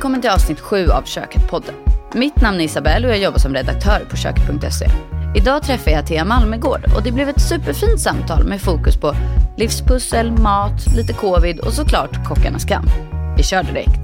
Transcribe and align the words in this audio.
Välkommen 0.00 0.20
till 0.20 0.30
avsnitt 0.30 0.60
7 0.60 0.90
av 0.90 1.02
Köket-podden. 1.02 1.74
Mitt 2.14 2.40
namn 2.40 2.60
är 2.60 2.64
Isabelle 2.64 3.06
och 3.06 3.12
jag 3.12 3.22
jobbar 3.22 3.38
som 3.38 3.54
redaktör 3.54 4.06
på 4.10 4.16
Köket.se. 4.16 4.86
Idag 5.36 5.62
träffar 5.62 5.90
jag 5.90 6.06
Thea 6.06 6.24
Malmegård 6.24 6.84
och 6.96 7.02
det 7.02 7.12
blev 7.12 7.28
ett 7.28 7.40
superfint 7.40 8.00
samtal 8.00 8.44
med 8.44 8.60
fokus 8.60 8.96
på 8.96 9.14
livspussel, 9.56 10.32
mat, 10.32 10.86
lite 10.96 11.12
covid 11.12 11.60
och 11.60 11.72
såklart 11.72 12.28
kockarnas 12.28 12.64
kamp. 12.64 12.90
Vi 13.36 13.42
kör 13.42 13.62
direkt. 13.62 14.00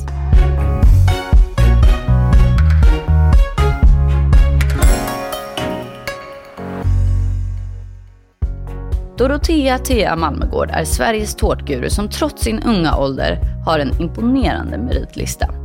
Dorotea 9.19 9.79
Thea 9.79 10.17
Malmegård 10.17 10.71
är 10.71 10.85
Sveriges 10.85 11.35
tårtguru 11.35 11.91
som 11.91 12.09
trots 12.09 12.43
sin 12.43 12.63
unga 12.63 12.97
ålder 12.97 13.39
har 13.65 13.79
en 13.79 14.01
imponerande 14.01 14.79
meritlista. 14.79 15.56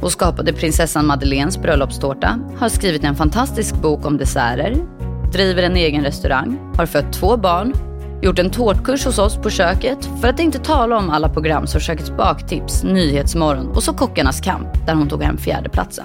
Hon 0.00 0.10
skapade 0.10 0.52
prinsessan 0.52 1.06
Madeleines 1.06 1.58
bröllopstårta, 1.58 2.38
har 2.58 2.68
skrivit 2.68 3.04
en 3.04 3.16
fantastisk 3.16 3.74
bok 3.74 4.06
om 4.06 4.16
desserter, 4.16 4.76
driver 5.32 5.62
en 5.62 5.76
egen 5.76 6.04
restaurang, 6.04 6.74
har 6.76 6.86
fött 6.86 7.12
två 7.12 7.36
barn, 7.36 7.72
gjort 8.22 8.38
en 8.38 8.50
tårtkurs 8.50 9.04
hos 9.04 9.18
oss 9.18 9.36
på 9.36 9.50
köket, 9.50 10.08
för 10.20 10.28
att 10.28 10.40
inte 10.40 10.58
tala 10.58 10.96
om 10.96 11.10
alla 11.10 11.28
program 11.28 11.66
som 11.66 11.80
Kökets 11.80 12.10
baktips, 12.10 12.82
Nyhetsmorgon 12.84 13.68
och 13.68 13.82
så 13.82 13.94
Kockarnas 13.94 14.40
kamp, 14.40 14.86
där 14.86 14.94
hon 14.94 15.08
tog 15.08 15.22
hem 15.22 15.38
fjärdeplatsen. 15.38 16.04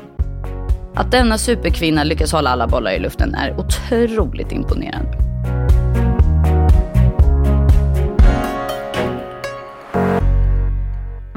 Att 0.96 1.12
denna 1.12 1.38
superkvinna 1.38 2.04
lyckas 2.04 2.32
hålla 2.32 2.50
alla 2.50 2.68
bollar 2.68 2.92
i 2.92 3.00
luften 3.00 3.36
är 3.36 3.60
otroligt 3.60 4.52
imponerande. 4.52 5.33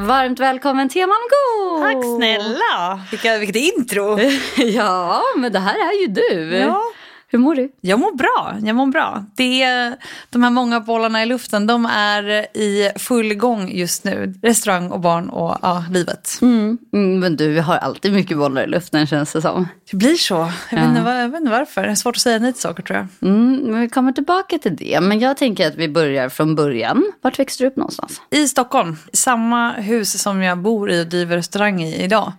Varmt 0.07 0.41
välkommen 0.41 0.89
till 0.89 1.07
Malmgård! 1.07 1.83
Tack 1.83 2.17
snälla! 2.17 3.01
Vilka, 3.11 3.39
vilket 3.39 3.57
intro! 3.57 4.19
ja, 4.57 5.23
men 5.37 5.53
det 5.53 5.59
här 5.59 5.75
är 5.75 6.01
ju 6.01 6.07
du. 6.07 6.57
Ja. 6.57 6.83
Hur 7.29 7.39
mår 7.39 7.55
du? 7.55 7.73
Jag 7.81 7.99
mår 8.01 8.13
bra. 8.17 8.57
Jag 8.63 8.77
mår 8.77 8.87
bra. 8.87 9.25
Det 9.37 9.63
är, 9.63 9.97
de 10.31 10.43
här 10.43 10.51
många 10.51 10.81
bollarna 10.81 11.23
i 11.23 11.27
luften 11.27 11.67
de 11.67 11.87
är 11.87 12.25
i 12.57 12.91
full 12.97 13.35
gång 13.35 13.71
just 13.73 14.05
nu. 14.05 14.35
Restaurang 14.43 14.91
och 14.91 15.01
barn 15.01 15.29
och 15.29 15.57
ja, 15.63 15.85
livet. 15.91 16.39
Mm. 16.43 16.79
Mm, 16.93 17.19
men 17.21 17.37
du 17.37 17.61
har 17.61 17.77
alltid 17.77 18.13
mycket 18.13 18.39
bollar 18.39 18.63
i 18.65 18.67
luften 18.67 19.07
känns 19.07 19.33
det 19.33 19.43
som. 19.43 19.69
Det 19.91 19.97
blir 19.97 20.15
så. 20.15 20.35
Jag, 20.35 20.53
Ja. 20.71 20.77
vet, 20.89 20.99
inte, 20.99 21.11
jag 21.11 21.29
vet 21.29 21.41
inte 21.41 21.51
varför. 21.53 21.83
Det 21.83 21.89
är 21.91 21.95
svårt 21.95 22.17
att 22.17 22.23
säga 22.23 22.39
nej 22.39 22.53
till 22.53 22.63
saker 22.63 22.83
tror 22.83 22.97
jag. 22.99 23.31
Mm, 23.31 23.57
men 23.57 23.81
vi 23.81 23.89
kommer 23.89 24.13
tillbaka 24.13 24.59
till 24.59 24.77
det. 24.77 25.01
Men 25.03 25.21
jag 25.21 25.37
tänker 25.37 25.69
att 25.69 25.75
vi 25.77 25.89
börjar 25.89 26.29
från 26.29 26.55
början. 26.55 27.13
Vart 27.23 27.39
växte 27.39 27.65
du 27.65 27.69
upp 27.69 27.77
någonstans? 27.77 28.23
I 28.31 28.49
Stockholm, 28.49 28.97
samma 29.13 29.73
hus 29.73 30.23
som 30.23 30.43
jag 30.43 30.59
bor 30.59 30.91
i 30.91 31.03
och 31.03 31.07
driver 31.07 31.37
restaurang 31.37 31.83
i 31.83 32.03
idag. 32.05 32.33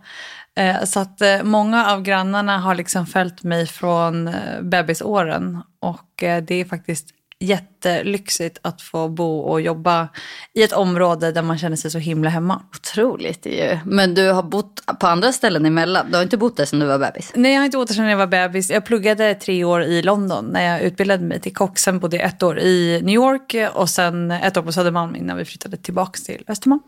Eh, 0.58 0.84
Så 0.84 1.00
att 1.00 1.22
eh, 1.22 1.44
många 1.44 1.92
av 1.92 2.02
grannarna 2.02 2.58
har 2.58 2.76
liksom 2.76 3.06
följt 3.06 3.44
mig 3.44 3.68
från 3.68 4.28
eh, 4.28 4.62
bebisåren. 4.62 5.62
Och 5.82 6.14
det 6.20 6.52
är 6.56 6.66
faktiskt 6.66 7.08
jättelyxigt 7.40 8.58
att 8.62 8.82
få 8.82 9.10
bo 9.10 9.40
och 9.40 9.62
jobba 9.62 10.08
i 10.54 10.64
ett 10.64 10.74
område 10.74 11.32
där 11.32 11.42
man 11.42 11.58
känner 11.58 11.76
sig 11.76 11.92
så 11.92 11.98
himla 11.98 12.30
hemma. 12.30 12.62
Otroligt 12.76 13.46
ju. 13.46 13.80
Men 13.86 14.16
du 14.16 14.32
har 14.32 14.44
bott 14.44 14.86
på 15.00 15.08
andra 15.08 15.32
ställen 15.32 15.66
emellan. 15.66 16.06
Du 16.10 16.16
har 16.16 16.24
inte 16.24 16.38
bott 16.38 16.58
där 16.58 16.66
sedan 16.66 16.80
du 16.80 16.86
var 16.86 17.00
bebis. 17.00 17.32
Nej, 17.36 17.52
jag 17.54 17.60
har 17.60 17.66
inte 17.66 17.78
återsedan 17.78 18.06
jag 18.06 18.18
var 18.18 18.28
bebis. 18.28 18.70
Jag 18.70 18.86
pluggade 18.86 19.36
tre 19.36 19.64
år 19.64 19.84
i 19.84 20.02
London 20.02 20.46
när 20.46 20.62
jag 20.72 20.82
utbildade 20.82 21.24
mig 21.24 21.40
till 21.40 21.54
kock. 21.54 21.80
Sen 21.80 22.00
bodde 22.00 22.18
jag 22.18 22.26
ett 22.26 22.44
år 22.44 22.60
i 22.60 23.02
New 23.04 23.16
York 23.16 23.56
och 23.74 23.90
sen 23.90 24.32
ett 24.32 24.58
år 24.58 24.62
på 24.62 24.72
Södermalm 24.72 25.16
innan 25.16 25.38
vi 25.38 25.46
flyttade 25.46 25.78
tillbaka 25.78 26.20
till 26.26 26.44
Östermalm. 26.48 26.82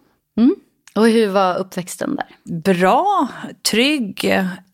Och 0.95 1.07
hur 1.07 1.27
var 1.27 1.55
uppväxten 1.57 2.15
där? 2.15 2.25
bra, 2.73 3.27
trygg. 3.71 4.25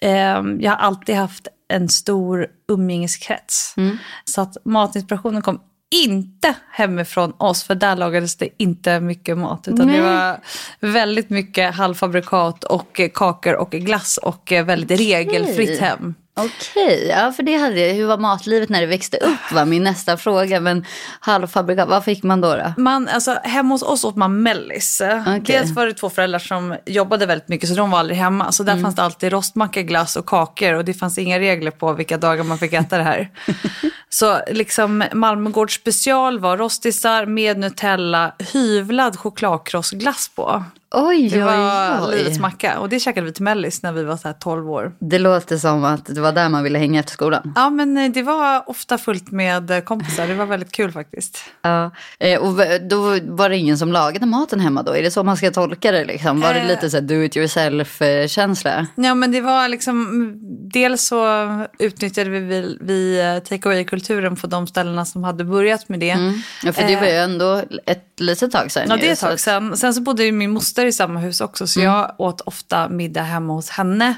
Eh, 0.01 0.43
jag 0.59 0.71
har 0.71 0.77
alltid 0.77 1.15
haft 1.15 1.47
en 1.67 1.89
stor 1.89 2.47
umgängeskrets. 2.67 3.75
Så 4.25 4.41
att 4.41 4.57
matinspirationen 4.65 5.41
kom 5.41 5.61
inte 5.95 6.53
hemifrån 6.71 7.33
oss, 7.37 7.63
för 7.63 7.75
där 7.75 7.95
lagades 7.95 8.35
det 8.35 8.49
inte 8.57 8.99
mycket 8.99 9.37
mat. 9.37 9.67
Utan 9.67 9.87
Nej. 9.87 9.97
det 9.97 10.03
var 10.03 10.39
väldigt 10.79 11.29
mycket 11.29 11.75
halvfabrikat 11.75 12.63
och 12.63 13.01
kakor 13.13 13.53
och 13.53 13.71
glass 13.71 14.17
och 14.17 14.51
eh, 14.51 14.65
väldigt 14.65 14.99
regelfritt 14.99 15.79
hem. 15.79 16.13
Okej, 16.39 17.07
ja 17.09 17.31
för 17.31 17.43
det 17.43 17.55
hade 17.57 17.79
jag. 17.87 17.93
Hur 17.93 18.05
var 18.05 18.17
matlivet 18.17 18.69
när 18.69 18.81
du 18.81 18.87
växte 18.87 19.17
upp 19.17 19.51
var 19.51 19.65
min 19.65 19.83
nästa 19.83 20.17
fråga. 20.17 20.59
Men 20.59 20.85
halvfabrikat, 21.19 21.89
vad 21.89 22.03
fick 22.03 22.23
man 22.23 22.41
då? 22.41 22.55
då? 22.55 22.73
Man, 22.77 23.07
alltså, 23.07 23.37
hemma 23.43 23.73
hos 23.73 23.83
oss 23.83 24.03
åt 24.03 24.15
man 24.15 24.43
mellis. 24.43 25.01
Okej. 25.21 25.41
Dels 25.45 25.71
var 25.71 25.85
det 25.85 25.93
två 25.93 26.09
föräldrar 26.09 26.39
som 26.39 26.75
jobbade 26.85 27.25
väldigt 27.25 27.47
mycket 27.47 27.69
så 27.69 27.75
de 27.75 27.91
var 27.91 27.99
aldrig 27.99 28.17
hemma. 28.17 28.51
Så 28.51 28.63
där 28.63 28.71
Mm. 28.73 28.83
fanns 28.83 28.95
det 28.95 29.03
alltid 29.03 29.31
rostmacka, 29.31 29.81
glass 29.81 30.15
och 30.15 30.25
kakor 30.25 30.73
och 30.73 30.85
det 30.85 30.93
fanns 30.93 31.17
inga 31.17 31.39
regler 31.39 31.71
på 31.71 31.93
vilka 31.93 32.17
dagar 32.17 32.43
man 32.43 32.57
fick 32.57 32.73
äta 32.73 32.97
det 32.97 33.03
här. 33.03 33.29
så 34.09 34.39
liksom 34.51 35.03
Malmögårds 35.13 35.75
special 35.75 36.39
var 36.39 36.57
rostisar 36.57 37.25
med 37.25 37.57
Nutella, 37.57 38.35
hyvlad 38.53 39.19
chokladkrossglass 39.19 40.29
på. 40.35 40.63
Oj, 40.97 41.29
Det 41.29 41.41
var 41.43 42.07
oj, 42.09 42.17
livets 42.17 42.39
macka 42.39 42.79
och 42.79 42.89
det 42.89 42.99
käkade 42.99 43.25
vi 43.25 43.31
till 43.33 43.43
mellis 43.43 43.83
när 43.83 43.91
vi 43.91 44.03
var 44.03 44.17
så 44.17 44.27
här 44.27 44.35
12 44.39 44.69
år. 44.71 44.91
Det 44.99 45.19
låter 45.19 45.57
som 45.57 45.83
att 45.83 46.05
det 46.05 46.21
var 46.21 46.31
där 46.31 46.49
man 46.49 46.63
ville 46.63 46.79
hänga 46.79 46.99
efter 46.99 47.13
skolan. 47.13 47.53
Ja 47.55 47.69
men 47.69 47.97
eh, 47.97 48.11
det 48.11 48.21
var 48.23 48.69
ofta 48.69 48.97
fullt 48.97 49.31
med 49.31 49.71
eh, 49.71 49.79
kompisar, 49.79 50.27
det 50.27 50.33
var 50.33 50.45
väldigt 50.45 50.71
kul 50.71 50.91
faktiskt. 50.91 51.37
Ja. 51.61 51.91
Eh, 52.19 52.39
Och 52.39 52.53
då 52.89 52.99
var 53.23 53.49
det 53.49 53.57
ingen 53.57 53.77
som 53.77 53.91
lagade 53.91 54.25
maten 54.25 54.59
hemma 54.59 54.83
då? 54.83 54.91
Är 54.95 55.03
det 55.03 55.11
så 55.11 55.23
man 55.23 55.37
ska 55.37 55.51
tolka 55.51 55.91
det? 55.91 56.05
Liksom? 56.05 56.41
Var 56.41 56.53
det 56.53 56.67
lite 56.67 56.89
så 56.89 56.99
do 56.99 57.13
it 57.23 57.37
yourself-känsla? 57.37 58.87
Ja, 58.95 59.15
men 59.15 59.31
det 59.31 59.41
var 59.41 59.69
liksom, 59.69 60.01
mm, 60.07 60.33
dels 60.69 61.07
så 61.07 61.47
utnyttjade 61.79 62.29
vi, 62.29 62.77
vi, 62.81 63.21
take 63.49 63.69
away-kulturen 63.69 64.35
på 64.35 64.47
de 64.47 64.67
ställena 64.67 65.05
som 65.05 65.23
hade 65.23 65.43
börjat 65.43 65.89
med 65.89 65.99
det. 65.99 66.17
Ja, 66.63 66.73
för 66.73 66.87
det 66.87 66.95
var 66.95 67.05
ju 67.05 67.11
ändå 67.15 67.61
ett 67.85 68.14
litet 68.17 68.51
tag 68.51 68.71
sedan. 68.71 68.87
Ja, 68.89 68.97
det 68.97 69.07
är 69.07 69.11
ett 69.11 69.19
tag 69.19 69.39
sedan. 69.39 69.77
Sen 69.77 69.93
så 69.93 70.01
bodde 70.01 70.23
ju 70.23 70.31
min 70.31 70.51
moster 70.51 70.85
i 70.85 70.91
samma 70.91 71.19
hus 71.19 71.41
också, 71.41 71.67
så 71.67 71.79
jag 71.79 72.15
åt 72.17 72.41
ofta 72.41 72.89
middag 72.89 73.21
hemma 73.21 73.53
hos 73.53 73.69
henne 73.69 74.15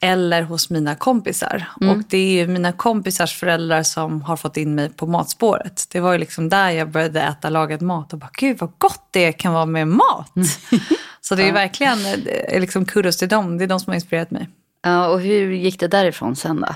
eller 0.00 0.42
hos 0.42 0.70
mina 0.70 0.94
kompisar. 0.94 1.64
Och 1.80 1.98
det 2.08 2.18
är 2.18 2.30
ju 2.30 2.46
mina 2.46 2.72
kompisars 2.72 3.34
föräldrar 3.34 3.82
som 3.82 4.22
har 4.22 4.36
fått 4.36 4.56
in 4.56 4.74
mig 4.74 4.88
på 4.88 5.06
matspåret. 5.06 5.86
Det 5.92 6.00
var 6.00 6.12
ju 6.12 6.18
liksom 6.18 6.48
där 6.48 6.70
jag 6.70 6.90
började 6.90 7.20
äta 7.20 7.50
lagad 7.50 7.82
mat 7.82 8.12
och 8.12 8.18
bara, 8.18 8.30
gud 8.38 8.58
vad 8.58 8.72
gott 8.78 9.08
det 9.10 9.32
kan 9.32 9.52
vara 9.52 9.66
med 9.66 9.88
mat. 9.88 10.32
så 11.20 11.34
det 11.34 11.48
är 11.48 11.52
verkligen 11.52 11.98
eh, 12.26 12.60
liksom 12.60 12.84
kudos 12.84 13.16
till 13.16 13.28
dem, 13.28 13.58
det 13.58 13.64
är 13.64 13.68
de 13.68 13.80
som 13.80 13.90
har 13.90 13.94
inspirerat 13.94 14.30
mig. 14.30 14.48
Ja, 14.82 15.08
och 15.08 15.20
hur 15.20 15.52
gick 15.52 15.80
det 15.80 15.88
därifrån 15.88 16.36
sen 16.36 16.60
då? 16.60 16.74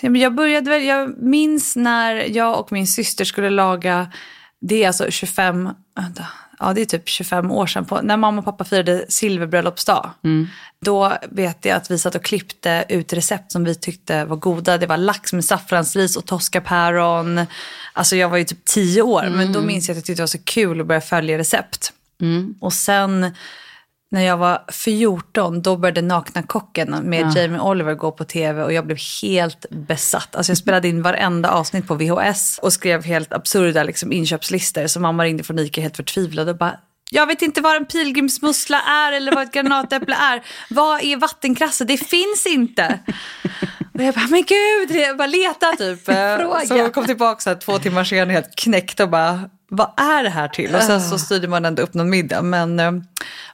Ja, 0.00 0.10
men 0.10 0.20
jag 0.20 0.34
började 0.34 0.70
väl, 0.70 0.84
jag 0.84 1.22
minns 1.22 1.76
när 1.76 2.36
jag 2.36 2.60
och 2.60 2.72
min 2.72 2.86
syster 2.86 3.24
skulle 3.24 3.50
laga, 3.50 4.10
det 4.68 4.82
är 4.82 4.86
alltså 4.86 5.10
25, 5.10 5.68
vänta, 5.96 6.26
ja 6.58 6.72
det 6.72 6.80
är 6.80 6.84
typ 6.84 7.08
25 7.08 7.50
år 7.50 7.66
sedan, 7.66 7.84
på, 7.84 8.00
när 8.02 8.16
mamma 8.16 8.38
och 8.38 8.44
pappa 8.44 8.64
firade 8.64 9.04
silverbröllopsdag. 9.08 10.10
Då 10.80 11.12
vet 11.30 11.64
jag 11.64 11.76
att 11.76 11.90
vi 11.90 11.98
satt 11.98 12.14
och 12.14 12.24
klippte 12.24 12.84
ut 12.88 13.12
recept 13.12 13.52
som 13.52 13.64
vi 13.64 13.74
tyckte 13.74 14.24
var 14.24 14.36
goda. 14.36 14.78
Det 14.78 14.86
var 14.86 14.96
lax 14.96 15.32
med 15.32 15.44
saffransris 15.44 16.16
och 16.16 16.26
toskapäron. 16.26 17.46
Alltså 17.92 18.16
jag 18.16 18.28
var 18.28 18.36
ju 18.38 18.44
typ 18.44 18.64
10 18.64 19.02
år, 19.02 19.22
men 19.30 19.52
då 19.52 19.60
minns 19.60 19.88
jag 19.88 19.94
att 19.94 19.96
jag 19.96 20.04
tyckte 20.04 20.20
det 20.20 20.22
var 20.22 20.26
så 20.26 20.44
kul 20.44 20.80
att 20.80 20.86
börja 20.86 21.00
följa 21.00 21.38
recept. 21.38 21.92
Och 22.60 22.72
sen 22.72 23.30
när 24.14 24.22
jag 24.22 24.36
var 24.36 24.64
14, 24.68 25.62
då 25.62 25.76
började 25.76 26.02
Nakna 26.02 26.42
kocken 26.42 26.90
med 26.90 27.36
Jamie 27.36 27.60
Oliver 27.60 27.94
gå 27.94 28.12
på 28.12 28.24
tv 28.24 28.62
och 28.62 28.72
jag 28.72 28.86
blev 28.86 28.98
helt 29.22 29.66
besatt. 29.70 30.36
Alltså 30.36 30.50
jag 30.50 30.58
spelade 30.58 30.88
in 30.88 31.02
varenda 31.02 31.50
avsnitt 31.50 31.88
på 31.88 31.94
VHS 31.94 32.58
och 32.62 32.72
skrev 32.72 33.04
helt 33.04 33.32
absurda 33.32 33.82
liksom, 33.82 34.12
inköpslistor. 34.12 34.86
Så 34.86 35.00
mamma 35.00 35.24
ringde 35.24 35.44
från 35.44 35.58
Ica 35.58 35.80
helt 35.80 35.96
förtvivlad 35.96 36.48
och 36.48 36.56
bara 36.56 36.78
jag 37.10 37.26
vet 37.26 37.42
inte 37.42 37.60
vad 37.60 37.76
en 37.76 37.86
pilgrimsmussla 37.86 38.80
är 38.80 39.12
eller 39.12 39.32
vad 39.32 39.42
ett 39.42 39.52
granatäpple 39.52 40.14
är. 40.14 40.42
Vad 40.70 41.04
är 41.04 41.16
vattenkrasse? 41.16 41.84
Det 41.84 41.96
finns 41.96 42.46
inte. 42.46 42.98
Och 43.94 44.02
jag 44.02 44.14
bara, 44.14 44.26
men 44.30 44.44
gud, 44.44 45.00
jag 45.00 45.16
bara 45.16 45.26
leta 45.26 45.72
typ. 45.72 46.04
Fråga. 46.38 46.60
Så 46.60 46.76
jag 46.76 46.94
kom 46.94 47.06
tillbaka 47.06 47.40
så 47.40 47.50
här, 47.50 47.56
två 47.56 47.78
timmar 47.78 48.04
senare 48.04 48.32
helt 48.32 48.56
knäckt 48.56 49.00
och 49.00 49.08
bara, 49.10 49.50
vad 49.76 49.90
är 49.96 50.22
det 50.22 50.30
här 50.30 50.48
till? 50.48 50.74
Och 50.74 50.82
sen 50.82 51.00
så 51.00 51.18
styrde 51.18 51.48
man 51.48 51.64
ändå 51.64 51.82
upp 51.82 51.94
någon 51.94 52.10
middag. 52.10 52.42
Men 52.42 52.80
eh, 52.80 52.92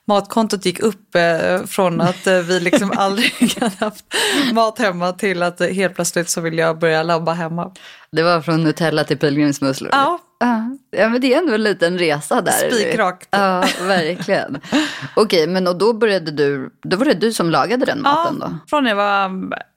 matkontot 0.05 0.67
gick 0.67 0.81
upp 0.81 1.15
eh, 1.15 1.65
från 1.67 2.01
att 2.01 2.27
eh, 2.27 2.39
vi 2.39 2.61
liksom 2.61 2.93
aldrig 2.97 3.59
hade 3.61 3.77
haft 3.79 4.05
mat 4.53 4.79
hemma 4.79 5.13
till 5.13 5.43
att 5.43 5.61
eh, 5.61 5.69
helt 5.69 5.95
plötsligt 5.95 6.29
så 6.31 6.41
vill 6.41 6.59
jag 6.59 6.79
börja 6.79 7.03
labba 7.03 7.33
hemma. 7.33 7.73
Det 8.13 8.23
var 8.23 8.41
från 8.41 8.65
Nutella 8.65 9.05
till 9.05 9.19
pilgrimsmusslor? 9.19 9.91
Ja. 9.93 10.19
Ja, 10.43 10.77
Ja, 10.91 11.09
men 11.09 11.21
det 11.21 11.35
är 11.35 11.39
ändå 11.39 11.55
en 11.55 11.63
liten 11.63 11.99
resa 11.99 12.41
där. 12.41 12.53
Spikrakt. 12.53 13.29
Ja, 13.31 13.65
verkligen. 13.81 14.61
Okej, 15.17 15.47
men 15.47 15.67
och 15.67 15.79
då 15.79 15.93
började 15.93 16.31
du, 16.31 16.71
då 16.83 16.97
var 16.97 17.05
det 17.05 17.15
du 17.15 17.33
som 17.33 17.51
lagade 17.51 17.87
den 17.87 18.03
maten 18.03 18.39
då? 18.39 18.59
från 18.71 18.87
jag 18.87 18.97
var 18.97 19.29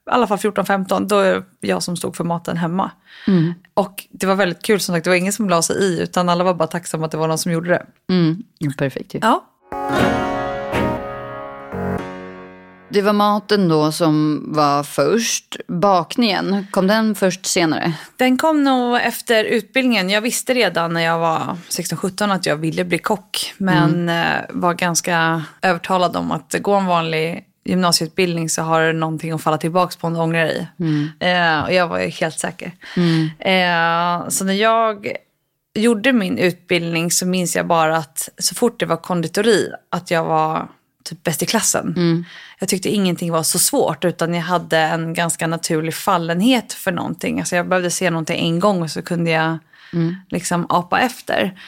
i 0.08 0.12
alla 0.12 0.28
fall 0.28 0.38
14-15, 0.38 1.08
då 1.08 1.20
är 1.20 1.34
det 1.34 1.68
jag 1.68 1.84
som 1.84 1.98
stod 1.98 2.16
för 2.16 2.24
maten 2.24 2.58
hemma. 2.58 2.92
Mm. 3.28 3.54
Och 3.74 4.08
det 4.12 4.26
var 4.26 4.36
väldigt 4.36 4.62
kul, 4.62 4.80
som 4.80 4.96
sagt, 4.96 5.04
det 5.04 5.10
var 5.10 5.18
ingen 5.18 5.34
som 5.34 5.50
la 5.50 5.62
sig 5.62 5.76
i, 5.76 6.02
utan 6.02 6.30
alla 6.30 6.44
var 6.44 6.54
bara 6.54 6.68
tacksamma 6.68 7.06
att 7.06 7.12
det 7.12 7.18
var 7.18 7.28
någon 7.28 7.38
som 7.38 7.52
gjorde 7.52 7.70
det. 7.70 7.86
Mm. 8.14 8.44
Perfekt 8.78 9.16
ju. 9.16 9.20
Ja. 9.22 9.50
Det 12.90 13.02
var 13.02 13.14
maten 13.14 13.68
då 13.70 13.92
som 13.92 14.44
var 14.48 14.84
först. 14.84 15.58
Bakningen, 15.68 16.68
kom 16.72 16.88
den 16.88 17.16
först 17.16 17.46
senare? 17.46 17.94
Den 18.18 18.38
kom 18.38 18.64
nog 18.64 18.96
efter 18.96 19.44
utbildningen. 19.44 20.10
Jag 20.10 20.22
visste 20.22 20.54
redan 20.54 20.94
när 20.94 21.02
jag 21.02 21.20
var 21.20 21.58
16-17 21.70 22.34
att 22.34 22.46
jag 22.46 22.56
ville 22.56 22.86
bli 22.86 22.98
kock. 22.98 23.54
Men 23.58 24.10
mm. 24.10 24.46
var 24.50 24.74
ganska 24.74 25.44
övertalad 25.62 26.16
om 26.16 26.32
att 26.32 26.56
gå 26.62 26.74
en 26.74 26.86
vanlig 26.86 27.46
gymnasieutbildning 27.66 28.50
så 28.50 28.62
har 28.62 28.82
du 28.82 28.94
någonting 28.94 29.32
att 29.32 29.42
falla 29.42 29.58
tillbaka 29.58 29.96
på 30.00 30.08
om 30.08 30.14
du 30.14 30.20
ångrar 30.20 30.46
dig. 30.46 30.68
Mm. 30.80 31.10
Eh, 31.20 31.64
och 31.64 31.74
jag 31.74 31.88
var 31.88 32.00
helt 32.00 32.40
säker. 32.40 32.72
Mm. 32.98 33.30
Eh, 33.40 34.30
så 34.30 34.46
när 34.46 34.54
jag 34.54 35.08
gjorde 35.76 36.14
min 36.14 36.38
utbildning 36.38 37.12
så 37.12 37.26
minns 37.26 37.56
jag 37.56 37.68
bara 37.68 37.98
att 37.98 38.30
så 38.38 38.56
fort 38.56 38.80
det 38.80 38.86
var 38.86 38.98
konditori 38.98 39.72
att 39.90 40.12
jag 40.12 40.24
var 40.24 40.68
typ 41.04 41.24
bäst 41.24 41.44
i 41.44 41.46
klassen. 41.46 41.94
Mm. 41.98 42.26
Jag 42.60 42.70
tyckte 42.70 42.90
ingenting 42.90 43.32
var 43.32 43.44
så 43.44 43.60
svårt 43.60 44.06
utan 44.06 44.34
jag 44.34 44.42
hade 44.42 44.78
en 44.78 45.14
ganska 45.14 45.48
naturlig 45.48 45.94
fallenhet 45.94 46.74
för 46.74 46.92
någonting. 46.92 47.40
Alltså 47.40 47.56
jag 47.56 47.68
behövde 47.68 47.92
se 47.92 48.10
någonting 48.10 48.40
en 48.40 48.60
gång 48.60 48.82
och 48.82 48.92
så 48.92 49.02
kunde 49.02 49.32
jag 49.32 49.58
mm. 49.94 50.16
liksom 50.30 50.66
apa 50.70 51.00
efter 51.00 51.60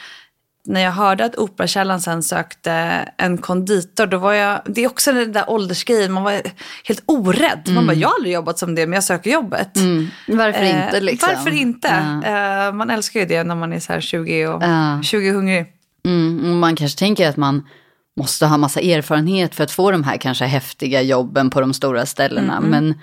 när 0.66 0.80
jag 0.80 0.92
hörde 0.92 1.24
att 1.24 1.36
Operakällan 1.36 2.00
sen 2.00 2.22
sökte 2.22 2.72
en 3.16 3.38
konditor, 3.38 4.06
då 4.06 4.18
var 4.18 4.32
jag, 4.32 4.60
det 4.66 4.84
är 4.84 4.86
också 4.86 5.12
den 5.12 5.32
där 5.32 5.50
åldersgrejen, 5.50 6.12
man 6.12 6.22
var 6.22 6.42
helt 6.84 7.02
orädd. 7.06 7.62
Mm. 7.64 7.74
Man 7.74 7.86
bara, 7.86 7.94
jag 7.94 8.08
har 8.08 8.14
aldrig 8.14 8.34
jobbat 8.34 8.58
som 8.58 8.74
det, 8.74 8.86
men 8.86 8.94
jag 8.94 9.04
söker 9.04 9.30
jobbet. 9.30 9.76
Mm. 9.76 10.08
Varför 10.28 10.62
eh, 10.62 10.84
inte 10.84 11.00
liksom? 11.00 11.28
Varför 11.34 11.50
inte? 11.50 12.20
Ja. 12.22 12.66
Eh, 12.66 12.72
man 12.72 12.90
älskar 12.90 13.20
ju 13.20 13.26
det 13.26 13.44
när 13.44 13.54
man 13.54 13.72
är 13.72 13.80
så 13.80 13.92
här 13.92 14.00
20 14.00 14.46
och 14.46 14.62
ja. 14.62 15.02
20 15.02 15.30
hungrig. 15.30 15.66
Mm. 16.04 16.58
Man 16.58 16.76
kanske 16.76 16.98
tänker 16.98 17.28
att 17.28 17.36
man 17.36 17.68
måste 18.16 18.46
ha 18.46 18.56
massa 18.56 18.80
erfarenhet 18.80 19.54
för 19.54 19.64
att 19.64 19.70
få 19.70 19.90
de 19.90 20.04
här 20.04 20.16
kanske 20.16 20.44
häftiga 20.44 21.02
jobben 21.02 21.50
på 21.50 21.60
de 21.60 21.74
stora 21.74 22.06
ställena. 22.06 22.56
Mm, 22.56 22.64
mm. 22.64 22.70
Men 22.70 23.00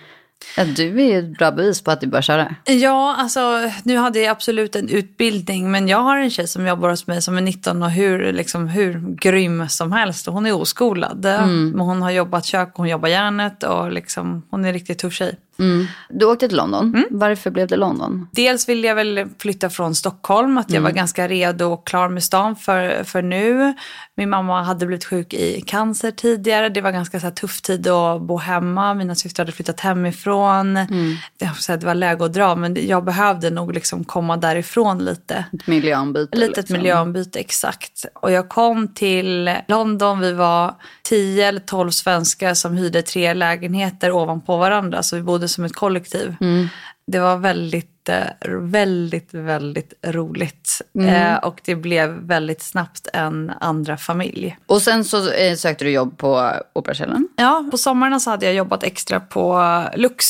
du 0.75 1.01
är 1.01 1.19
ett 1.19 1.37
bra 1.37 1.51
bevis 1.51 1.81
på 1.81 1.91
att 1.91 2.01
du 2.01 2.07
bör 2.07 2.21
köra. 2.21 2.55
Ja, 2.65 3.15
alltså 3.17 3.69
nu 3.83 3.97
hade 3.97 4.19
jag 4.19 4.31
absolut 4.31 4.75
en 4.75 4.89
utbildning. 4.89 5.71
Men 5.71 5.87
jag 5.87 5.97
har 5.97 6.17
en 6.17 6.29
tjej 6.29 6.47
som 6.47 6.67
jobbar 6.67 6.89
hos 6.89 7.07
mig 7.07 7.21
som 7.21 7.37
är 7.37 7.41
19 7.41 7.83
och 7.83 7.91
hur, 7.91 8.33
liksom, 8.33 8.67
hur 8.67 9.15
grym 9.15 9.69
som 9.69 9.91
helst. 9.91 10.27
Och 10.27 10.33
hon 10.33 10.45
är 10.45 10.53
oskolad. 10.53 11.25
Mm. 11.25 11.69
Men 11.69 11.79
hon 11.79 12.01
har 12.01 12.11
jobbat 12.11 12.45
kök, 12.45 12.71
hon 12.73 12.89
jobbar 12.89 13.09
järnet 13.09 13.63
och 13.63 13.91
liksom, 13.91 14.43
hon 14.49 14.63
är 14.65 14.67
en 14.67 14.73
riktigt 14.73 14.99
tuff 14.99 15.13
tjej. 15.13 15.37
Mm. 15.59 15.87
Du 16.09 16.25
åkte 16.25 16.47
till 16.47 16.57
London. 16.57 16.95
Mm. 16.95 17.05
Varför 17.11 17.51
blev 17.51 17.67
det 17.67 17.75
London? 17.75 18.27
Dels 18.31 18.69
ville 18.69 18.87
jag 18.87 18.95
väl 18.95 19.27
flytta 19.39 19.69
från 19.69 19.95
Stockholm. 19.95 20.57
Att 20.57 20.69
jag 20.69 20.77
mm. 20.77 20.83
var 20.83 20.91
ganska 20.91 21.27
redo 21.27 21.65
och 21.65 21.87
klar 21.87 22.09
med 22.09 22.23
stan 22.23 22.55
för, 22.55 23.03
för 23.03 23.21
nu. 23.21 23.73
Min 24.15 24.29
mamma 24.29 24.63
hade 24.63 24.85
blivit 24.85 25.05
sjuk 25.05 25.33
i 25.33 25.61
cancer 25.61 26.11
tidigare. 26.11 26.69
Det 26.69 26.81
var 26.81 26.91
ganska 26.91 27.19
så 27.19 27.25
här, 27.25 27.33
tuff 27.33 27.61
tid 27.61 27.87
att 27.87 28.21
bo 28.21 28.37
hemma. 28.37 28.93
Mina 28.93 29.15
systrar 29.15 29.45
hade 29.45 29.55
flyttat 29.55 29.79
hemifrån. 29.79 30.77
Mm. 30.77 31.15
Det, 31.37 31.51
det 31.67 31.83
var 31.83 31.95
läge 31.95 32.25
att 32.25 32.33
dra 32.33 32.55
men 32.55 32.87
jag 32.87 33.03
behövde 33.03 33.49
nog 33.49 33.73
liksom 33.73 34.03
komma 34.03 34.37
därifrån 34.37 35.05
lite. 35.05 35.45
Ett 35.53 35.67
miljöombyte. 35.67 36.37
Lite 36.37 36.61
liksom. 36.61 36.77
miljöombyte, 36.77 37.39
exakt. 37.39 38.05
Och 38.13 38.31
jag 38.31 38.49
kom 38.49 38.87
till 38.87 39.51
London. 39.67 40.19
Vi 40.19 40.33
var 40.33 40.75
tio 41.03 41.47
eller 41.47 41.59
tolv 41.59 41.91
svenskar 41.91 42.53
som 42.53 42.77
hyrde 42.77 43.01
tre 43.01 43.33
lägenheter 43.33 44.11
ovanpå 44.11 44.57
varandra. 44.57 45.03
Så 45.03 45.15
vi 45.15 45.21
bodde 45.21 45.42
som 45.47 45.63
ett 45.63 45.75
kollektiv. 45.75 46.35
Mm. 46.41 46.67
Det 47.07 47.19
var 47.19 47.37
väldigt, 47.37 48.09
eh, 48.09 48.49
väldigt, 48.59 49.33
väldigt 49.33 49.93
roligt. 50.07 50.81
Mm. 50.95 51.33
Eh, 51.33 51.37
och 51.37 51.61
det 51.65 51.75
blev 51.75 52.09
väldigt 52.09 52.61
snabbt 52.61 53.07
en 53.13 53.51
andra 53.59 53.97
familj. 53.97 54.57
Och 54.65 54.81
sen 54.81 55.05
så 55.05 55.31
eh, 55.31 55.55
sökte 55.55 55.85
du 55.85 55.91
jobb 55.91 56.17
på 56.17 56.51
Operakällaren? 56.73 57.27
Ja, 57.35 57.65
på 57.71 57.77
sommarna 57.77 58.19
så 58.19 58.29
hade 58.29 58.45
jag 58.45 58.55
jobbat 58.55 58.83
extra 58.83 59.19
på 59.19 59.83
Lux. 59.95 60.25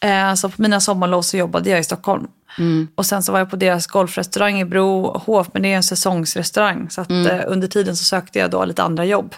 Eh, 0.00 0.34
så 0.34 0.48
på 0.48 0.62
mina 0.62 0.80
sommarlov 0.80 1.22
så 1.22 1.36
jobbade 1.36 1.70
jag 1.70 1.80
i 1.80 1.84
Stockholm. 1.84 2.26
Mm. 2.58 2.88
Och 2.94 3.06
sen 3.06 3.22
så 3.22 3.32
var 3.32 3.38
jag 3.38 3.50
på 3.50 3.56
deras 3.56 3.86
golfrestaurang 3.86 4.60
i 4.60 4.64
Brohof, 4.64 5.48
men 5.52 5.62
det 5.62 5.72
är 5.72 5.76
en 5.76 5.82
säsongsrestaurang. 5.82 6.90
Så 6.90 7.00
att, 7.00 7.10
mm. 7.10 7.26
eh, 7.26 7.44
under 7.46 7.68
tiden 7.68 7.96
så 7.96 8.04
sökte 8.04 8.38
jag 8.38 8.50
då 8.50 8.64
lite 8.64 8.82
andra 8.82 9.04
jobb. 9.04 9.34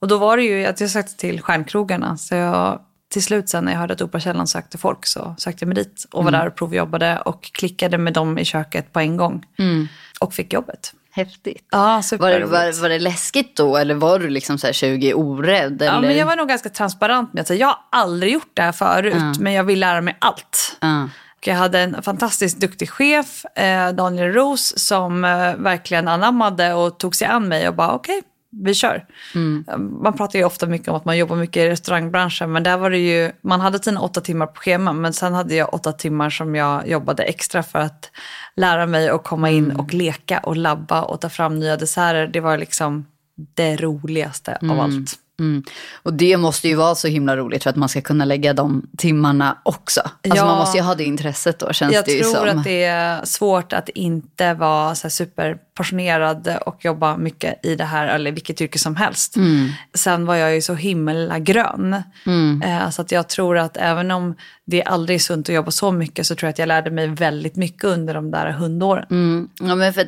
Och 0.00 0.08
då 0.08 0.18
var 0.18 0.36
det 0.36 0.42
ju 0.42 0.66
att 0.66 0.80
jag 0.80 0.90
sökte 0.90 1.16
till 1.16 1.42
stjärnkrogarna. 1.42 2.16
Så 2.16 2.34
jag, 2.34 2.80
till 3.08 3.22
slut 3.22 3.48
sen 3.48 3.64
när 3.64 3.72
jag 3.72 3.78
hörde 3.78 3.94
att 3.94 4.02
Operakällan 4.02 4.46
sökte 4.46 4.78
folk 4.78 5.06
så 5.06 5.34
sökte 5.38 5.64
jag 5.64 5.68
mig 5.68 5.84
dit 5.84 6.06
och 6.12 6.24
var 6.24 6.30
mm. 6.30 6.40
där 6.40 6.46
och 6.48 6.56
provjobbade 6.56 7.18
och 7.24 7.42
klickade 7.42 7.98
med 7.98 8.12
dem 8.12 8.38
i 8.38 8.44
köket 8.44 8.92
på 8.92 9.00
en 9.00 9.16
gång. 9.16 9.44
Mm. 9.58 9.88
Och 10.20 10.34
fick 10.34 10.52
jobbet. 10.52 10.92
Häftigt. 11.10 11.68
Ja, 11.70 12.02
var, 12.18 12.30
det, 12.30 12.44
var, 12.44 12.80
var 12.82 12.88
det 12.88 12.98
läskigt 12.98 13.56
då 13.56 13.76
eller 13.76 13.94
var 13.94 14.18
du 14.18 14.28
liksom 14.28 14.58
så 14.58 14.66
här 14.66 14.74
20 14.74 15.14
orädd? 15.14 15.82
Eller? 15.82 15.92
Ja, 15.92 16.00
men 16.00 16.16
jag 16.16 16.26
var 16.26 16.36
nog 16.36 16.48
ganska 16.48 16.68
transparent 16.68 17.32
med 17.32 17.40
att 17.40 17.50
jag 17.50 17.66
har 17.66 17.78
aldrig 17.92 18.32
gjort 18.32 18.50
det 18.54 18.62
här 18.62 18.72
förut 18.72 19.14
mm. 19.14 19.32
men 19.40 19.52
jag 19.52 19.64
vill 19.64 19.80
lära 19.80 20.00
mig 20.00 20.16
allt. 20.18 20.78
Mm. 20.80 21.10
Och 21.36 21.46
jag 21.46 21.54
hade 21.54 21.80
en 21.80 22.02
fantastiskt 22.02 22.60
duktig 22.60 22.90
chef, 22.90 23.44
eh, 23.44 23.92
Daniel 23.92 24.32
Ros, 24.32 24.78
som 24.78 25.24
eh, 25.24 25.54
verkligen 25.56 26.08
anammade 26.08 26.74
och 26.74 26.98
tog 26.98 27.16
sig 27.16 27.28
an 27.28 27.48
mig 27.48 27.68
och 27.68 27.74
bara 27.74 27.92
okej, 27.92 28.18
okay, 28.18 28.30
vi 28.50 28.74
kör. 28.74 29.06
Mm. 29.34 29.64
Man 30.02 30.16
pratar 30.16 30.38
ju 30.38 30.44
ofta 30.44 30.66
mycket 30.66 30.88
om 30.88 30.94
att 30.94 31.04
man 31.04 31.18
jobbar 31.18 31.36
mycket 31.36 31.56
i 31.56 31.68
restaurangbranschen 31.68 32.52
men 32.52 32.62
där 32.62 32.76
var 32.76 32.90
det 32.90 32.98
ju, 32.98 33.32
man 33.40 33.60
hade 33.60 33.82
sina 33.82 34.00
åtta 34.00 34.20
timmar 34.20 34.46
på 34.46 34.60
schema 34.60 34.92
men 34.92 35.12
sen 35.12 35.34
hade 35.34 35.54
jag 35.54 35.74
åtta 35.74 35.92
timmar 35.92 36.30
som 36.30 36.54
jag 36.54 36.88
jobbade 36.88 37.22
extra 37.22 37.62
för 37.62 37.78
att 37.78 38.10
lära 38.56 38.86
mig 38.86 39.08
att 39.08 39.24
komma 39.24 39.50
in 39.50 39.64
mm. 39.64 39.80
och 39.80 39.94
leka 39.94 40.38
och 40.38 40.56
labba 40.56 41.02
och 41.02 41.20
ta 41.20 41.28
fram 41.28 41.58
nya 41.58 41.76
desserter. 41.76 42.26
Det 42.26 42.40
var 42.40 42.58
liksom 42.58 43.06
det 43.54 43.76
roligaste 43.76 44.52
mm. 44.52 44.70
av 44.70 44.84
allt. 44.84 45.25
Mm. 45.40 45.62
Och 46.02 46.12
det 46.12 46.36
måste 46.36 46.68
ju 46.68 46.74
vara 46.74 46.94
så 46.94 47.08
himla 47.08 47.36
roligt 47.36 47.62
för 47.62 47.70
att 47.70 47.76
man 47.76 47.88
ska 47.88 48.00
kunna 48.00 48.24
lägga 48.24 48.52
de 48.52 48.86
timmarna 48.98 49.58
också. 49.62 50.00
Alltså 50.00 50.36
ja, 50.36 50.44
man 50.46 50.58
måste 50.58 50.78
ju 50.78 50.84
ha 50.84 50.94
det 50.94 51.04
intresset 51.04 51.58
då 51.58 51.72
känns 51.72 52.04
det 52.04 52.12
ju 52.12 52.22
som. 52.22 52.32
Jag 52.32 52.42
tror 52.42 52.58
att 52.58 52.64
det 52.64 52.84
är 52.84 53.24
svårt 53.24 53.72
att 53.72 53.88
inte 53.88 54.54
vara 54.54 54.94
så 54.94 55.10
superpassionerad 55.10 56.56
och 56.66 56.84
jobba 56.84 57.16
mycket 57.16 57.66
i 57.66 57.74
det 57.74 57.84
här, 57.84 58.06
eller 58.06 58.32
vilket 58.32 58.60
yrke 58.60 58.78
som 58.78 58.96
helst. 58.96 59.36
Mm. 59.36 59.68
Sen 59.94 60.26
var 60.26 60.34
jag 60.34 60.54
ju 60.54 60.60
så 60.60 60.74
himla 60.74 61.38
grön. 61.38 62.02
Mm. 62.26 62.62
Eh, 62.62 62.90
så 62.90 63.02
att 63.02 63.12
jag 63.12 63.28
tror 63.28 63.58
att 63.58 63.76
även 63.76 64.10
om 64.10 64.34
det 64.64 64.84
aldrig 64.84 65.14
är 65.14 65.20
sunt 65.20 65.48
att 65.48 65.54
jobba 65.54 65.70
så 65.70 65.92
mycket 65.92 66.26
så 66.26 66.34
tror 66.34 66.46
jag 66.46 66.52
att 66.52 66.58
jag 66.58 66.68
lärde 66.68 66.90
mig 66.90 67.06
väldigt 67.06 67.56
mycket 67.56 67.84
under 67.84 68.14
de 68.14 68.30
där 68.30 68.50
hundåren. 68.50 69.06
Mm. 69.10 69.48
Ja, 69.60 69.74
men 69.74 69.92
för 69.92 70.06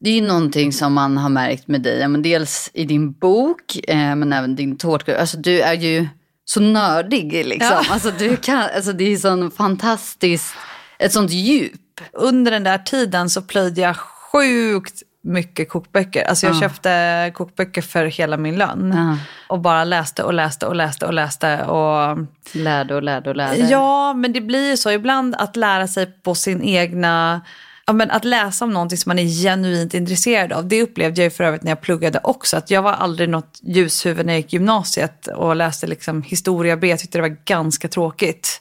det 0.00 0.10
är 0.10 0.14
ju 0.14 0.26
någonting 0.26 0.72
som 0.72 0.92
man 0.92 1.16
har 1.16 1.28
märkt 1.28 1.68
med 1.68 1.82
dig. 1.82 2.08
Men 2.08 2.22
dels 2.22 2.70
i 2.74 2.84
din 2.84 3.12
bok, 3.12 3.78
eh, 3.88 3.96
men 3.96 4.32
även 4.32 4.56
din 4.56 4.76
tårtgrupp. 4.76 5.20
Alltså 5.20 5.36
du 5.36 5.60
är 5.60 5.74
ju 5.74 6.08
så 6.44 6.60
nördig 6.60 7.46
liksom. 7.46 7.82
Ja. 7.84 7.92
Alltså, 7.92 8.10
du 8.18 8.36
kan, 8.36 8.64
alltså, 8.76 8.92
det 8.92 9.12
är 9.12 9.16
sån 9.16 9.50
fantastiskt, 9.50 10.54
ett 10.98 11.12
sånt 11.12 11.30
djup. 11.30 12.00
Under 12.12 12.50
den 12.50 12.64
där 12.64 12.78
tiden 12.78 13.30
så 13.30 13.42
plöjde 13.42 13.80
jag 13.80 13.96
sjukt 13.96 15.02
mycket 15.22 15.68
kokböcker. 15.68 16.24
Alltså 16.24 16.46
jag 16.46 16.56
ja. 16.56 16.60
köpte 16.60 17.32
kokböcker 17.34 17.82
för 17.82 18.04
hela 18.04 18.36
min 18.36 18.56
lön. 18.56 18.94
Ja. 18.96 19.18
Och 19.48 19.60
bara 19.60 19.84
läste 19.84 20.22
och 20.22 20.34
läste 20.34 20.66
och 20.66 20.76
läste 20.76 21.06
och 21.06 21.14
läste. 21.14 21.64
Och... 21.64 22.18
Lärde 22.52 22.94
och 22.94 23.02
lärde 23.02 23.30
och 23.30 23.36
lärde. 23.36 23.56
Ja, 23.56 24.14
men 24.14 24.32
det 24.32 24.40
blir 24.40 24.70
ju 24.70 24.76
så 24.76 24.90
ibland 24.90 25.34
att 25.34 25.56
lära 25.56 25.88
sig 25.88 26.06
på 26.06 26.34
sin 26.34 26.62
egna 26.62 27.40
ja, 27.88 27.92
men 27.92 28.10
att 28.10 28.24
läsa 28.24 28.64
om 28.64 28.70
någonting 28.70 28.98
som 28.98 29.10
man 29.10 29.18
är 29.18 29.42
genuint 29.42 29.94
intresserad 29.94 30.52
av. 30.52 30.68
Det 30.68 30.82
upplevde 30.82 31.20
jag 31.20 31.24
ju 31.24 31.30
för 31.30 31.44
övrigt 31.44 31.62
när 31.62 31.70
jag 31.70 31.80
pluggade 31.80 32.20
också. 32.22 32.56
Att 32.56 32.70
jag 32.70 32.82
var 32.82 32.92
aldrig 32.92 33.28
något 33.28 33.60
ljushuvud 33.62 34.26
när 34.26 34.32
jag 34.32 34.40
gick 34.40 34.52
gymnasiet 34.52 35.26
och 35.26 35.56
läste 35.56 35.86
liksom 35.86 36.22
historia 36.22 36.76
B. 36.76 36.88
Jag 36.88 36.98
tyckte 36.98 37.18
det 37.18 37.22
var 37.22 37.36
ganska 37.44 37.88
tråkigt. 37.88 38.60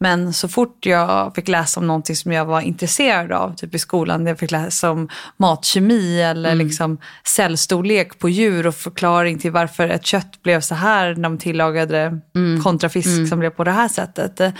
Men 0.00 0.32
så 0.32 0.48
fort 0.48 0.86
jag 0.86 1.34
fick 1.34 1.48
läsa 1.48 1.80
om 1.80 1.86
någonting 1.86 2.16
som 2.16 2.32
jag 2.32 2.44
var 2.44 2.60
intresserad 2.60 3.32
av, 3.32 3.54
typ 3.54 3.74
i 3.74 3.78
skolan, 3.78 4.26
jag 4.26 4.38
fick 4.38 4.50
läsa 4.50 4.90
om 4.90 5.08
matkemi 5.36 6.22
eller 6.22 6.52
mm. 6.52 6.66
liksom 6.66 6.98
cellstorlek 7.24 8.18
på 8.18 8.28
djur 8.28 8.66
och 8.66 8.74
förklaring 8.74 9.38
till 9.38 9.50
varför 9.50 9.88
ett 9.88 10.06
kött 10.06 10.42
blev 10.42 10.60
så 10.60 10.74
här 10.74 11.14
när 11.14 11.22
de 11.22 11.38
tillagade 11.38 11.92
det 11.92 12.20
mm. 12.40 12.62
kontra 12.62 12.88
fisk 12.88 13.08
mm. 13.08 13.26
som 13.26 13.38
blev 13.38 13.50
på 13.50 13.64
det 13.64 13.70
här 13.70 13.88
sättet. 13.88 14.54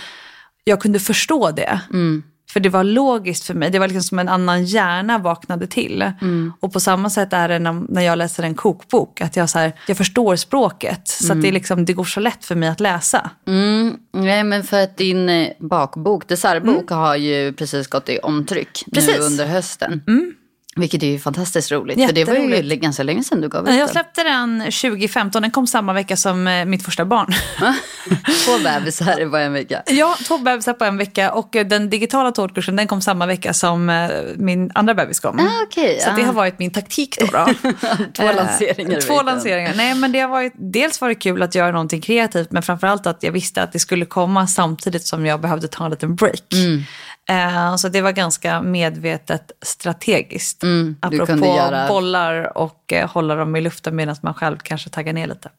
Jag 0.63 0.81
kunde 0.81 0.99
förstå 0.99 1.51
det. 1.51 1.81
Mm. 1.93 2.23
För 2.51 2.59
det 2.59 2.69
var 2.69 2.83
logiskt 2.83 3.43
för 3.43 3.53
mig. 3.53 3.69
Det 3.69 3.79
var 3.79 3.87
liksom 3.87 4.03
som 4.03 4.19
en 4.19 4.29
annan 4.29 4.65
hjärna 4.65 5.17
vaknade 5.17 5.67
till. 5.67 6.01
Mm. 6.21 6.53
Och 6.59 6.73
på 6.73 6.79
samma 6.79 7.09
sätt 7.09 7.33
är 7.33 7.49
det 7.49 7.59
när, 7.59 8.01
jag 8.01 8.17
läser 8.17 8.43
en 8.43 8.55
kokbok. 8.55 9.21
Att 9.21 9.35
jag, 9.35 9.49
så 9.49 9.59
här, 9.59 9.73
jag 9.87 9.97
förstår 9.97 10.35
språket. 10.35 11.07
Så 11.07 11.25
mm. 11.25 11.37
att 11.37 11.41
det, 11.41 11.47
mm. 11.47 11.53
liksom, 11.53 11.85
det 11.85 11.93
går 11.93 12.03
så 12.03 12.19
lätt 12.19 12.45
för 12.45 12.55
mig 12.55 12.69
att 12.69 12.79
läsa. 12.79 13.29
Mm. 13.47 13.97
Nej, 14.13 14.43
men 14.43 14.63
för 14.63 14.83
att 14.83 14.97
din 14.97 15.29
eh, 15.29 15.47
bakbok, 15.59 16.27
dessertbok, 16.27 16.91
mm. 16.91 17.03
har 17.03 17.15
ju 17.15 17.53
precis 17.53 17.87
gått 17.87 18.09
i 18.09 18.17
omtryck 18.17 18.85
precis. 18.93 19.17
nu 19.17 19.23
under 19.23 19.45
hösten. 19.45 20.01
Vilket 20.75 21.03
är 21.03 21.07
ju 21.07 21.19
fantastiskt 21.19 21.71
roligt. 21.71 22.05
För 22.05 22.13
det 22.13 22.25
var 22.25 22.35
ju 22.35 22.75
ganska 22.75 23.03
länge 23.03 23.23
sedan 23.23 23.41
du 23.41 23.49
gav 23.49 23.63
ut 23.63 23.69
Jag 23.69 23.79
den. 23.79 23.87
släppte 23.89 24.23
den 24.23 24.59
2015, 24.59 25.41
den 25.41 25.51
kom 25.51 25.67
samma 25.67 25.93
vecka 25.93 26.17
som 26.17 26.47
eh, 26.47 26.65
mitt 26.65 26.83
första 26.83 27.05
barn. 27.05 27.33
Två 28.45 28.63
bebisar 28.63 29.25
bara 29.25 29.41
en 29.41 29.53
vecka. 29.53 29.83
Ja, 29.87 30.17
två 30.27 30.37
bebisar 30.37 30.73
på 30.73 30.85
en 30.85 30.97
vecka 30.97 31.31
och 31.31 31.55
eh, 31.55 31.67
den 31.67 31.89
digitala 31.89 32.31
tårtkursen 32.31 32.75
den 32.75 32.87
kom 32.87 33.01
samma 33.01 33.25
vecka 33.25 33.53
som 33.53 33.89
eh, 33.89 34.09
min 34.35 34.71
andra 34.75 34.93
bebis 34.93 35.19
kom. 35.19 35.39
Ah, 35.39 35.63
okej, 35.63 35.99
Så 36.01 36.09
ah. 36.09 36.13
det 36.15 36.23
har 36.23 36.33
varit 36.33 36.59
min 36.59 36.71
taktik 36.71 37.17
då. 37.19 37.25
då. 37.25 37.45
Två 38.13 38.31
lanseringar 38.31 39.01
Två 39.01 39.21
lanseringar. 39.21 39.73
Nej, 39.75 39.95
men 39.95 40.11
det 40.11 40.19
har 40.19 40.29
varit, 40.29 40.53
dels 40.55 41.01
var 41.01 41.09
det 41.09 41.15
kul 41.15 41.43
att 41.43 41.55
göra 41.55 41.71
någonting 41.71 42.01
kreativt 42.01 42.51
men 42.51 42.63
framförallt 42.63 43.07
att 43.07 43.23
jag 43.23 43.31
visste 43.31 43.63
att 43.63 43.71
det 43.71 43.79
skulle 43.79 44.05
komma 44.05 44.47
samtidigt 44.47 45.05
som 45.05 45.25
jag 45.25 45.41
behövde 45.41 45.67
ta 45.67 45.85
en 45.85 45.91
liten 45.91 46.15
break. 46.15 46.53
Mm. 46.53 46.83
Eh, 47.29 47.75
så 47.75 47.89
det 47.89 48.01
var 48.01 48.11
ganska 48.11 48.61
medvetet 48.61 49.51
strategiskt. 49.61 50.63
Mm, 50.63 50.95
Apropå 51.01 51.25
kunde 51.25 51.47
göra- 51.47 51.87
bollar 51.87 52.57
och 52.57 52.93
eh, 52.93 53.09
hålla 53.09 53.35
dem 53.35 53.55
i 53.55 53.61
luften 53.61 53.95
medan 53.95 54.15
man 54.21 54.33
själv 54.33 54.57
kanske 54.63 54.89
taggar 54.89 55.13
ner 55.13 55.27
lite. 55.27 55.49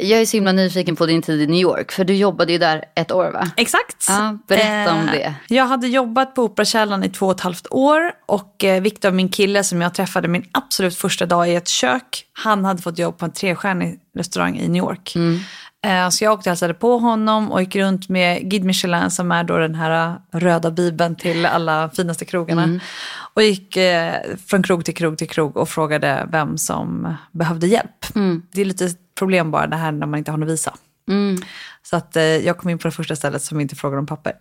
Jag 0.00 0.20
är 0.20 0.26
så 0.26 0.36
himla 0.36 0.52
nyfiken 0.52 0.96
på 0.96 1.06
din 1.06 1.22
tid 1.22 1.40
i 1.40 1.46
New 1.46 1.60
York. 1.60 1.92
För 1.92 2.04
du 2.04 2.14
jobbade 2.14 2.52
ju 2.52 2.58
där 2.58 2.84
ett 2.94 3.12
år 3.12 3.30
va? 3.30 3.50
Exakt. 3.56 4.06
Ja, 4.08 4.38
berätta 4.48 4.92
om 4.92 4.98
Eh, 5.08 5.12
det. 5.12 5.34
Jag 5.48 5.66
hade 5.66 5.86
jobbat 5.88 6.34
på 6.34 6.42
Operakällaren 6.42 7.04
i 7.04 7.08
två 7.08 7.26
och 7.26 7.32
ett 7.34 7.40
halvt 7.40 7.66
år 7.70 8.00
och 8.26 8.64
eh, 8.64 8.80
Viktor, 8.82 9.10
min 9.10 9.28
kille 9.28 9.64
som 9.64 9.80
jag 9.80 9.94
träffade 9.94 10.28
min 10.28 10.44
absolut 10.52 10.96
första 10.96 11.26
dag 11.26 11.48
i 11.50 11.54
ett 11.54 11.68
kök, 11.68 12.24
han 12.32 12.64
hade 12.64 12.82
fått 12.82 12.98
jobb 12.98 13.18
på 13.18 13.24
en 13.24 13.32
trestjärnig 13.32 13.98
restaurang 14.18 14.58
i 14.58 14.68
New 14.68 14.82
York. 14.82 15.12
Mm. 15.16 15.38
Eh, 15.86 16.08
Så 16.08 16.24
jag 16.24 16.32
åkte 16.32 16.48
och 16.48 16.50
hälsade 16.50 16.74
på 16.74 16.98
honom 16.98 17.52
och 17.52 17.60
gick 17.60 17.76
runt 17.76 18.08
med 18.08 18.50
Guide 18.50 18.64
Michelin 18.64 19.10
som 19.10 19.32
är 19.32 19.44
då 19.44 19.58
den 19.58 19.74
här 19.74 20.16
eh, 20.32 20.38
röda 20.38 20.70
bibeln 20.70 21.16
till 21.16 21.46
alla 21.46 21.90
finaste 21.90 22.24
krogarna. 22.24 22.62
Mm. 22.62 22.80
Och 23.34 23.42
gick 23.42 23.76
eh, 23.76 24.14
från 24.46 24.62
krog 24.62 24.84
till 24.84 24.94
krog 24.94 25.18
till 25.18 25.28
krog 25.28 25.56
och 25.56 25.68
frågade 25.68 26.28
vem 26.32 26.58
som 26.58 27.14
behövde 27.32 27.66
hjälp. 27.66 28.14
Mm. 28.14 28.42
Det 28.52 28.60
är 28.60 28.64
lite 28.64 28.88
problem 29.18 29.50
bara 29.50 29.66
det 29.66 29.76
här 29.76 29.92
när 29.92 30.06
man 30.06 30.18
inte 30.18 30.30
har 30.30 30.38
något 30.38 30.48
visa. 30.48 30.74
Så 31.82 31.96
att 31.96 32.16
eh, 32.16 32.22
jag 32.22 32.58
kom 32.58 32.70
in 32.70 32.78
på 32.78 32.88
det 32.88 32.92
första 32.92 33.16
stället 33.16 33.42
som 33.42 33.60
inte 33.60 33.76
frågade 33.76 33.98
om 33.98 34.06
papper. 34.06 34.32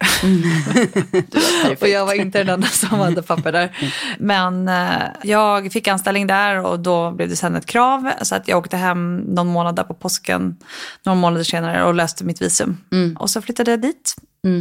och 1.82 1.88
jag 1.88 2.06
var 2.06 2.14
inte 2.14 2.38
den 2.38 2.50
enda 2.50 2.68
som 2.68 3.00
hade 3.00 3.22
papper 3.22 3.52
där. 3.52 3.78
Men 4.20 4.68
eh, 4.68 5.02
jag 5.24 5.72
fick 5.72 5.88
anställning 5.88 6.28
där 6.28 6.66
och 6.66 6.80
då 6.80 7.12
blev 7.12 7.30
det 7.30 7.36
sen 7.36 7.56
ett 7.56 7.66
krav. 7.66 8.12
Så 8.22 8.36
att 8.36 8.48
jag 8.48 8.58
åkte 8.58 8.78
hem 8.78 9.18
någon 9.18 9.48
månad 9.48 9.76
där 9.76 9.84
på 9.84 9.94
påsken, 9.94 10.58
några 11.04 11.16
månader 11.20 11.44
senare 11.44 11.84
och 11.84 11.94
löste 11.94 12.24
mitt 12.24 12.42
visum. 12.42 12.78
Och 13.20 13.30
så 13.30 13.42
flyttade 13.42 13.72
jag 13.72 13.82
dit. 13.82 14.16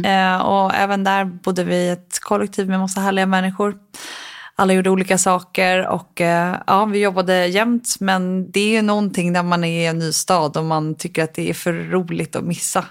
Eh, 0.05 0.37
och 0.41 0.75
även 0.75 1.03
där 1.03 1.25
bodde 1.25 1.63
vi 1.63 1.75
i 1.75 1.89
ett 1.89 2.19
kollektiv 2.21 2.69
med 2.69 2.79
massa 2.79 3.01
härliga 3.01 3.25
människor. 3.25 3.75
Alla 4.61 4.73
gjorde 4.73 4.89
olika 4.89 5.17
saker 5.17 5.87
och 5.87 6.21
eh, 6.21 6.55
ja, 6.67 6.85
vi 6.85 6.99
jobbade 6.99 7.45
jämt. 7.47 7.95
Men 7.99 8.51
det 8.51 8.59
är 8.59 8.69
ju 8.69 8.81
någonting 8.81 9.31
när 9.31 9.43
man 9.43 9.63
är 9.63 9.81
i 9.81 9.85
en 9.85 9.99
ny 9.99 10.11
stad 10.11 10.57
och 10.57 10.65
man 10.65 10.95
tycker 10.95 11.23
att 11.23 11.33
det 11.33 11.49
är 11.49 11.53
för 11.53 11.73
roligt 11.73 12.35
att 12.35 12.43
missa. 12.43 12.85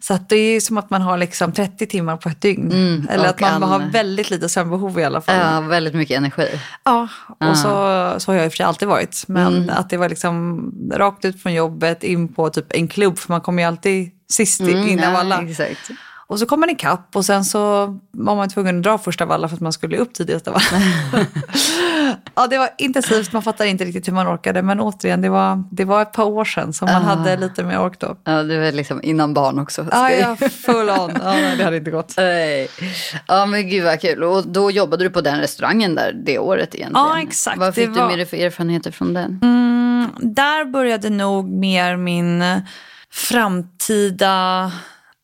Så 0.00 0.14
att 0.14 0.28
det 0.28 0.36
är 0.36 0.60
som 0.60 0.78
att 0.78 0.90
man 0.90 1.02
har 1.02 1.18
liksom 1.18 1.52
30 1.52 1.86
timmar 1.86 2.16
på 2.16 2.28
ett 2.28 2.40
dygn. 2.40 3.06
Eller 3.10 3.24
och 3.24 3.30
att 3.30 3.40
man 3.40 3.62
en- 3.62 3.68
har 3.68 3.78
väldigt 3.92 4.30
lite 4.30 4.48
sömnbehov 4.48 4.98
i 5.00 5.04
alla 5.04 5.20
fall. 5.20 5.36
Ja, 5.54 5.60
väldigt 5.60 5.94
mycket 5.94 6.16
energi. 6.16 6.60
Ja, 6.84 7.08
och 7.40 7.56
så, 7.58 7.68
så 8.18 8.32
har 8.32 8.34
jag 8.34 8.44
i 8.44 8.48
och 8.48 8.52
för 8.52 8.56
sig 8.56 8.66
alltid 8.66 8.88
varit. 8.88 9.24
Men 9.28 9.56
Mm. 9.56 9.70
att 9.70 9.90
det 9.90 9.96
var 9.96 10.08
liksom 10.08 10.64
rakt 10.94 11.24
ut 11.24 11.42
från 11.42 11.52
jobbet 11.54 12.04
in 12.04 12.34
på 12.34 12.50
typ 12.50 12.66
en 12.72 12.88
klubb. 12.88 13.18
För 13.18 13.32
man 13.32 13.40
kommer 13.40 13.62
ju 13.62 13.68
alltid 13.68 14.10
sist 14.30 14.60
Mm, 14.60 14.98
ja, 14.98 15.18
alla. 15.18 15.42
Exakt. 15.42 15.90
Och 16.30 16.38
så 16.38 16.46
kom 16.46 16.60
man 16.60 16.70
ikapp 16.70 17.16
och 17.16 17.24
sen 17.24 17.44
så 17.44 17.86
var 18.10 18.36
man 18.36 18.48
tvungen 18.48 18.76
att 18.76 18.82
dra 18.82 18.98
första 18.98 19.24
av 19.24 19.32
alla 19.32 19.48
för 19.48 19.54
att 19.56 19.60
man 19.60 19.72
skulle 19.72 19.96
upp 19.98 20.12
tidigast 20.14 20.48
av 20.48 20.54
alla. 20.54 20.82
ja, 22.34 22.46
det 22.46 22.58
var 22.58 22.68
intensivt. 22.78 23.32
Man 23.32 23.42
fattar 23.42 23.64
inte 23.64 23.84
riktigt 23.84 24.08
hur 24.08 24.12
man 24.12 24.28
orkade. 24.34 24.62
Men 24.62 24.80
återigen, 24.80 25.20
det 25.22 25.28
var, 25.28 25.62
det 25.70 25.84
var 25.84 26.02
ett 26.02 26.12
par 26.12 26.24
år 26.24 26.44
sedan 26.44 26.72
som 26.72 26.86
man 26.86 27.02
hade 27.02 27.36
lite 27.36 27.64
mer 27.64 27.80
ork 27.80 27.98
då. 28.00 28.16
Ja, 28.24 28.42
det 28.42 28.58
var 28.60 28.72
liksom 28.72 29.00
innan 29.02 29.34
barn 29.34 29.58
också. 29.58 29.86
Ska- 29.86 30.10
ja, 30.18 30.36
full 30.36 30.90
on. 30.90 31.10
Ja, 31.22 31.32
nej, 31.32 31.56
det 31.56 31.64
hade 31.64 31.76
inte 31.76 31.90
gått. 31.90 32.14
Nej. 32.16 32.68
Ja 33.26 33.46
men 33.46 33.68
gud 33.68 33.84
vad 33.84 34.00
kul. 34.00 34.22
Och 34.24 34.46
då 34.48 34.70
jobbade 34.70 35.04
du 35.04 35.10
på 35.10 35.20
den 35.20 35.38
restaurangen 35.40 35.94
där 35.94 36.12
det 36.26 36.38
året 36.38 36.74
egentligen. 36.74 37.06
Ja, 37.06 37.20
exakt. 37.22 37.58
Vad 37.58 37.74
fick 37.74 37.86
Det 37.88 37.94
du 37.94 38.00
var- 38.00 38.08
med 38.08 38.18
dig 38.18 38.26
för 38.26 38.36
erfarenheter 38.36 38.90
från 38.90 39.14
den? 39.14 39.40
där 40.22 40.64
började 40.64 41.10
nog 41.10 41.48
mer 41.50 41.96
min 41.96 42.44
framtida, 43.12 44.72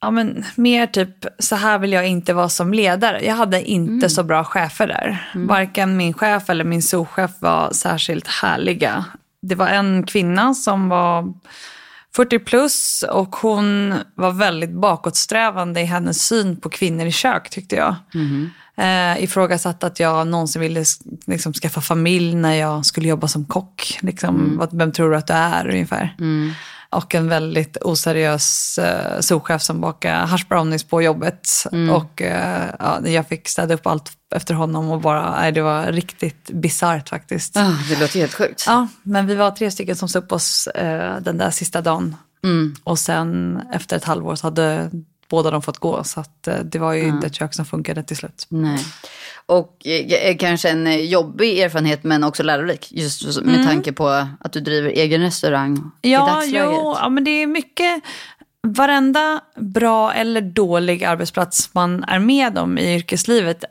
ja 0.07 0.11
men 0.11 0.45
mer 0.55 0.87
typ 0.87 1.27
så 1.39 1.57
här 1.57 1.79
vill 1.79 1.93
jag 1.93 2.07
inte 2.07 2.35
vara 2.35 2.49
som 2.49 2.75
ledare. 2.75 3.25
Jag 3.25 3.35
hade 3.35 3.63
inte 3.63 4.09
så 4.09 4.23
bra 4.23 4.45
chefer 4.45 4.87
där. 4.87 5.31
Varken 5.35 5.97
min 5.97 6.13
chef 6.15 6.51
eller 6.51 6.65
min 6.65 6.83
souschef 6.83 7.31
var 7.41 7.73
särskilt 7.73 8.27
härliga. 8.27 9.05
Det 9.43 9.55
var 9.55 9.69
en 9.69 10.07
kvinna 10.07 10.55
som 10.55 10.89
var 10.89 11.35
40 12.17 12.39
plus 12.39 13.05
och 13.11 13.37
hon 13.37 13.95
var 14.15 14.31
väldigt 14.31 14.73
bakåtsträvande 14.73 15.81
i 15.81 15.85
hennes 15.85 16.27
syn 16.27 16.57
på 16.57 16.69
kvinnor 16.69 17.07
i 17.07 17.13
kök 17.13 17.51
tyckte 17.51 17.77
jag. 17.77 17.95
Eh, 18.77 19.23
ifrågasatte 19.25 19.87
att 19.87 20.01
jag 20.01 20.27
någonsin 20.27 20.63
ville 20.63 20.85
liksom, 21.27 21.53
skaffa 21.53 21.81
familj 21.81 22.35
när 22.35 22.55
jag 22.55 22.87
skulle 22.87 23.09
jobba 23.09 23.29
som 23.29 23.45
kock. 23.45 23.99
Liksom, 24.03 24.57
vad, 24.59 24.79
Vem 24.79 24.93
tror 24.93 25.11
du 25.11 25.17
att 25.17 25.27
du 25.27 25.35
är 25.35 25.69
ungefär? 25.69 26.15
Och 26.90 27.14
en 27.14 27.28
väldigt 27.28 27.76
oseriös 27.76 28.78
eh, 28.78 29.21
souschef 29.21 29.62
som 29.62 29.81
bakade 29.81 30.14
hash 30.14 30.45
brownies 30.49 30.85
på 30.85 31.02
jobbet. 31.02 31.49
Och 31.90 32.23
eh, 32.23 32.71
ja, 32.78 33.09
jag 33.09 33.28
fick 33.28 33.49
städa 33.49 33.75
upp 33.75 33.87
allt 33.87 34.12
efter 34.35 34.55
honom 34.55 34.90
och 34.90 35.00
bara, 35.00 35.31
nej, 35.31 35.52
det 35.52 35.62
var 35.62 35.93
riktigt 35.93 36.50
bisarrt 36.50 37.09
faktiskt. 37.09 37.57
Ah, 37.57 37.73
det 37.88 38.00
låter 38.00 38.21
helt 38.21 38.35
sjukt. 38.35 38.64
Ja, 38.66 38.88
men 39.02 39.26
vi 39.26 39.35
var 39.35 39.50
tre 39.50 39.71
stycken 39.71 39.97
som 39.97 40.09
sa 40.09 40.19
upp 40.19 40.33
oss 40.33 40.66
eh, 40.66 41.21
den 41.21 41.38
där 41.38 41.50
sista 41.50 41.81
dagen. 41.81 42.16
Och 42.85 42.99
sen 42.99 43.61
efter 43.73 43.97
ett 43.97 44.05
halvår 44.05 44.35
så 44.35 44.47
hade 44.47 44.90
båda 45.28 45.50
de 45.50 45.62
fått 45.62 45.78
gå. 45.78 46.04
Så 46.04 46.21
att, 46.21 46.49
eh, 46.49 46.59
det 46.59 46.78
var 46.78 46.92
ju 46.92 47.09
inte 47.09 47.26
ett 47.26 47.35
kök 47.35 47.54
som 47.54 47.64
funkade 47.64 48.02
till 48.02 48.16
slut. 48.16 48.47
Nej. 48.49 48.78
Och 49.47 49.87
eh, 49.87 50.37
kanske 50.37 50.71
en 50.71 50.87
eh, 50.87 50.97
jobbig 50.97 51.59
erfarenhet 51.59 52.04
men 52.04 52.25
också 52.25 52.42
lärorik. 52.42 52.88
Just 52.92 53.42
med 53.42 53.66
tanke 53.66 53.92
på 53.92 54.26
att 54.40 54.52
du 54.52 54.61
driver 54.61 54.88
egen 54.90 55.21
restaurang 55.21 55.90
i 56.02 56.12
Ja, 56.12 56.26
dagsläget. 56.26 56.71
jo, 56.73 56.97
ja, 57.00 57.09
men 57.09 57.25
det 57.25 57.30
är 57.30 57.47
mycket. 57.47 58.02
Varenda 58.62 59.40
bra 59.56 60.12
eller 60.12 60.40
dålig 60.40 61.04
arbetsplats 61.04 61.75
man 61.75 62.04
är 62.04 62.18
med 62.18 62.59
om 62.59 62.78
i 62.78 62.95
yrkeslivet, 62.95 63.64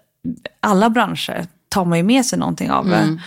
alla 0.59 0.89
branscher, 0.89 1.47
tar 1.69 1.85
man 1.85 1.97
ju 1.97 2.03
med 2.03 2.25
sig 2.25 2.39
någonting 2.39 2.71
av. 2.71 2.87
Mm. 2.93 3.19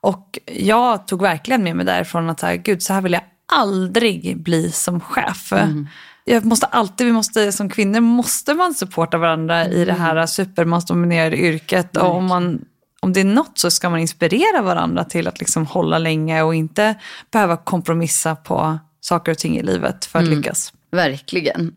Och 0.00 0.38
jag 0.52 1.06
tog 1.06 1.22
verkligen 1.22 1.62
med 1.64 1.76
mig 1.76 1.86
därifrån 1.86 2.30
att 2.30 2.40
så 2.40 2.46
här, 2.46 2.54
gud, 2.54 2.82
så 2.82 2.92
här 2.92 3.00
vill 3.00 3.12
jag 3.12 3.22
aldrig 3.46 4.42
bli 4.42 4.72
som 4.72 5.00
chef. 5.00 5.52
Mm. 5.52 5.88
Jag 6.24 6.44
måste 6.44 6.66
alltid, 6.66 7.06
vi 7.06 7.12
måste, 7.12 7.52
som 7.52 7.68
kvinnor 7.68 8.00
måste 8.00 8.54
man 8.54 8.74
supporta 8.74 9.18
varandra 9.18 9.66
i 9.68 9.84
det 9.84 9.92
Mm. 9.92 10.02
här 10.02 10.26
supermansdominerade 10.26 11.36
yrket. 11.36 11.96
Och 11.96 12.14
om, 12.16 12.24
man, 12.26 12.64
om 13.00 13.12
det 13.12 13.20
är 13.20 13.24
något 13.24 13.58
så 13.58 13.70
ska 13.70 13.90
man 13.90 14.00
inspirera 14.00 14.62
varandra 14.62 15.04
till 15.04 15.28
att 15.28 15.38
liksom 15.40 15.66
hålla 15.66 15.98
länge 15.98 16.42
och 16.42 16.54
inte 16.54 16.94
behöva 17.30 17.56
kompromissa 17.56 18.36
på 18.36 18.78
saker 19.00 19.32
och 19.32 19.38
ting 19.38 19.56
i 19.58 19.62
livet 19.62 20.04
för 20.04 20.18
att 20.18 20.24
Mm. 20.26 20.38
lyckas. 20.38 20.72
Verkligen. 20.90 21.74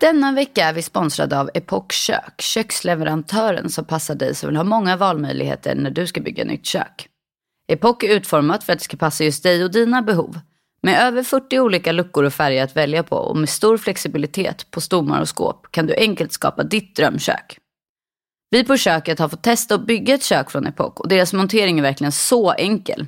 Denna 0.00 0.32
vecka 0.32 0.64
är 0.64 0.72
vi 0.72 0.82
sponsrade 0.82 1.40
av 1.40 1.50
Epoch 1.54 1.92
Kök, 1.92 2.40
köksleverantören 2.40 3.70
som 3.70 3.84
passar 3.84 4.14
dig 4.14 4.34
som 4.34 4.46
vill 4.48 4.56
ha 4.56 4.64
många 4.64 4.96
valmöjligheter 4.96 5.74
när 5.74 5.90
du 5.90 6.06
ska 6.06 6.20
bygga 6.20 6.44
nytt 6.44 6.66
kök. 6.66 7.08
Epoch 7.72 8.04
är 8.04 8.08
utformat 8.08 8.64
för 8.64 8.72
att 8.72 8.78
det 8.78 8.84
ska 8.84 8.96
passa 8.96 9.24
just 9.24 9.42
dig 9.42 9.64
och 9.64 9.70
dina 9.70 10.02
behov. 10.02 10.40
Med 10.82 11.00
över 11.00 11.22
40 11.22 11.60
olika 11.60 11.92
luckor 11.92 12.24
och 12.24 12.32
färger 12.32 12.64
att 12.64 12.76
välja 12.76 13.02
på 13.02 13.16
och 13.16 13.36
med 13.36 13.48
stor 13.48 13.78
flexibilitet 13.78 14.70
på 14.70 14.80
stommar 14.80 15.20
och 15.20 15.28
skåp 15.28 15.66
kan 15.70 15.86
du 15.86 15.94
enkelt 15.94 16.32
skapa 16.32 16.62
ditt 16.62 16.96
drömkök. 16.96 17.58
Vi 18.50 18.64
på 18.64 18.76
köket 18.76 19.18
har 19.18 19.28
fått 19.28 19.42
testa 19.42 19.74
att 19.74 19.86
bygga 19.86 20.14
ett 20.14 20.24
kök 20.24 20.50
från 20.50 20.66
Epoch 20.66 21.00
och 21.00 21.08
deras 21.08 21.32
montering 21.32 21.78
är 21.78 21.82
verkligen 21.82 22.12
så 22.12 22.52
enkel. 22.52 23.06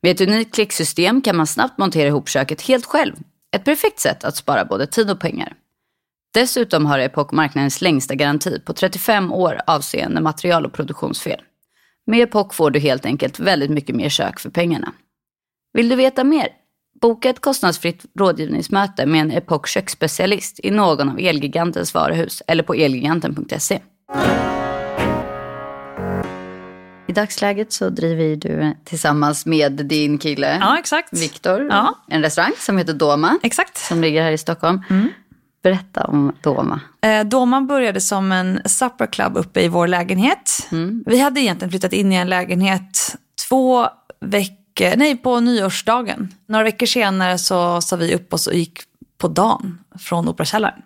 Med 0.00 0.12
ett 0.12 0.20
unikt 0.20 0.54
klicksystem 0.54 1.22
kan 1.22 1.36
man 1.36 1.46
snabbt 1.46 1.78
montera 1.78 2.08
ihop 2.08 2.28
köket 2.28 2.62
helt 2.62 2.86
själv. 2.86 3.14
Ett 3.56 3.64
perfekt 3.64 4.00
sätt 4.00 4.24
att 4.24 4.36
spara 4.36 4.64
både 4.64 4.86
tid 4.86 5.10
och 5.10 5.20
pengar. 5.20 5.54
Dessutom 6.34 6.86
har 6.86 6.98
Epoch 6.98 7.32
marknadens 7.32 7.80
längsta 7.80 8.14
garanti 8.14 8.60
på 8.60 8.72
35 8.72 9.32
år 9.32 9.60
avseende 9.66 10.20
material 10.20 10.66
och 10.66 10.72
produktionsfel. 10.72 11.40
Med 12.06 12.20
Epoch 12.20 12.54
får 12.54 12.70
du 12.70 12.78
helt 12.78 13.06
enkelt 13.06 13.38
väldigt 13.38 13.70
mycket 13.70 13.96
mer 13.96 14.08
kök 14.08 14.40
för 14.40 14.50
pengarna. 14.50 14.92
Vill 15.72 15.88
du 15.88 15.96
veta 15.96 16.24
mer? 16.24 16.61
Boka 17.02 17.30
ett 17.30 17.40
kostnadsfritt 17.40 18.04
rådgivningsmöte 18.18 19.06
med 19.06 19.20
en 19.20 19.30
Epoch 19.30 19.68
köksspecialist 19.68 20.60
i 20.62 20.70
någon 20.70 21.08
av 21.08 21.18
Elgigantens 21.20 21.94
varuhus 21.94 22.42
eller 22.46 22.62
på 22.62 22.74
elgiganten.se. 22.74 23.80
I 27.08 27.12
dagsläget 27.12 27.72
så 27.72 27.88
driver 27.90 28.36
du 28.36 28.74
tillsammans 28.84 29.46
med 29.46 29.72
din 29.72 30.18
kille 30.18 30.58
Ja, 30.60 30.78
exakt. 30.78 31.12
Viktor 31.12 31.66
Ja. 31.70 31.94
en 32.08 32.22
restaurang 32.22 32.52
som 32.58 32.78
heter 32.78 32.92
Doma 32.92 33.38
Exakt. 33.42 33.78
som 33.78 34.00
ligger 34.00 34.22
här 34.22 34.32
i 34.32 34.38
Stockholm. 34.38 34.80
Berätta 35.62 36.04
om 36.04 36.32
Doma. 36.42 36.80
Eh, 37.00 37.24
Doma 37.24 37.60
började 37.60 38.00
som 38.00 38.32
en 38.32 38.60
supper 38.64 39.06
club 39.06 39.36
uppe 39.36 39.60
i 39.62 39.68
vår 39.68 39.86
lägenhet. 39.86 40.68
Mm. 40.72 41.04
Vi 41.06 41.20
hade 41.20 41.40
egentligen 41.40 41.70
flyttat 41.70 41.92
in 41.92 42.12
i 42.12 42.16
en 42.16 42.28
lägenhet 42.28 43.16
två 43.48 43.86
veckor, 44.20 44.56
nej 44.80 45.16
på 45.16 45.40
nyårsdagen. 45.40 46.34
Några 46.46 46.64
veckor 46.64 46.86
senare 46.86 47.38
så 47.38 47.80
sa 47.80 47.96
vi 47.96 48.14
upp 48.14 48.34
oss 48.34 48.46
och 48.46 48.54
gick 48.54 48.80
på 49.18 49.28
dagen 49.28 49.78
från 49.98 50.28
Operakällaren. 50.28 50.82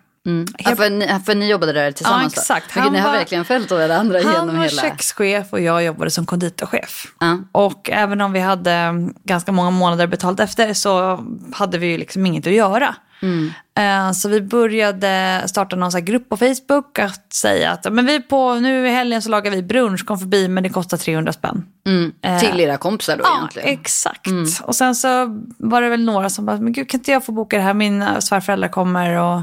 Ja, 0.57 0.75
för, 0.75 0.89
ni, 0.89 1.19
för 1.25 1.35
ni 1.35 1.49
jobbade 1.49 1.73
där 1.73 1.91
tillsammans 1.91 2.33
Ja, 2.35 2.41
exakt. 2.41 2.75
Vilket 2.77 2.91
ni 2.91 2.99
har 2.99 3.09
var- 3.09 3.17
verkligen 3.17 3.45
följt 3.45 3.71
varandra 3.71 4.19
Han 4.23 4.33
genom 4.33 4.47
var 4.57 4.63
hela... 4.63 4.81
kökschef 4.81 5.47
och 5.53 5.61
jag 5.61 5.83
jobbade 5.83 6.11
som 6.11 6.25
konditorchef. 6.25 7.07
Ja. 7.19 7.39
Och 7.51 7.89
även 7.89 8.21
om 8.21 8.31
vi 8.33 8.39
hade 8.39 8.93
ganska 9.23 9.51
många 9.51 9.69
månader 9.69 10.07
betalt 10.07 10.39
efter 10.39 10.73
så 10.73 11.25
hade 11.53 11.77
vi 11.77 11.87
ju 11.87 11.97
liksom 11.97 12.25
inget 12.25 12.47
att 12.47 12.53
göra. 12.53 12.95
Mm. 13.21 13.51
Eh, 13.77 14.11
Så 14.11 14.29
vi 14.29 14.41
började 14.41 15.43
starta 15.47 15.75
någon 15.75 15.91
så 15.91 15.99
grupp 15.99 16.29
på 16.29 16.37
Facebook 16.37 16.99
att 16.99 17.33
säga 17.33 17.71
att 17.71 17.93
men 17.93 18.05
vi 18.05 18.19
på, 18.21 18.55
nu 18.55 18.87
i 18.87 18.91
helgen 18.91 19.21
så 19.21 19.29
lagar 19.29 19.51
vi 19.51 19.63
brunch, 19.63 20.05
kom 20.05 20.19
förbi 20.19 20.47
men 20.47 20.63
det 20.63 20.69
kostar 20.69 20.97
300 20.97 21.33
spänn. 21.33 21.65
Mm. 21.87 22.39
Till 22.39 22.59
era 22.59 22.77
kompisar 22.77 23.17
då 23.17 23.23
Ja, 23.23 23.37
egentligen? 23.37 23.69
exakt. 23.69 24.27
Och 24.63 24.75
sen 24.75 24.95
så 24.95 25.41
var 25.57 25.81
det 25.81 25.89
väl 25.89 26.03
några 26.05 26.29
som 26.29 26.45
bara, 26.45 26.57
men 26.57 26.73
gud 26.73 26.89
kan 26.89 26.99
inte 26.99 27.11
jag 27.11 27.25
få 27.25 27.31
boka 27.31 27.57
det 27.57 27.63
här, 27.63 27.73
mina 27.73 28.21
svärföräldrar 28.21 28.69
kommer 28.69 29.11
och 29.19 29.41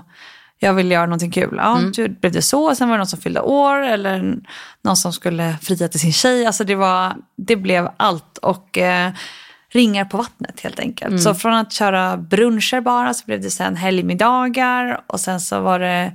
jag 0.58 0.74
vill 0.74 0.90
göra 0.90 1.06
någonting 1.06 1.30
kul. 1.30 1.54
Ja, 1.56 1.80
då 1.96 2.08
blev 2.08 2.32
det 2.32 2.42
så. 2.42 2.74
Sen 2.74 2.88
var 2.88 2.94
det 2.96 2.98
någon 2.98 3.06
som 3.06 3.20
fyllde 3.20 3.40
år 3.40 3.76
eller 3.82 4.36
någon 4.84 4.96
som 4.96 5.12
skulle 5.12 5.56
fria 5.62 5.88
till 5.88 6.00
sin 6.00 6.12
tjej. 6.12 6.46
Alltså 6.46 6.64
det, 6.64 6.74
var, 6.74 7.14
det 7.36 7.56
blev 7.56 7.88
allt 7.96 8.38
och 8.38 8.78
eh, 8.78 9.10
ringar 9.74 10.04
på 10.04 10.16
vattnet 10.16 10.60
helt 10.60 10.78
enkelt. 10.80 11.22
Så 11.22 11.34
från 11.34 11.54
att 11.54 11.72
köra 11.72 12.16
bruncher 12.16 12.80
bara 12.80 13.14
så 13.14 13.24
blev 13.26 13.40
det 13.40 13.50
sen 13.50 13.76
helgmiddagar 13.76 15.00
och 15.06 15.20
sen 15.20 15.40
så 15.40 15.60
var 15.60 15.78
det 15.78 16.12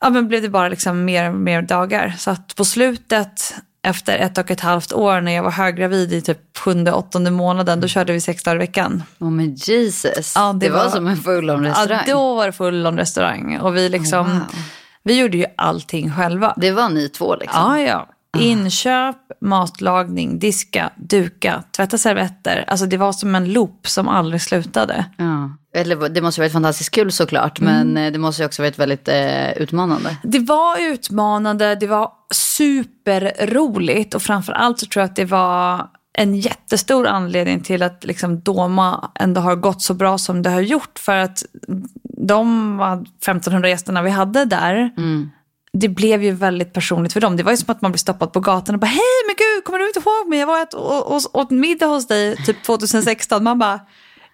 ja, 0.00 0.10
men 0.10 0.28
blev 0.28 0.42
det 0.42 0.48
bara 0.48 0.68
liksom 0.68 1.04
mer 1.04 1.28
och 1.28 1.34
mer 1.34 1.62
dagar. 1.62 2.14
Så 2.18 2.30
att 2.30 2.56
på 2.56 2.64
slutet, 2.64 3.54
efter 3.82 4.18
ett 4.18 4.38
och 4.38 4.50
ett 4.50 4.60
halvt 4.60 4.92
år 4.92 5.20
när 5.20 5.32
jag 5.32 5.42
var 5.42 5.50
höggravid 5.50 6.12
i 6.12 6.20
typ 6.22 6.58
sjunde, 6.58 6.92
åttonde 6.92 7.30
månaden, 7.30 7.80
då 7.80 7.88
körde 7.88 8.12
vi 8.12 8.20
sex 8.20 8.42
dagar 8.42 8.56
i 8.56 8.58
veckan. 8.58 9.02
Åh 9.18 9.30
men 9.30 9.54
Jesus, 9.54 10.32
Ja, 10.36 10.52
det, 10.52 10.66
det 10.66 10.72
var, 10.72 10.84
var- 10.84 10.90
som 10.90 11.06
en 11.06 11.16
full 11.16 11.50
om 11.50 11.62
restaurang. 11.64 12.04
Ja, 12.06 12.14
då 12.14 12.34
var 12.34 12.46
det 12.46 12.52
full 12.52 12.86
om 12.86 12.96
restaurang. 12.96 13.58
Och 13.58 13.76
vi 13.76 13.88
liksom, 13.88 14.26
Wow. 14.30 14.40
vi 15.04 15.20
gjorde 15.20 15.36
ju 15.36 15.46
allting 15.56 16.12
själva. 16.12 16.54
Det 16.56 16.70
var 16.72 16.88
ni 16.88 17.08
två 17.08 17.36
liksom? 17.36 17.60
Ja, 17.60 17.80
ja. 17.80 18.08
Inköp, 18.38 19.16
matlagning, 19.40 20.38
diska, 20.38 20.90
duka, 20.96 21.62
tvätta 21.76 21.98
servetter. 21.98 22.64
Alltså 22.68 22.86
det 22.86 22.96
var 22.96 23.12
som 23.12 23.34
en 23.34 23.52
loop 23.52 23.86
som 23.86 24.08
aldrig 24.08 24.42
slutade. 24.42 25.04
Ja. 25.16 25.50
Eller, 25.74 26.08
det 26.08 26.20
måste 26.22 26.40
ha 26.40 26.44
varit 26.44 26.52
fantastiskt 26.52 26.90
kul 26.90 27.12
såklart, 27.12 27.60
Mm. 27.60 27.92
men 27.92 28.04
eh, 28.06 28.12
det 28.12 28.18
måste 28.18 28.42
ju 28.42 28.46
också 28.46 28.62
ha 28.62 28.66
varit 28.66 28.78
väldigt 28.78 29.08
eh, 29.08 29.50
utmanande. 29.52 30.16
Det 30.22 30.38
var 30.38 30.92
utmanande, 30.92 31.74
det 31.74 31.86
var 31.86 32.10
superroligt 32.34 34.14
och 34.14 34.22
framför 34.22 34.52
allt 34.52 34.78
så 34.78 34.86
tror 34.86 35.00
jag 35.00 35.08
att 35.10 35.16
det 35.16 35.24
var 35.24 35.88
en 36.18 36.34
jättestor 36.34 37.06
anledning 37.06 37.60
till 37.60 37.82
att 37.82 38.04
liksom 38.04 38.40
Doma 38.40 39.10
ändå 39.14 39.40
har 39.40 39.56
gått 39.56 39.82
så 39.82 39.94
bra 39.94 40.18
som 40.18 40.42
det 40.42 40.50
har 40.50 40.60
gjort. 40.60 40.98
För 40.98 41.16
att 41.16 41.42
de 42.26 42.76
var 42.76 42.92
1500 42.94 43.68
gästerna 43.68 44.02
vi 44.02 44.10
hade 44.10 44.44
där, 44.44 44.90
det 45.78 45.88
blev 45.88 46.22
ju 46.22 46.32
väldigt 46.32 46.72
personligt 46.72 47.12
för 47.12 47.20
dem. 47.20 47.36
Det 47.36 47.42
var 47.42 47.50
ju 47.50 47.56
som 47.56 47.70
att 47.70 47.82
man 47.82 47.92
blev 47.92 47.98
stoppad 47.98 48.32
på 48.32 48.40
gatan 48.40 48.74
och 48.74 48.80
bara 48.80 48.86
hej 48.86 49.22
men 49.26 49.34
gud 49.38 49.64
kommer 49.64 49.78
du 49.78 49.86
inte 49.86 50.00
ihåg 50.00 50.28
mig? 50.28 50.38
Jag 50.38 50.46
var 50.46 50.62
åt, 50.62 50.74
åt, 50.74 51.26
och, 51.26 51.40
åt 51.40 51.50
middag 51.50 51.86
hos 51.86 52.06
dig 52.06 52.36
typ 52.36 52.62
2016. 52.62 53.44
Man 53.44 53.58
bara 53.58 53.80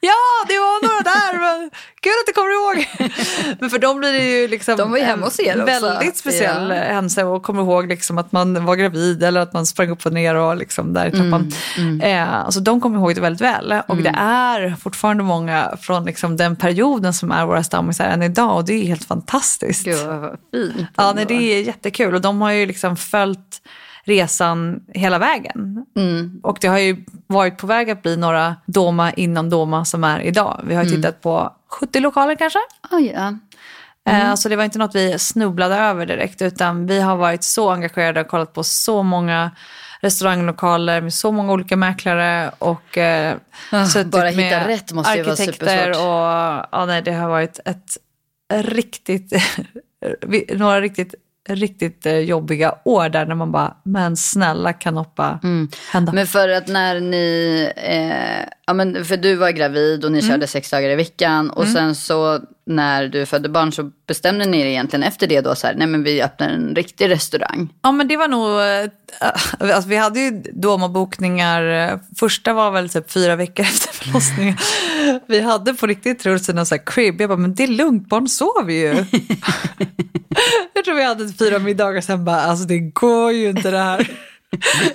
ja 0.01 0.15
det 0.49 0.59
var 0.59 0.83
några 0.83 1.03
där 1.03 1.39
men 1.39 1.71
kul 2.01 2.13
att 2.23 2.27
du 2.27 2.33
kommer 2.33 2.51
ihåg. 2.53 2.89
men 3.61 3.71
för 3.71 3.79
dem 3.79 3.99
blir 3.99 4.13
det 4.13 4.25
ju 4.41 4.49
liksom 4.49 4.77
De 4.77 4.91
var 4.91 4.99
ju 4.99 5.05
hemma 5.05 5.25
hos 5.27 5.41
er 5.41 5.53
också. 5.63 5.65
väldigt 5.65 6.17
speciell 6.17 6.69
Ja. 6.71 6.75
händelse 6.75 7.25
och 7.25 7.43
kommer 7.43 7.63
ihåg 7.63 7.89
liksom 7.89 8.19
att 8.19 8.33
man 8.33 8.65
var 8.67 8.77
gravid 8.77 9.23
eller 9.23 9.41
att 9.41 9.53
man 9.53 9.67
sprang 9.67 9.91
upp 9.91 10.07
och 10.07 10.13
ner 10.13 10.35
och 10.35 10.57
liksom 10.57 10.93
där 10.95 11.07
i 11.07 11.11
trappan. 11.11 11.53
Mm, 11.79 12.01
Eh, 12.01 12.35
alltså 12.35 12.61
de 12.61 12.81
kommer 12.81 12.99
ihåg 12.99 13.15
det 13.15 13.21
väldigt 13.21 13.41
väl. 13.43 13.75
Och 13.89 13.97
det 13.97 14.15
är 14.19 14.77
fortfarande 14.81 15.23
många 15.23 15.77
från 15.81 16.05
liksom 16.05 16.37
den 16.37 16.57
perioden 16.57 17.15
som 17.15 17.31
är 17.33 17.47
våra 17.47 17.63
stammisar 17.65 18.05
än 18.07 18.23
idag 18.23 18.57
och 18.57 18.65
det 18.65 18.73
är 18.73 18.85
helt 18.87 19.05
fantastiskt. 19.05 19.85
Gud 19.85 20.07
vad 20.07 20.37
fint. 20.53 20.89
Ja, 20.97 21.13
nej, 21.17 21.25
det 21.29 21.35
är 21.35 21.63
jättekul 21.63 22.15
och 22.15 22.21
de 22.21 22.41
har 22.41 22.51
ju 22.53 22.67
liksom 22.67 22.97
följt 22.97 23.63
resan 24.09 24.81
hela 24.95 25.19
vägen. 25.19 25.87
Mm. 25.97 26.41
Och 26.43 26.59
det 26.61 26.67
har 26.69 26.79
ju 26.79 27.05
varit 27.27 27.59
på 27.59 27.67
väg 27.67 27.91
att 27.91 28.03
bli 28.03 28.17
några 28.17 28.57
Doma 28.67 29.13
inom 29.13 29.51
Doma 29.51 29.85
som 29.85 30.05
är 30.05 30.21
idag. 30.21 30.61
Vi 30.65 30.75
har 30.75 30.83
Mm. 30.83 30.95
tittat 30.97 31.21
på 31.21 31.53
70 31.69 32.01
lokaler 32.01 32.35
kanske. 32.35 32.59
Oj, 32.91 33.13
ja. 33.15 33.35
Eh, 34.13 34.35
Så 34.35 34.49
det 34.49 34.57
var 34.57 34.65
inte 34.65 34.79
något 34.79 34.95
vi 34.95 35.19
snubblade 35.19 35.75
över 35.77 36.07
direkt 36.07 36.43
utan 36.43 36.87
vi 36.87 37.01
har 37.01 37.17
varit 37.17 37.45
så 37.45 37.71
engagerade 37.71 38.21
och 38.21 38.29
kollat 38.29 38.53
på 38.53 38.65
så 38.65 39.03
många 39.03 39.51
restauranglokaler 40.01 41.01
med 41.01 41.15
så 41.15 41.33
många 41.33 41.53
olika 41.53 41.77
mäklare 41.77 42.51
och 42.59 42.99
eh, 42.99 43.37
suttit 43.93 44.07
bara 44.13 44.29
hitta 44.29 44.41
med 44.41 44.67
rätt 44.67 44.93
måste 44.93 45.13
arkitekter 45.13 45.91
och 45.91 45.97
ja, 46.73 46.85
nej, 46.87 47.03
det 47.03 47.13
har 47.13 47.29
varit 47.29 47.61
ett 47.65 47.97
riktigt, 48.53 49.33
några 50.59 50.81
riktigt, 50.81 51.15
riktigt 51.55 52.07
eh, 52.07 52.19
jobbiga 52.19 52.75
år 52.85 53.09
där 53.09 53.27
när 53.27 53.35
man 53.35 53.53
bara, 53.53 53.77
men 53.83 54.17
snälla 54.17 54.73
kan 54.73 54.97
hoppa 54.97 55.41
hända. 55.93 56.13
Men 56.13 56.27
för 56.27 56.49
att 56.49 56.69
när 56.69 57.01
ni, 57.01 57.71
eh, 57.77 58.49
ja 58.67 58.73
men 58.73 59.05
för 59.05 59.17
du 59.17 59.35
var 59.35 59.51
gravid 59.51 60.05
och 60.05 60.13
ni 60.13 60.19
Mm. 60.19 60.31
körde 60.31 60.47
sex 60.47 60.71
dagar 60.71 60.91
i 60.91 60.95
veckan 60.95 61.51
och 61.51 61.67
sen 61.69 61.95
så 61.95 62.41
när 62.69 63.09
du 63.09 63.27
födde 63.27 63.49
barn 63.49 63.73
så 63.73 63.91
bestämde 64.07 64.47
ni 64.47 64.61
er 64.61 64.67
egentligen 64.67 65.03
efter 65.03 65.27
det 65.27 65.41
då 65.41 65.55
så 65.55 65.67
här, 65.67 65.75
nej 65.75 65.87
men 65.87 66.03
vi 66.03 66.23
öppnar 66.23 66.49
en 66.49 66.75
riktig 66.75 67.11
restaurang. 67.11 67.73
Ja 67.83 67.93
men 67.93 68.09
det 68.09 68.17
var 68.17 68.29
nog, 68.29 68.61
eh, 69.61 69.75
alltså 69.75 69.89
vi 69.89 69.97
hade 69.97 70.21
ju 70.21 70.31
Doma-bokningar, 70.53 71.91
eh, 71.93 71.99
första 72.17 72.53
var 72.53 72.71
väl 72.71 72.89
typ 72.89 73.11
fyra 73.11 73.37
veckor 73.37 73.63
efter 73.65 73.93
förlossningen. 73.93 74.57
Vi 75.27 75.41
hade 75.41 75.75
på 75.75 75.87
riktigt 75.87 76.19
Truls 76.19 76.49
en 76.49 76.67
sån 76.67 76.79
här 76.79 76.87
crib, 76.87 77.21
jag 77.21 77.31
bara 77.31 77.39
men 77.39 77.55
det 77.55 77.63
är 77.63 77.69
lugnt, 77.69 78.09
barn 78.09 78.29
sover 78.29 78.73
ju. 78.73 78.89
jag 80.75 80.85
tror 80.85 80.95
vi 80.95 81.05
hade 81.05 81.33
fyra 81.33 81.59
middagar 81.59 82.01
sen 82.01 82.25
bara, 82.25 82.41
alltså 82.41 82.65
det 82.65 82.79
går 82.79 83.33
ju 83.33 83.49
inte 83.49 83.71
det 83.71 83.79
här. 83.79 84.11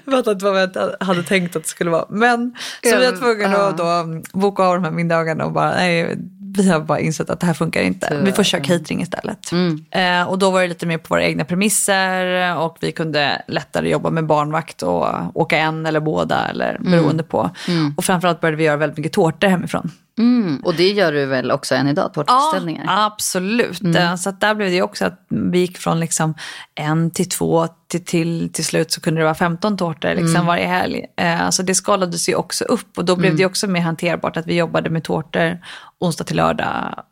Jag 0.05 0.13
fattar 0.13 0.31
inte 0.31 0.45
vad 0.45 0.53
vi 0.53 1.05
hade 1.05 1.23
tänkt 1.23 1.55
att 1.55 1.63
det 1.63 1.69
skulle 1.69 1.89
vara. 1.89 2.05
Men 2.09 2.55
så 2.83 2.97
vi 2.97 3.05
var 3.05 3.17
tvungna 3.17 3.57
att 3.57 3.77
då 3.77 4.21
boka 4.39 4.63
av 4.63 4.75
de 4.75 4.83
här 4.83 4.91
middagarna 4.91 5.45
och 5.45 5.51
bara, 5.51 5.75
nej, 5.75 6.17
vi 6.57 6.69
har 6.69 6.79
bara 6.79 6.99
insett 6.99 7.29
att 7.29 7.39
det 7.39 7.45
här 7.45 7.53
funkar 7.53 7.81
inte. 7.81 8.07
Vi 8.25 8.31
får 8.31 8.43
köra 8.43 8.61
catering 8.61 9.01
istället. 9.01 9.51
Eh, 9.91 10.23
och 10.29 10.39
då 10.39 10.51
var 10.51 10.61
det 10.61 10.67
lite 10.67 10.85
mer 10.85 10.97
på 10.97 11.13
våra 11.13 11.23
egna 11.23 11.45
premisser 11.45 12.55
och 12.57 12.77
vi 12.81 12.91
kunde 12.91 13.41
lättare 13.47 13.89
jobba 13.89 14.09
med 14.09 14.25
barnvakt 14.25 14.81
och 14.83 15.07
åka 15.33 15.57
en 15.57 15.85
eller 15.85 15.99
båda 15.99 16.47
eller 16.49 16.77
beroende 16.91 17.23
på. 17.23 17.49
Och 17.97 18.05
framförallt 18.05 18.41
började 18.41 18.57
vi 18.57 18.63
göra 18.63 18.77
väldigt 18.77 18.97
mycket 18.97 19.13
tårtor 19.13 19.47
hemifrån. 19.47 19.91
Mm. 20.17 20.61
Och 20.63 20.75
det 20.75 20.91
gör 20.91 21.11
du 21.11 21.25
väl 21.25 21.51
också 21.51 21.75
än 21.75 21.87
idag, 21.87 22.13
tårtbeställningar? 22.13 22.83
Ja, 22.87 23.05
absolut. 23.05 23.81
Eh, 23.95 24.15
Så 24.15 24.29
att 24.29 24.41
där 24.41 24.55
blev 24.55 24.71
det 24.71 24.81
också 24.81 25.05
att 25.05 25.25
vi 25.29 25.59
gick 25.59 25.77
från 25.77 25.99
liksom 25.99 26.33
en 26.75 27.11
till 27.11 27.29
två 27.29 27.67
till, 27.87 28.05
till, 28.05 28.49
till 28.53 28.65
slut 28.65 28.91
så 28.91 29.01
kunde 29.01 29.21
det 29.21 29.25
vara 29.25 29.35
15 29.35 29.77
tårtor 29.77 30.15
liksom 30.15 30.45
varje 30.45 30.67
helg. 30.67 31.05
Eh, 31.17 31.49
Så 31.49 31.63
det 31.63 31.75
skalades 31.75 32.29
ju 32.29 32.35
också 32.35 32.63
upp 32.65 32.97
och 32.97 33.05
då 33.05 33.15
blev 33.15 33.35
det 33.35 33.39
ju 33.39 33.45
också 33.45 33.67
mer 33.67 33.81
hanterbart 33.81 34.37
att 34.37 34.47
vi 34.47 34.55
jobbade 34.55 34.89
med 34.89 35.03
tårtor 35.03 35.59
onsdag 35.99 36.23
till 36.23 36.35
lördag. 36.37 37.03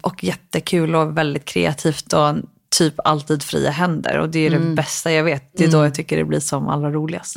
Och 0.00 0.24
jättekul 0.24 0.94
och 0.94 1.18
väldigt 1.18 1.44
kreativt 1.44 2.12
och 2.12 2.34
typ 2.78 2.94
alltid 3.04 3.42
fria 3.42 3.70
händer. 3.70 4.18
Och 4.18 4.28
det 4.28 4.46
är 4.46 4.50
det 4.50 4.58
bästa 4.74 5.12
jag 5.12 5.24
vet. 5.24 5.50
Det 5.56 5.64
är 5.64 5.68
då 5.72 5.84
jag 5.84 5.94
tycker 5.94 6.16
det 6.16 6.24
blir 6.24 6.40
som 6.40 6.68
allra 6.68 6.90
roligast. 6.90 7.36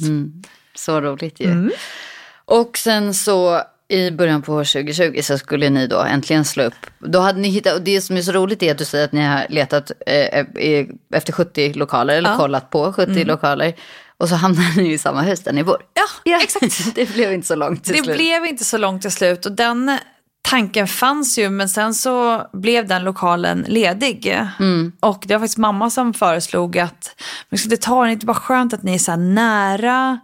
Så 0.76 1.02
roligt 1.02 1.40
ju. 1.40 1.52
Mm. 1.52 1.72
Och 2.46 2.78
sen 2.78 3.14
så 3.14 3.62
i 3.88 4.12
början 4.12 4.42
på 4.42 4.52
2020 4.52 5.20
så 5.24 5.38
skulle 5.38 5.70
ni 5.70 5.88
då 5.88 6.00
äntligen 6.02 6.46
slå 6.46 6.64
upp. 6.64 6.86
Då 7.00 7.20
hade 7.20 7.40
ni 7.40 7.50
hittat, 7.50 7.74
och 7.74 7.82
det 7.82 8.02
som 8.02 8.18
är 8.18 8.22
så 8.22 8.32
roligt 8.32 8.64
är 8.64 8.72
att 8.72 8.78
du 8.78 8.86
säger 8.86 9.06
att 9.06 9.12
ni 9.12 9.22
har 9.26 9.46
letat 9.50 9.92
eh, 10.08 10.16
eh, 10.16 10.86
efter 11.14 11.34
70 11.34 11.74
lokaler, 11.74 12.16
eller 12.18 12.36
kollat 12.38 12.70
på 12.70 12.94
70 12.94 13.12
Mm. 13.12 13.28
lokaler. 13.28 13.74
Och 14.18 14.30
så 14.30 14.36
hamnar 14.36 14.78
ni 14.82 14.94
i 14.94 14.98
samma 14.98 15.22
hus 15.22 15.40
där 15.40 15.54
ni 15.54 15.64
bor. 15.64 15.78
Ja, 16.24 16.40
exakt. 16.44 16.96
det 16.96 17.14
blev 17.14 17.34
inte 17.34 17.48
så 17.48 17.56
långt 17.56 17.84
till 17.84 17.94
Det 17.94 18.04
slut. 18.04 18.18
blev 18.18 18.46
inte 18.46 18.64
så 18.66 18.78
långt 18.78 19.02
till 19.02 19.12
slut 19.12 19.46
och 19.46 19.52
den 19.52 19.98
tanken 20.42 20.88
fanns 20.88 21.38
ju 21.38 21.50
men 21.50 21.70
sen 21.70 21.94
så 21.94 22.46
blev 22.54 22.88
den 22.88 23.04
lokalen 23.04 23.66
ledig. 23.68 24.40
Och 25.00 25.24
det 25.28 25.34
var 25.34 25.40
faktiskt 25.40 25.58
mamma 25.58 25.90
som 25.90 26.14
föreslog 26.14 26.78
att 26.80 27.16
men 27.50 27.58
ska 27.60 27.66
inte 27.66 27.78
ta 27.86 28.04
det 28.04 28.10
är 28.10 28.12
inte 28.12 28.26
bara 28.26 28.34
skönt 28.38 28.74
att 28.74 28.84
ni 28.84 28.94
är 28.94 28.98
så 29.00 29.12
här 29.12 29.18
nära. 29.18 30.20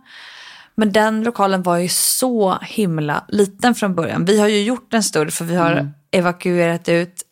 Men 0.82 0.92
den 0.92 1.24
lokalen 1.24 1.64
var 1.64 1.78
ju 1.78 1.90
så 1.90 2.58
himla 2.62 3.26
liten 3.28 3.76
från 3.76 3.96
början. 3.96 4.26
Vi 4.26 4.40
har 4.40 4.48
ju 4.48 4.64
gjort 4.64 4.92
den 4.92 5.04
större 5.04 5.32
för 5.32 5.46
vi 5.46 5.56
har 5.56 5.92
evakuerat 6.12 6.90
ut 6.90 7.24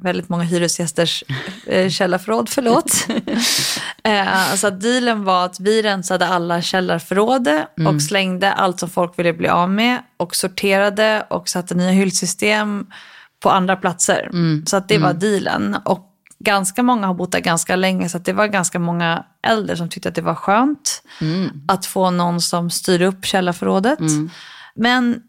väldigt 0.00 0.28
många 0.28 0.42
hyresgästers 0.42 1.24
eh, 1.66 1.90
källarförråd, 1.90 2.48
förlåt. 2.48 3.06
eh, 4.02 4.54
så 4.54 4.66
att 4.66 4.80
dealen 4.80 5.24
var 5.24 5.44
att 5.44 5.60
vi 5.60 5.82
rensade 5.82 6.26
alla 6.26 6.62
källarförråd 6.62 7.48
och 7.88 8.02
slängde 8.02 8.52
allt 8.52 8.80
som 8.80 8.90
folk 8.90 9.18
ville 9.18 9.32
bli 9.32 9.48
av 9.48 9.70
med 9.70 9.98
och 10.16 10.36
sorterade 10.36 11.26
och 11.30 11.48
satte 11.48 11.74
nya 11.74 11.90
hyllsystem 11.90 12.86
på 13.42 13.50
andra 13.50 13.76
platser. 13.76 14.30
Så 14.66 14.76
att 14.76 14.88
det 14.88 14.98
var 14.98 15.12
dealen. 15.12 15.76
Och 15.84 16.15
ganska 16.38 16.82
många 16.82 17.06
har 17.06 17.14
bott 17.14 17.32
där 17.32 17.40
ganska 17.40 17.76
länge 17.76 18.08
så 18.08 18.18
det 18.18 18.32
var 18.32 18.46
ganska 18.46 18.78
många 18.78 19.24
äldre 19.42 19.76
som 19.76 19.88
tyckte 19.88 20.08
att 20.08 20.14
det 20.14 20.22
var 20.22 20.34
skönt 20.34 21.02
att 21.68 21.86
få 21.86 22.10
någon 22.10 22.40
som 22.40 22.70
styr 22.70 23.02
upp 23.02 23.24
källarförrådet. 23.24 23.98
Men 24.74 25.22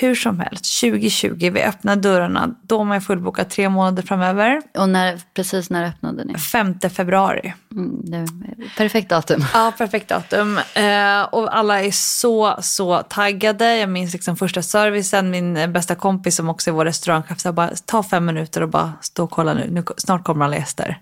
hur 0.00 0.14
som 0.14 0.40
helst, 0.40 0.80
2020, 0.80 1.50
vi 1.52 1.62
öppnar 1.62 1.96
dörrarna, 1.96 2.54
då 2.62 2.78
har 2.78 2.84
man 2.84 3.00
fullbokat 3.00 3.50
tre 3.50 3.68
månader 3.68 4.02
framöver. 4.02 4.62
Och 4.78 4.88
när, 4.88 5.20
precis 5.34 5.70
när 5.70 5.88
öppnade 5.88 6.24
ni? 6.24 6.34
5 6.34 6.80
februari. 6.80 7.54
Mm, 7.72 8.12
är 8.12 8.76
perfekt 8.76 9.08
datum. 9.08 9.44
Ja, 9.54 9.72
perfekt 9.78 10.08
datum. 10.08 10.58
Eh, 10.58 11.22
och 11.22 11.56
alla 11.56 11.80
är 11.82 11.90
så, 11.90 12.56
så 12.60 13.02
taggade. 13.02 13.76
Jag 13.76 13.88
minns 13.88 14.12
liksom 14.12 14.36
första 14.36 14.62
servicen, 14.62 15.30
min 15.30 15.72
bästa 15.72 15.94
kompis 15.94 16.36
som 16.36 16.48
också 16.48 16.70
är 16.70 16.74
vår 16.74 16.84
restaurangchef 16.84 17.40
sa 17.40 17.52
bara 17.52 17.70
ta 17.86 18.02
fem 18.02 18.24
minuter 18.24 18.62
och 18.62 18.68
bara 18.68 18.92
stå 19.00 19.24
och 19.24 19.30
kolla 19.30 19.54
nu, 19.54 19.70
nu 19.70 19.84
snart 19.96 20.24
kommer 20.24 20.44
alla 20.44 20.56
gäster. 20.56 20.98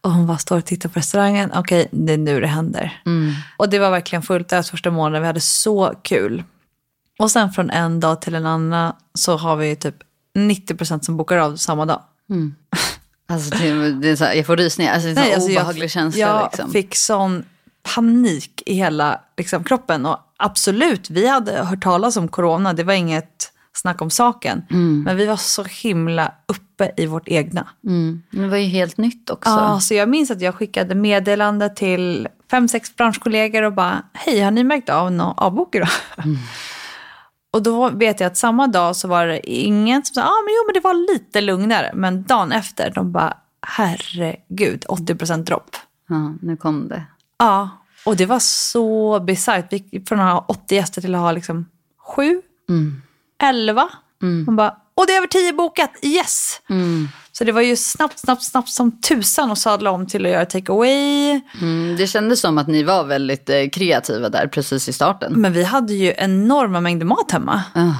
Och 0.00 0.10
hon 0.10 0.26
bara 0.26 0.38
står 0.38 0.58
och 0.58 0.64
tittar 0.64 0.88
på 0.88 0.98
restaurangen, 0.98 1.52
okej 1.54 1.88
det 1.90 2.12
är 2.12 2.18
nu 2.18 2.40
det 2.40 2.46
händer. 2.46 3.02
Och 3.56 3.68
det 3.68 3.78
var 3.78 3.90
verkligen 3.90 4.22
fullt 4.22 4.52
ös 4.52 4.70
första 4.70 4.90
månaden, 4.90 5.22
vi 5.22 5.26
hade 5.26 5.40
så 5.40 5.94
kul. 6.02 6.44
Och 7.18 7.30
sen 7.30 7.50
från 7.52 7.70
en 7.70 8.00
dag 8.00 8.20
till 8.22 8.34
en 8.34 8.46
annan 8.46 8.92
så 9.14 9.36
har 9.36 9.56
vi 9.56 9.76
typ 9.76 9.94
90% 10.38 11.00
som 11.04 11.16
bokar 11.16 11.36
av 11.38 11.56
samma 11.56 11.86
dag. 11.86 12.02
Alltså, 13.30 13.58
det, 13.58 13.92
det 13.92 14.08
är 14.10 14.16
så 14.16 14.24
här, 14.24 14.34
jag 14.34 14.46
får 14.46 14.56
rysningar. 14.56 14.92
Alltså, 14.94 15.08
det 15.08 15.12
är 15.14 15.16
en 15.16 15.22
Nej, 15.24 15.34
alltså 15.34 15.50
jag- 15.50 15.60
obehaglig 15.62 15.90
känsla. 15.90 16.20
Jag 16.20 16.48
liksom. 16.52 16.70
fick 16.72 16.94
sån 16.96 17.44
panik 17.94 18.62
i 18.66 18.74
hela 18.74 19.20
liksom, 19.36 19.64
kroppen. 19.64 20.06
Och 20.06 20.18
absolut, 20.36 21.10
vi 21.10 21.28
hade 21.28 21.52
hört 21.64 21.82
talas 21.82 22.16
om 22.16 22.28
corona. 22.28 22.72
Det 22.72 22.84
var 22.84 22.94
inget 22.94 23.52
snack 23.72 24.02
om 24.02 24.10
saken. 24.10 24.62
Mm. 24.70 25.02
Men 25.02 25.16
vi 25.16 25.26
var 25.26 25.36
så 25.36 25.64
himla 25.64 26.32
uppe 26.48 26.92
i 26.96 27.06
vårt 27.06 27.28
egna. 27.28 27.68
Mm. 27.86 28.22
Det 28.30 28.48
var 28.48 28.56
ju 28.56 28.66
helt 28.66 28.96
nytt 28.96 29.30
också. 29.30 29.50
Ja, 29.50 29.80
så 29.80 29.94
jag 29.94 30.08
minns 30.08 30.30
att 30.30 30.40
jag 30.40 30.54
skickade 30.54 30.94
meddelande 30.94 31.68
till 31.68 32.28
fem, 32.50 32.68
sex 32.68 32.96
branschkollegor 32.96 33.62
och 33.62 33.72
bara, 33.72 34.02
hej, 34.12 34.40
har 34.40 34.50
ni 34.50 34.64
märkt 34.64 34.88
av 34.88 35.12
några 35.12 35.32
avbok 35.32 35.74
idag? 35.74 35.88
Och 37.50 37.62
då 37.62 37.90
vet 37.90 38.20
jag 38.20 38.26
att 38.26 38.36
samma 38.36 38.66
dag 38.66 38.96
så 38.96 39.08
var 39.08 39.26
det 39.26 39.50
ingen 39.50 40.04
som 40.04 40.14
sa, 40.14 40.22
ah, 40.22 40.42
men 40.44 40.54
jo 40.56 40.66
men 40.66 40.74
det 40.74 40.80
var 40.80 41.12
lite 41.12 41.40
lugnare. 41.40 41.90
Men 41.94 42.22
dagen 42.22 42.52
efter, 42.52 42.90
de 42.90 43.12
bara, 43.12 43.36
herregud, 43.62 44.84
80% 44.88 45.44
dropp. 45.44 45.76
Ja, 46.08 46.34
nu 46.40 46.56
kom 46.56 46.88
det. 46.88 47.02
Ja, 47.38 47.68
och 48.04 48.16
det 48.16 48.26
var 48.26 48.38
så 48.38 49.20
bisarrt. 49.20 49.72
Vi 49.72 49.76
gick 49.90 50.08
från 50.08 50.20
att 50.20 50.32
ha 50.32 50.44
80 50.48 50.74
gäster 50.74 51.00
till 51.00 51.14
att 51.14 51.20
ha 51.20 51.32
liksom 51.32 51.66
7, 52.16 52.42
11. 53.42 53.88
Man 54.46 54.56
bara, 54.56 54.76
och 54.98 55.06
det 55.06 55.12
är 55.12 55.16
över 55.16 55.26
10 55.26 55.52
bokat, 55.52 55.90
yes! 56.02 56.60
Så 57.32 57.44
det 57.44 57.52
var 57.52 57.60
ju 57.60 57.76
snabbt, 57.76 58.18
snabbt, 58.18 58.42
snabbt 58.42 58.68
som 58.68 59.00
tusan 59.00 59.50
att 59.50 59.58
sadla 59.58 59.90
om 59.90 60.06
till 60.06 60.26
att 60.26 60.32
göra 60.32 60.44
take 60.44 60.72
away. 60.72 61.40
Mm, 61.60 61.96
det 61.98 62.06
kändes 62.06 62.40
som 62.40 62.58
att 62.58 62.66
ni 62.68 62.82
var 62.82 63.04
väldigt 63.04 63.50
eh, 63.50 63.68
kreativa 63.72 64.28
där 64.28 64.46
precis 64.46 64.88
i 64.88 64.92
starten. 64.92 65.32
Men 65.40 65.52
vi 65.52 65.64
hade 65.64 65.94
ju 65.94 66.14
enorma 66.16 66.80
mängder 66.80 67.06
mat 67.06 67.30
hemma. 67.30 67.62
Ah, 67.74 67.92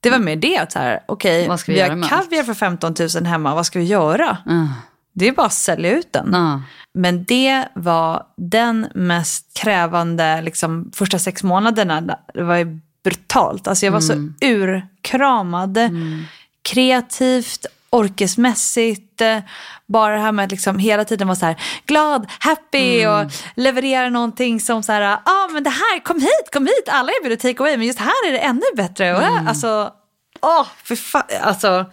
Det 0.00 0.10
var 0.10 0.18
mer 0.18 0.36
det, 0.36 0.58
att 0.58 0.72
så 0.72 0.78
här, 0.78 1.00
okej, 1.08 1.58
ska 1.58 1.72
vi 1.72 1.72
vi, 1.72 1.80
göra 1.80 1.94
har 1.94 2.08
kaviar 2.08 2.42
för 2.42 2.54
15 2.54 2.94
000 3.14 3.24
hemma, 3.26 3.54
vad 3.54 3.66
ska 3.66 3.78
vi 3.78 3.84
göra? 3.84 4.38
ah, 4.46 4.66
Det 5.14 5.28
är 5.28 5.32
bara 5.32 5.46
att 5.46 5.52
sälja 5.52 5.90
ut 5.98 6.12
den. 6.12 6.34
ah. 6.34 6.60
Men 6.94 7.24
det 7.24 7.68
var 7.74 8.22
den 8.36 8.86
mest 8.94 9.46
krävande 9.58 10.42
liksom, 10.42 10.90
första 10.94 11.18
sex 11.18 11.42
månaderna. 11.42 12.00
Det 12.34 12.42
var 12.42 12.56
ju 12.56 12.80
brutalt. 13.04 13.68
Alltså 13.68 13.86
jag 13.86 13.92
var 13.92 14.00
så 14.00 14.12
urkramad. 14.40 15.78
Kreativt, 16.62 17.66
orkesmässigt. 17.90 19.20
eh, 19.20 19.38
Bara 19.86 20.14
det 20.16 20.20
här 20.22 20.32
med 20.32 20.44
att 20.44 20.50
liksom 20.50 20.78
hela 20.78 21.04
tiden 21.04 21.28
vara 21.28 21.36
så 21.38 21.46
här 21.46 21.56
glad, 21.86 22.26
happy 22.38 23.06
och 23.06 23.30
leverera 23.56 24.08
någonting 24.08 24.60
som 24.60 24.82
så 24.82 24.92
här, 24.92 25.00
ja 25.00 25.20
ah, 25.24 25.48
men 25.52 25.62
det 25.62 25.70
här, 25.70 26.00
kom 26.04 26.20
hit, 26.20 26.48
kom 26.52 26.66
hit, 26.66 26.88
alla 26.88 27.12
erbjuder 27.12 27.36
take 27.36 27.62
away 27.62 27.76
men 27.76 27.86
just 27.86 27.98
här 27.98 28.28
är 28.28 28.32
det 28.32 28.38
ännu 28.38 28.62
bättre. 28.76 29.16
Och, 29.16 29.22
äh, 29.22 29.48
Alltså, 29.48 29.90
åh, 30.40 30.66
för 30.84 30.96
fan, 30.96 31.22
alltså. 31.42 31.84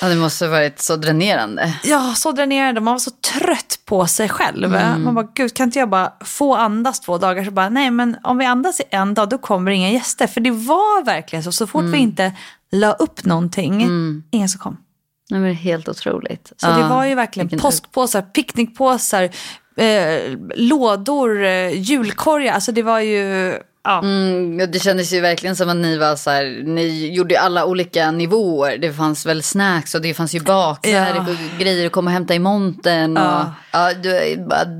Ja, 0.00 0.08
det 0.08 0.16
måste 0.16 0.44
ha 0.44 0.50
varit 0.52 0.80
så 0.80 0.96
dränerande. 0.96 1.72
Ja, 1.84 2.14
så 2.16 2.32
dränerande. 2.32 2.80
Man 2.80 2.94
var 2.94 2.98
så 2.98 3.10
trött 3.10 3.78
på 3.84 4.06
sig 4.06 4.28
själv. 4.28 4.70
Man 5.04 5.14
bara, 5.14 5.28
gud 5.34 5.54
kan 5.54 5.64
inte 5.64 5.78
jag 5.78 5.88
bara 5.88 6.12
få 6.24 6.54
andas 6.56 7.00
två 7.00 7.18
dagar? 7.18 7.44
Så 7.44 7.50
bara, 7.50 7.68
nej 7.68 7.90
men 7.90 8.16
om 8.22 8.38
vi 8.38 8.44
andas 8.44 8.80
i 8.80 8.84
en 8.90 9.14
dag 9.14 9.28
då 9.28 9.38
kommer 9.38 9.70
inga 9.70 9.90
gäster. 9.90 10.26
För 10.26 10.40
det 10.40 10.50
var 10.50 11.04
verkligen 11.04 11.42
så. 11.42 11.52
Så 11.52 11.66
fort 11.66 11.84
vi 11.84 11.98
inte 11.98 12.32
la 12.72 12.92
upp 12.92 13.24
någonting, 13.24 13.82
ingen 14.30 14.48
som 14.48 14.60
kom. 14.60 14.76
Nej, 15.30 15.40
men 15.40 15.54
helt 15.54 15.88
otroligt. 15.88 16.52
Så 16.56 16.66
det 16.66 16.88
var 16.88 17.04
ju 17.04 17.14
verkligen 17.14 17.48
påskpåsar, 17.58 18.22
picknickpåsar, 18.22 19.22
eh, 19.76 20.38
lådor, 20.56 21.42
eh, 21.44 21.80
julkorgar. 21.80 22.52
Alltså 22.52 22.72
det 22.72 22.82
var 22.82 23.00
ju, 23.00 23.52
ja. 23.84 23.98
Mm, 23.98 24.58
ja, 24.60 24.66
det 24.66 24.78
kändes 24.78 25.12
ju 25.12 25.20
verkligen 25.20 25.56
som 25.56 25.68
att 25.68 25.76
ni 25.76 25.98
var 25.98 26.16
så 26.16 26.30
här, 26.30 26.62
ni 26.64 27.14
gjorde 27.14 27.40
alla 27.40 27.64
olika 27.64 28.10
nivåer. 28.10 28.78
Det 28.78 28.92
fanns 28.92 29.26
väl 29.26 29.42
snacks 29.42 29.94
och 29.94 30.02
det 30.02 30.14
fanns 30.14 30.34
ju 30.34 30.40
bakar, 30.40 30.90
Ja. 30.90 31.22
var 31.22 31.58
grejer 31.58 31.86
att 31.86 31.92
komma 31.92 32.08
och 32.10 32.12
hämta 32.12 32.34
i 32.34 32.38
montern. 32.38 33.16
Och, 33.16 33.22
Ja. 33.22 33.52
ja, 33.72 33.94
du, 33.94 34.36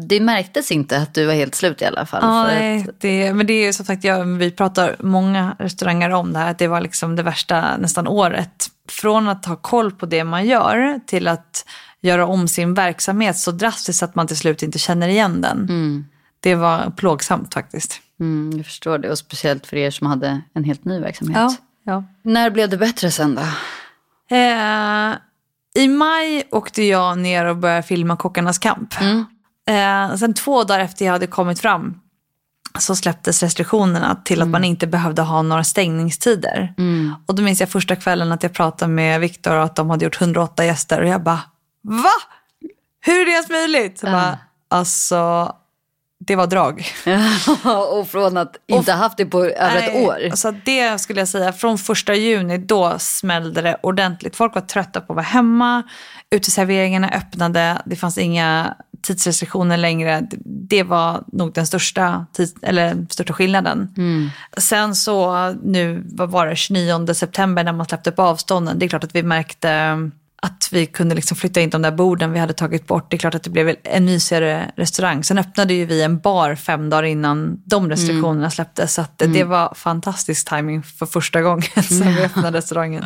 det 0.09 0.21
märktes 0.21 0.71
inte 0.73 0.97
att 0.99 1.15
du 1.15 1.27
var 1.27 1.35
helt 1.35 1.55
slut 1.55 1.83
i 1.83 1.85
alla 1.85 2.07
fall. 2.07 2.21
Ja, 2.23 2.45
nej, 2.45 2.81
att, 2.89 3.01
det, 3.01 3.35
men 3.35 3.47
det 3.47 3.53
är 3.53 3.67
ju 3.67 3.73
som 3.73 3.87
sagt, 3.87 4.05
jag, 4.05 4.25
vi 4.25 4.51
pratar 4.51 4.97
många 5.01 5.57
restauranger 5.59 6.11
om 6.11 6.33
det 6.33 6.39
här, 6.39 6.51
att 6.51 6.59
det 6.59 6.69
var 6.69 6.81
liksom 6.81 7.17
det 7.17 7.23
värsta 7.23 7.77
nästan 7.77 8.07
året. 8.09 8.67
Från 8.89 9.29
att 9.29 9.47
ha 9.47 9.57
koll 9.57 9.91
på 9.93 10.07
det 10.07 10.25
man 10.25 10.47
gör 10.47 11.01
till 11.07 11.29
att 11.29 11.65
göra 12.01 12.27
om 12.27 12.49
sin 12.49 12.75
verksamhet 12.75 13.39
så 13.39 13.51
drastiskt 13.51 14.03
att 14.03 14.15
man 14.15 14.27
till 14.27 14.37
slut 14.37 14.63
inte 14.63 14.79
känner 14.79 15.09
igen 15.09 15.41
den. 15.41 15.69
Det 16.41 16.55
var 16.55 16.93
plågsamt 16.97 17.55
faktiskt. 17.55 18.01
Mm, 18.23 18.57
jag 18.57 18.67
förstår 18.67 18.99
det. 18.99 19.11
Och 19.11 19.19
speciellt 19.19 19.67
för 19.67 19.77
er 19.77 19.91
som 19.91 20.07
hade 20.07 20.43
en 20.55 20.65
helt 20.65 20.85
ny 20.85 21.01
verksamhet. 21.01 21.37
Ja, 21.39 21.55
ja. 21.85 22.05
När 22.23 22.51
blev 22.51 22.69
det 22.69 22.77
bättre 22.77 23.11
sen 23.11 23.35
då? 23.35 23.43
Eh, 24.37 25.15
I 25.85 25.89
maj 25.89 26.49
åkte 26.51 26.83
jag 26.83 27.19
ner 27.19 27.45
och 27.45 27.57
började 27.57 27.83
filma 27.83 28.17
Kockarnas 28.17 28.59
kamp. 28.59 28.95
Eh, 29.69 30.17
sen 30.17 30.35
två 30.35 30.65
dagar 30.65 30.81
efter 30.81 31.05
jag 31.05 31.13
hade 31.13 31.27
kommit 31.27 31.61
fram 31.61 31.99
så 32.79 32.97
släpptes 32.97 33.43
restriktionerna 33.43 34.15
till 34.25 34.43
att 34.43 34.49
man 34.49 34.65
inte 34.65 34.87
behövde 34.87 35.23
ha 35.23 35.43
några 35.43 35.65
stängningstider. 35.65 36.75
Och 37.27 37.35
då 37.35 37.43
minns 37.43 37.61
jag 37.61 37.69
första 37.69 37.97
kvällen 37.97 38.33
att 38.33 38.43
jag 38.43 38.53
pratade 38.53 38.93
med 38.93 39.21
Viktor 39.21 39.57
och 39.57 39.65
att 39.65 39.77
de 39.77 39.91
hade 39.91 40.05
gjort 40.05 40.21
108 40.21 40.65
gäster 40.65 41.01
och 41.01 41.09
jag 41.09 41.23
bara, 41.23 41.41
va? 41.83 42.11
Hur 43.01 43.21
är 43.21 43.25
det 43.27 43.31
ens 43.31 43.49
möjligt? 43.51 43.99
Så 43.99 44.07
bara, 44.07 44.39
alltså, 44.71 45.53
det 46.27 46.37
var 46.37 46.47
drag. 46.47 46.85
och 47.99 48.09
från 48.09 48.37
att 48.37 48.57
inte 48.67 48.93
haft 48.93 49.17
det 49.17 49.27
på 49.27 49.45
över 49.45 49.77
ett 49.77 49.95
Nej, 49.95 50.07
år. 50.07 50.37
Så 50.37 50.51
det 50.65 51.01
skulle 51.01 51.21
jag 51.21 51.29
säga, 51.29 51.53
från 51.53 51.79
första 51.79 52.15
juni 52.15 52.59
då 52.59 52.95
smällde 52.99 53.63
det 53.63 53.77
ordentligt. 53.83 54.37
Folk 54.37 54.55
var 54.55 54.63
trötta 54.63 55.01
på 55.01 55.13
att 55.13 55.17
vara 55.17 55.27
hemma, 55.27 55.83
uteserveringarna 56.31 57.09
öppnade, 57.11 57.83
det 57.85 57.97
fanns 57.97 58.19
inga 58.19 58.75
tidsrestriktioner 59.03 59.77
längre. 59.77 60.27
Det- 60.45 60.83
var 60.83 61.25
nog 61.33 61.53
den 61.53 61.67
största, 61.67 62.27
tids, 62.33 62.55
eller 62.63 63.07
största 63.11 63.33
skillnaden. 63.33 63.95
Sen 64.57 64.95
så 64.95 65.51
nu, 65.63 66.03
vad 66.07 66.31
var 66.31 66.47
det, 66.47 66.57
29 66.57 67.15
september 67.15 67.65
när 67.65 67.73
man 67.73 67.87
släppte 67.87 68.13
på 68.13 68.23
avstånden, 68.23 68.79
det 68.79 68.87
är 68.87 68.89
klart 68.89 69.05
att 69.05 69.15
vi 69.15 69.23
märkte 69.23 69.97
att 70.47 70.69
vi 70.73 70.87
kunde 70.87 71.15
liksom 71.15 71.37
flytta 71.37 71.61
in 71.61 71.71
de 71.71 71.83
där 71.83 71.91
borden 71.91 72.33
vi 72.33 72.39
hade 72.39 72.53
tagit 72.53 72.87
bort. 72.87 73.11
Det 73.11 73.17
är 73.17 73.19
klart 73.19 73.35
att 73.35 73.43
det 73.43 73.51
blev 73.51 73.77
en 73.85 74.05
mysigare 74.05 74.71
restaurang. 74.77 75.25
Sen 75.25 75.39
öppnade 75.39 75.75
ju 75.75 75.87
vi 75.87 76.03
en 76.03 76.19
bar 76.19 76.55
fem 76.55 76.91
dagar 76.91 77.03
innan 77.03 77.63
de 77.65 77.89
restriktionerna 77.91 78.51
släpptes. 78.51 78.95
Så 78.95 79.01
att 79.01 79.19
det 79.19 79.45
var 79.45 79.75
fantastisk 79.75 80.49
timing 80.49 80.83
för 80.83 81.07
första 81.07 81.41
gången 81.43 81.63
sen 81.89 82.15
vi 82.15 82.23
öppnade 82.25 82.59
restaurangen. 82.59 83.05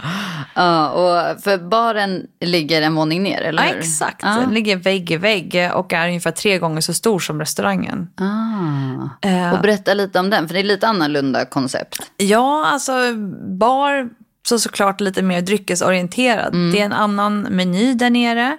Ja, 0.55 0.88
och 0.90 1.42
för 1.42 1.59
baren 1.68 2.22
ligger 2.40 2.83
en 2.83 2.94
våning 2.94 3.22
ner, 3.22 3.40
eller 3.42 3.62
Ja, 3.64 3.70
hur? 3.70 3.79
exakt, 3.79 4.20
Ja. 4.22 4.29
den 4.40 4.55
ligger 4.55 4.77
vägg 4.77 5.11
i 5.11 5.16
vägg 5.16 5.70
och 5.75 5.92
är 5.92 6.07
ungefär 6.09 6.31
tre 6.31 6.59
gånger 6.59 6.81
så 6.81 6.94
stor 6.94 7.18
som 7.18 7.40
restaurangen. 7.40 8.09
Ah. 8.16 9.29
Eh, 9.29 9.53
Och 9.55 9.61
berätta 9.61 9.94
lite 9.94 10.18
om 10.20 10.31
den, 10.31 10.46
för 10.49 10.55
det 10.55 10.61
är 10.61 10.64
lite 10.64 10.87
annorlunda 10.88 11.44
koncept. 11.44 11.99
Ja, 12.16 12.66
alltså 12.66 12.92
bar 13.59 14.09
så 14.48 14.59
såklart 14.59 15.00
lite 15.00 15.22
mer 15.22 15.42
dryckesorienterad. 15.42 16.52
Det 16.72 16.80
är 16.80 16.85
en 16.85 16.92
annan 16.92 17.40
meny 17.40 17.94
där 17.94 18.11
nere. 18.11 18.59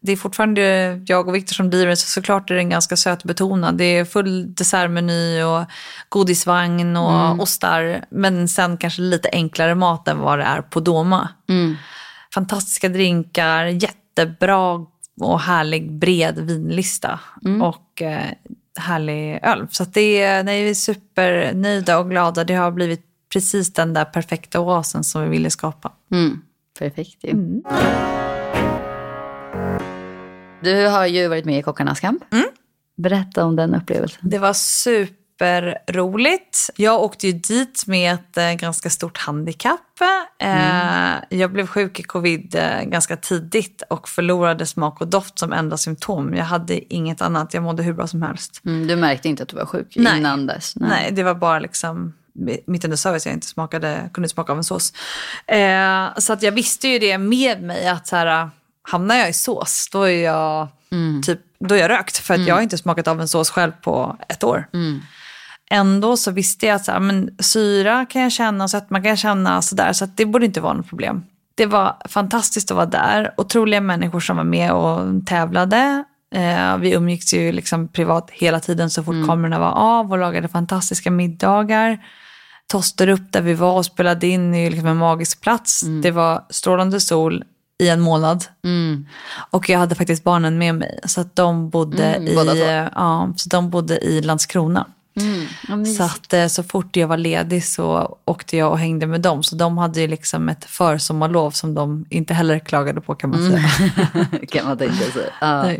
Det 0.00 0.12
är 0.12 0.16
fortfarande 0.16 0.62
jag 1.06 1.28
och 1.28 1.34
Viktor 1.34 1.54
som 1.54 1.70
driver 1.70 1.94
så 1.94 2.08
såklart 2.08 2.50
är 2.50 2.54
den 2.54 2.70
ganska 2.70 2.96
sötbetonad. 2.96 3.78
Det 3.78 3.84
är 3.84 4.04
full 4.04 4.54
dessertmeny 4.54 5.42
och 5.42 5.64
godisvagn 6.08 6.96
och 6.96 7.42
ostar. 7.42 8.04
Men 8.10 8.48
sen 8.48 8.76
kanske 8.76 9.02
lite 9.02 9.28
enklare 9.32 9.74
mat 9.74 10.08
än 10.08 10.18
vad 10.18 10.38
det 10.38 10.44
är 10.44 10.62
på 10.62 10.80
Doma. 10.80 11.28
Fantastiska 12.34 12.88
drinkar, 12.88 13.64
jättebra 13.64 14.86
och 15.20 15.40
härlig 15.40 15.92
bred 15.92 16.38
vinlista. 16.38 17.20
Och 17.62 18.02
eh, 18.02 18.30
härlig 18.78 19.40
öl. 19.42 19.66
Så 19.70 19.84
det 19.84 20.22
är, 20.22 20.44
nej, 20.44 20.64
vi 20.64 20.70
är 20.70 20.74
supernöjda 20.74 21.98
och 21.98 22.10
glada. 22.10 22.44
Det 22.44 22.54
har 22.54 22.70
blivit 22.70 23.02
precis 23.36 23.72
den 23.72 23.94
där 23.94 24.04
perfekta 24.04 24.60
oasen 24.60 25.04
som 25.04 25.22
vi 25.22 25.28
ville 25.28 25.50
skapa. 25.50 25.92
Mm. 26.12 26.40
Perfekt 26.78 27.24
ju. 27.24 27.30
Mm. 27.30 27.62
Du 30.62 30.86
har 30.86 31.06
ju 31.06 31.28
varit 31.28 31.44
med 31.44 31.58
i 31.58 31.62
Kockarnas 31.62 32.00
kamp. 32.00 32.32
Mm. 32.32 32.46
Berätta 32.96 33.44
om 33.44 33.56
den 33.56 33.74
upplevelsen. 33.74 34.20
Det 34.22 34.38
var 34.38 34.52
superroligt. 34.52 35.10
Jag 36.76 37.02
åkte 37.02 37.26
ju 37.26 37.32
dit 37.32 37.84
med 37.86 38.14
ett 38.14 38.36
äh, 38.36 38.52
ganska 38.52 38.90
stort 38.90 39.18
handikapp. 39.18 40.00
Mm. 40.38 40.58
Eh, 40.58 41.38
jag 41.38 41.52
blev 41.52 41.66
sjuk 41.66 42.00
i 42.00 42.02
covid 42.02 42.54
äh, 42.54 42.82
ganska 42.82 43.16
tidigt 43.16 43.82
och 43.90 44.08
förlorade 44.08 44.66
smak 44.66 45.00
och 45.00 45.08
doft 45.08 45.38
som 45.38 45.52
enda 45.52 45.76
symptom. 45.76 46.34
Jag 46.34 46.44
hade 46.44 46.94
inget 46.94 47.22
annat, 47.22 47.54
jag 47.54 47.62
mådde 47.62 47.82
hur 47.82 47.92
bra 47.92 48.06
som 48.06 48.22
helst. 48.22 48.60
Mm, 48.66 48.86
du 48.86 48.96
märkte 48.96 49.28
inte 49.28 49.42
att 49.42 49.48
du 49.48 49.56
var 49.56 49.66
sjuk 49.66 49.94
Nej. 49.96 50.18
innan 50.18 50.46
dess? 50.46 50.76
Nej. 50.76 50.88
Nej, 50.88 51.12
det 51.12 51.22
var 51.22 51.34
bara 51.34 51.58
liksom 51.58 52.12
mitt 52.66 52.84
under 52.84 52.96
service 52.96 53.26
jag 53.26 53.34
inte 53.34 53.46
smakade, 53.46 54.10
kunde 54.12 54.28
smaka 54.28 54.52
av 54.52 54.58
en 54.58 54.64
sås. 54.64 54.92
Eh, 55.46 56.18
så 56.18 56.32
att 56.32 56.42
jag 56.42 56.52
visste 56.52 56.88
ju 56.88 56.98
det 56.98 57.18
med 57.18 57.62
mig 57.62 57.88
att 57.88 58.06
så 58.06 58.16
här, 58.16 58.50
hamnar 58.82 59.14
jag 59.14 59.28
i 59.28 59.32
sås 59.32 59.88
då 59.92 60.02
är 60.02 60.24
jag, 60.24 60.68
mm. 60.92 61.22
typ, 61.22 61.40
då 61.60 61.74
är 61.74 61.78
jag 61.78 61.90
rökt. 61.90 62.16
För 62.16 62.34
att 62.34 62.38
mm. 62.38 62.48
jag 62.48 62.54
har 62.54 62.62
inte 62.62 62.78
smakat 62.78 63.08
av 63.08 63.20
en 63.20 63.28
sås 63.28 63.50
själv 63.50 63.72
på 63.82 64.16
ett 64.28 64.44
år. 64.44 64.68
Mm. 64.74 65.00
Ändå 65.70 66.16
så 66.16 66.30
visste 66.30 66.66
jag 66.66 66.76
att 66.76 66.84
så 66.84 66.92
här, 66.92 67.00
men 67.00 67.36
syra 67.38 68.06
kan 68.06 68.22
jag 68.22 68.32
känna, 68.32 68.68
sötma 68.68 69.00
kan 69.00 69.08
jag 69.08 69.18
känna 69.18 69.62
sådär. 69.62 69.92
Så 69.92 70.04
att 70.04 70.16
det 70.16 70.26
borde 70.26 70.46
inte 70.46 70.60
vara 70.60 70.72
något 70.72 70.88
problem. 70.88 71.24
Det 71.54 71.66
var 71.66 71.96
fantastiskt 72.08 72.70
att 72.70 72.76
vara 72.76 72.86
där. 72.86 73.34
Otroliga 73.36 73.80
människor 73.80 74.20
som 74.20 74.36
var 74.36 74.44
med 74.44 74.72
och 74.72 75.26
tävlade. 75.26 76.04
Eh, 76.34 76.76
vi 76.76 76.94
umgicks 76.94 77.34
ju 77.34 77.52
liksom 77.52 77.88
privat 77.88 78.30
hela 78.30 78.60
tiden 78.60 78.90
så 78.90 79.02
fort 79.02 79.14
mm. 79.14 79.28
kamerorna 79.28 79.58
var 79.58 79.70
av 79.70 80.12
och 80.12 80.18
lagade 80.18 80.48
fantastiska 80.48 81.10
middagar. 81.10 81.98
Tosterup 82.66 83.32
där 83.32 83.42
vi 83.42 83.54
var 83.54 83.72
och 83.72 83.86
spelade 83.86 84.26
in 84.26 84.54
är 84.54 84.70
liksom 84.70 84.88
en 84.88 84.96
magisk 84.96 85.40
plats. 85.40 85.82
Mm. 85.82 86.02
Det 86.02 86.10
var 86.10 86.44
strålande 86.50 87.00
sol 87.00 87.44
i 87.78 87.88
en 87.88 88.00
månad. 88.00 88.44
Mm. 88.64 89.06
Och 89.50 89.68
jag 89.68 89.78
hade 89.78 89.94
faktiskt 89.94 90.24
barnen 90.24 90.58
med 90.58 90.74
mig. 90.74 90.98
Så 91.04 91.20
att 91.20 91.36
de 91.36 91.70
bodde, 91.70 92.04
Mm, 92.04 92.28
i, 92.28 92.34
två. 92.34 92.54
ja, 92.94 93.32
så 93.36 93.48
de 93.48 93.70
bodde 93.70 93.98
i 94.04 94.22
Landskrona. 94.22 94.86
Mm. 95.68 95.86
Så 95.86 96.02
att 96.02 96.32
eh, 96.32 96.46
så 96.46 96.62
fort 96.62 96.96
jag 96.96 97.08
var 97.08 97.16
ledig 97.16 97.64
så 97.64 98.16
åkte 98.24 98.56
jag 98.56 98.70
och 98.70 98.78
hängde 98.78 99.06
med 99.06 99.20
dem. 99.20 99.42
Så 99.42 99.56
de 99.56 99.78
hade 99.78 100.00
ju 100.00 100.06
liksom 100.06 100.48
ett 100.48 100.64
försommarlov 100.64 101.50
som 101.50 101.74
de 101.74 102.04
inte 102.10 102.34
heller 102.34 102.58
klagade 102.58 103.00
på 103.00 103.14
kan 103.14 103.30
man 103.30 103.50
säga. 103.50 103.68
kan 104.48 104.66
man 104.66 104.78
tänka 104.78 104.94
sig. 105.12 105.30
Ja. 105.40 105.72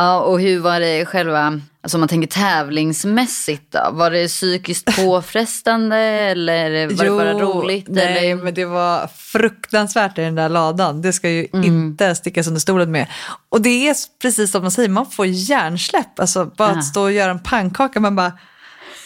Ja, 0.00 0.20
och 0.20 0.40
hur 0.40 0.60
var 0.60 0.80
det 0.80 1.06
själva, 1.06 1.60
alltså 1.82 1.96
om 1.96 2.00
man 2.00 2.08
tänker 2.08 2.28
tävlingsmässigt 2.28 3.72
då? 3.72 3.88
Var 3.92 4.10
det 4.10 4.28
psykiskt 4.28 4.96
påfrestande 4.96 5.96
eller 5.96 6.86
var 6.88 7.04
det 7.04 7.10
bara 7.10 7.32
roligt? 7.32 7.86
Nej, 7.88 8.30
eller? 8.30 8.42
men 8.44 8.54
det 8.54 8.64
var 8.64 9.06
fruktansvärt 9.16 10.18
i 10.18 10.20
den 10.22 10.34
där 10.34 10.48
ladan. 10.48 11.02
Det 11.02 11.12
ska 11.12 11.28
ju 11.30 11.46
Mm. 11.52 11.64
inte 11.66 12.14
stickas 12.14 12.46
under 12.46 12.60
stolen 12.60 12.90
med. 12.92 13.06
Och 13.48 13.60
det 13.60 13.88
är 13.88 13.94
precis 14.22 14.50
som 14.52 14.62
man 14.62 14.70
säger, 14.70 14.88
man 14.88 15.10
får 15.10 15.26
hjärnsläpp. 15.26 16.20
Alltså 16.20 16.44
bara 16.44 16.72
Ja. 16.72 16.78
att 16.78 16.84
stå 16.84 17.02
och 17.02 17.12
göra 17.12 17.30
en 17.30 17.42
pannkaka, 17.42 18.00
man 18.00 18.16
bara 18.16 18.32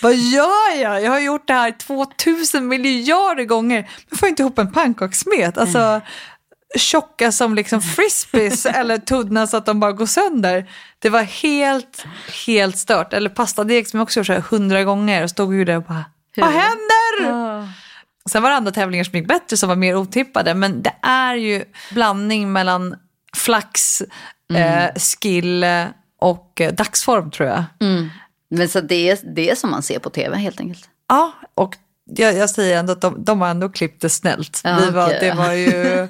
vad 0.03 0.15
gör 0.15 0.81
jag? 0.83 1.03
Jag 1.03 1.11
har 1.11 1.21
gjort 1.21 1.47
det 1.49 1.53
här 1.55 1.71
2000 1.79 2.69
miljarder 2.69 3.45
gånger. 3.45 3.91
Men 4.11 4.19
får 4.19 4.29
inte 4.29 4.43
ihop 4.43 4.59
en 4.59 4.73
pannkakssmet. 4.73 5.59
Alltså 5.59 6.01
tjocka 6.77 7.33
som 7.33 7.55
liksom 7.55 7.81
frisbees 7.81 8.67
eller 8.67 8.99
tunna 8.99 9.47
så 9.47 9.57
att 9.57 9.67
de 9.67 9.81
bara 9.81 9.93
går 9.93 10.07
sönder. 10.07 10.71
Det 10.99 11.11
var 11.11 11.23
helt, 11.23 12.05
helt 12.47 12.79
stört. 12.79 13.13
Eller 13.13 13.31
pastadeg 13.31 13.89
som 13.89 13.99
jag 13.99 14.03
också 14.03 14.21
gjort 14.21 14.27
så 14.27 14.33
här 14.33 14.41
hundra 14.41 14.85
gånger 14.85 15.23
och 15.23 15.31
stod 15.31 15.55
ju 15.55 15.65
där 15.65 15.77
och 15.77 15.83
bara, 15.83 16.05
vad 16.37 16.51
händer? 16.51 17.23
Ja. 17.23 17.69
Sen 18.31 18.43
var 18.43 18.51
det 18.51 18.57
andra 18.57 18.73
tävlingar 18.73 19.05
som 19.05 19.19
gick 19.19 19.29
bättre 19.29 19.57
som 19.57 19.69
var 19.69 19.77
mer 19.77 19.97
otippade. 19.97 20.55
Men 20.55 20.83
det 20.83 20.95
är 21.03 21.35
ju 21.35 21.65
blandning 21.91 22.53
mellan 22.53 22.97
flax, 23.37 24.03
eh, 24.55 24.95
skill 24.95 25.65
och 26.21 26.61
eh, 26.61 26.73
dagsform 26.73 27.31
tror 27.31 27.49
jag. 27.49 27.65
Mm. 27.81 28.09
Men 28.51 28.69
så 28.69 28.81
det 28.81 29.11
är 29.11 29.19
det 29.35 29.51
är 29.51 29.55
som 29.55 29.71
man 29.71 29.83
ser 29.83 29.99
på 29.99 30.11
tv 30.11 30.37
helt 30.37 30.61
enkelt? 30.61 30.89
Ja, 31.09 31.33
och 31.55 31.77
jag, 32.05 32.35
jag 32.37 32.51
säger 32.51 32.79
ändå 32.79 32.93
att 32.93 33.01
de, 33.01 33.25
de 33.25 33.41
har 33.41 33.49
ändå 33.49 33.69
klippt 33.69 34.03
det 34.03 34.09
snällt. 34.09 34.61
Ja, 34.65 34.79
Vi 34.85 34.91
var, 34.91 35.07
okej. 35.07 35.19
Det 35.21 35.33
var 35.35 35.53
ju... 35.53 36.09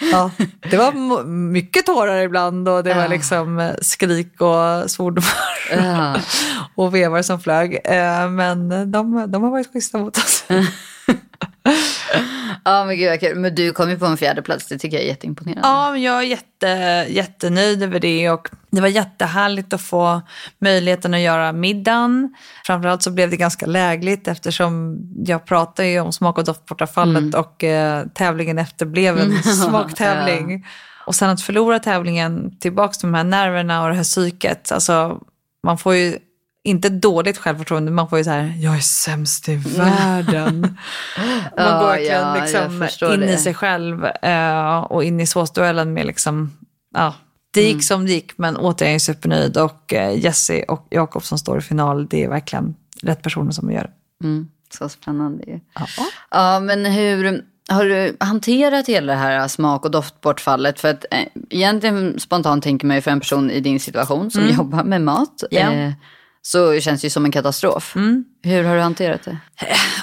ja, 0.12 0.30
det 0.70 0.76
var 0.76 1.24
mycket 1.24 1.86
tårar 1.86 2.18
ibland 2.18 2.68
och 2.68 2.84
det 2.84 2.94
var 2.94 3.02
Ja. 3.02 3.08
liksom 3.08 3.58
eh, 3.58 3.74
skrik 3.80 4.40
och 4.40 4.90
svordomar 4.90 5.28
Ja. 5.70 6.16
och 6.74 6.94
vevar 6.94 7.22
som 7.22 7.40
flög. 7.40 7.78
Eh, 7.84 8.28
Men 8.30 8.68
de, 8.68 9.24
de 9.32 9.42
har 9.42 9.50
varit 9.50 9.72
schyssta 9.72 9.98
mot 9.98 10.16
oss. 10.18 10.44
ja 12.64 12.84
men 12.84 12.96
gud 12.96 13.10
vad 13.10 13.20
kul. 13.20 13.38
Men 13.38 13.54
du 13.54 13.72
kom 13.72 13.90
ju 13.90 13.98
på 13.98 14.06
en 14.06 14.16
fjärde 14.16 14.42
plats. 14.42 14.66
det 14.66 14.78
tycker 14.78 14.96
jag 14.96 15.04
är 15.04 15.08
jätteimponerande. 15.08 15.68
Ja, 15.68 15.90
men 15.90 16.02
jag 16.02 16.18
är 16.18 16.22
jätte, 16.22 16.66
jättenöjd 17.08 17.82
över 17.82 18.00
det 18.00 18.30
och 18.30 18.48
det 18.70 18.80
var 18.80 18.88
jättehärligt 18.88 19.72
att 19.72 19.82
få 19.82 20.22
möjligheten 20.58 21.14
att 21.14 21.20
göra 21.20 21.52
middagen. 21.52 22.34
Framförallt 22.66 23.02
så 23.02 23.10
blev 23.10 23.30
det 23.30 23.36
ganska 23.36 23.66
lägligt 23.66 24.28
eftersom 24.28 24.98
jag 25.26 25.46
pratade 25.46 25.88
ju 25.88 26.00
om 26.00 26.12
smak 26.12 26.38
och 26.38 26.44
doftbortafallet 26.44 27.34
och 27.34 27.64
eh, 27.64 28.06
tävlingen 28.14 28.58
efter 28.58 28.86
blev 28.86 29.18
en 29.18 29.42
smaktävling. 29.42 30.66
Och 31.06 31.14
sen 31.14 31.30
att 31.30 31.42
förlora 31.42 31.78
tävlingen, 31.78 32.58
tillbaka 32.58 32.92
till 32.92 33.08
de 33.08 33.14
här 33.14 33.24
nerverna 33.24 33.82
och 33.82 33.88
det 33.88 33.94
här 33.94 34.02
psyket. 34.02 34.72
Alltså, 34.72 35.20
man 35.66 35.78
får 35.78 35.94
ju 35.94 36.18
inte 36.64 36.88
dåligt 36.88 37.38
självförtroende, 37.38 37.90
man 37.90 38.08
får 38.08 38.18
ju 38.18 38.24
så 38.24 38.30
här, 38.30 38.54
jag 38.60 38.76
är 38.76 38.80
sämst 38.80 39.48
i 39.48 39.56
världen. 39.76 40.60
Man 40.60 40.76
Ja, 41.56 41.80
går 41.80 41.86
verkligen 41.86 42.20
ja, 42.20 42.36
jag 42.36 42.70
liksom 42.80 43.12
in 43.14 43.20
det. 43.20 43.32
i 43.32 43.36
sig 43.38 43.54
själv 43.54 44.04
eh, 44.04 44.76
och 44.78 45.04
in 45.04 45.20
i 45.20 45.26
såsduellen 45.26 45.92
med 45.92 46.06
liksom, 46.06 46.52
ja, 46.94 47.14
det 47.54 47.62
gick 47.62 47.72
Mm. 47.72 47.82
som 47.82 48.06
det 48.06 48.12
gick 48.12 48.38
men 48.38 48.56
återigen 48.56 49.00
supernöjd 49.00 49.56
och 49.56 49.92
eh, 49.94 50.18
Jesse 50.18 50.62
och 50.62 50.86
Jakob 50.90 51.24
som 51.24 51.38
står 51.38 51.58
i 51.58 51.60
final, 51.60 52.06
det 52.06 52.24
är 52.24 52.28
verkligen 52.28 52.74
rätt 53.02 53.22
personer 53.22 53.50
som 53.52 53.70
gör 53.72 53.82
det. 54.20 54.26
Mm. 54.26 54.48
Så 54.78 54.88
spännande 54.88 55.44
ju. 55.46 55.60
Ja. 55.74 55.86
Ja, 56.30 56.60
men 56.60 56.84
hur 56.86 57.42
har 57.68 57.84
du 57.84 58.16
hanterat 58.20 58.88
hela 58.88 59.12
det 59.12 59.18
här 59.18 59.48
smak 59.48 59.84
och 59.84 59.90
doftbortfallet? 59.90 60.80
För 60.80 60.88
att 60.90 61.04
eh, 61.10 61.18
egentligen 61.50 62.20
spontant 62.20 62.64
tänker 62.64 62.86
man 62.86 62.96
ju 62.96 63.02
för 63.02 63.10
en 63.10 63.20
person 63.20 63.50
i 63.50 63.60
din 63.60 63.80
situation 63.80 64.30
som 64.30 64.48
jobbar 64.48 64.84
med 64.84 65.00
mat. 65.00 65.42
Ja. 65.50 65.60
Eh, 65.72 65.92
så 66.42 66.80
känns 66.80 67.00
det 67.00 67.06
ju 67.06 67.10
som 67.10 67.24
en 67.24 67.32
katastrof. 67.32 67.94
Hur 68.42 68.64
har 68.64 68.74
du 68.74 68.80
hanterat 68.80 69.22
det? 69.24 69.38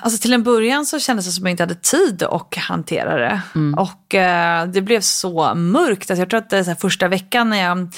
Alltså 0.02 0.22
till 0.22 0.34
en 0.34 0.44
början 0.44 0.86
så 0.86 1.00
kändes 1.00 1.26
det 1.26 1.32
som 1.32 1.44
att 1.44 1.48
jag 1.48 1.52
inte 1.52 1.64
hade 1.64 1.76
tid 1.76 2.24
att 2.24 2.56
hantera 2.56 3.16
det. 3.16 3.42
Och 3.78 4.16
eh, 4.16 4.68
det 4.68 4.82
blev 4.82 5.02
så 5.02 5.56
mörkt. 5.56 6.12
Alltså 6.12 6.22
jag 6.22 6.30
tror 6.30 6.38
att 6.38 6.50
det 6.50 6.64
så 6.64 6.76
första 6.76 7.08
veckan 7.08 7.50
när 7.50 7.62
jag 7.62 7.92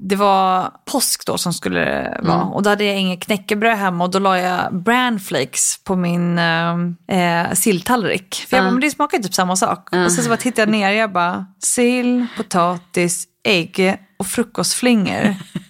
det 0.00 0.16
var 0.16 0.70
påsk 0.84 1.26
då 1.26 1.38
som 1.38 1.52
skulle 1.52 2.18
vara. 2.22 2.42
Och 2.42 2.62
då 2.62 2.70
hade 2.70 2.84
jag 2.84 2.96
inget 2.98 3.22
knäckebröd 3.24 3.76
hemma 3.78 4.04
och 4.04 4.10
då 4.10 4.18
la 4.18 4.38
jag 4.38 4.74
branflakes 4.74 5.80
på 5.84 5.96
min 5.96 6.38
eh, 6.38 6.74
eh, 7.08 7.52
silltallrik. 7.52 8.46
För 8.48 8.56
jag 8.56 8.64
bara, 8.64 8.70
men 8.70 8.80
det 8.80 8.90
smakar 8.90 9.18
ju 9.18 9.24
typ 9.24 9.34
samma 9.34 9.56
sak. 9.56 9.88
Och 9.92 10.12
sen 10.12 10.24
så 10.24 10.30
bara 10.30 10.36
tittade 10.36 10.62
jag 10.62 10.68
ner 10.68 10.90
och 10.90 10.96
jag 10.96 11.12
bara, 11.12 11.46
sill, 11.62 12.26
potatis, 12.36 13.24
ägg 13.44 13.96
och 14.18 14.26
frukostflingor. 14.26 15.34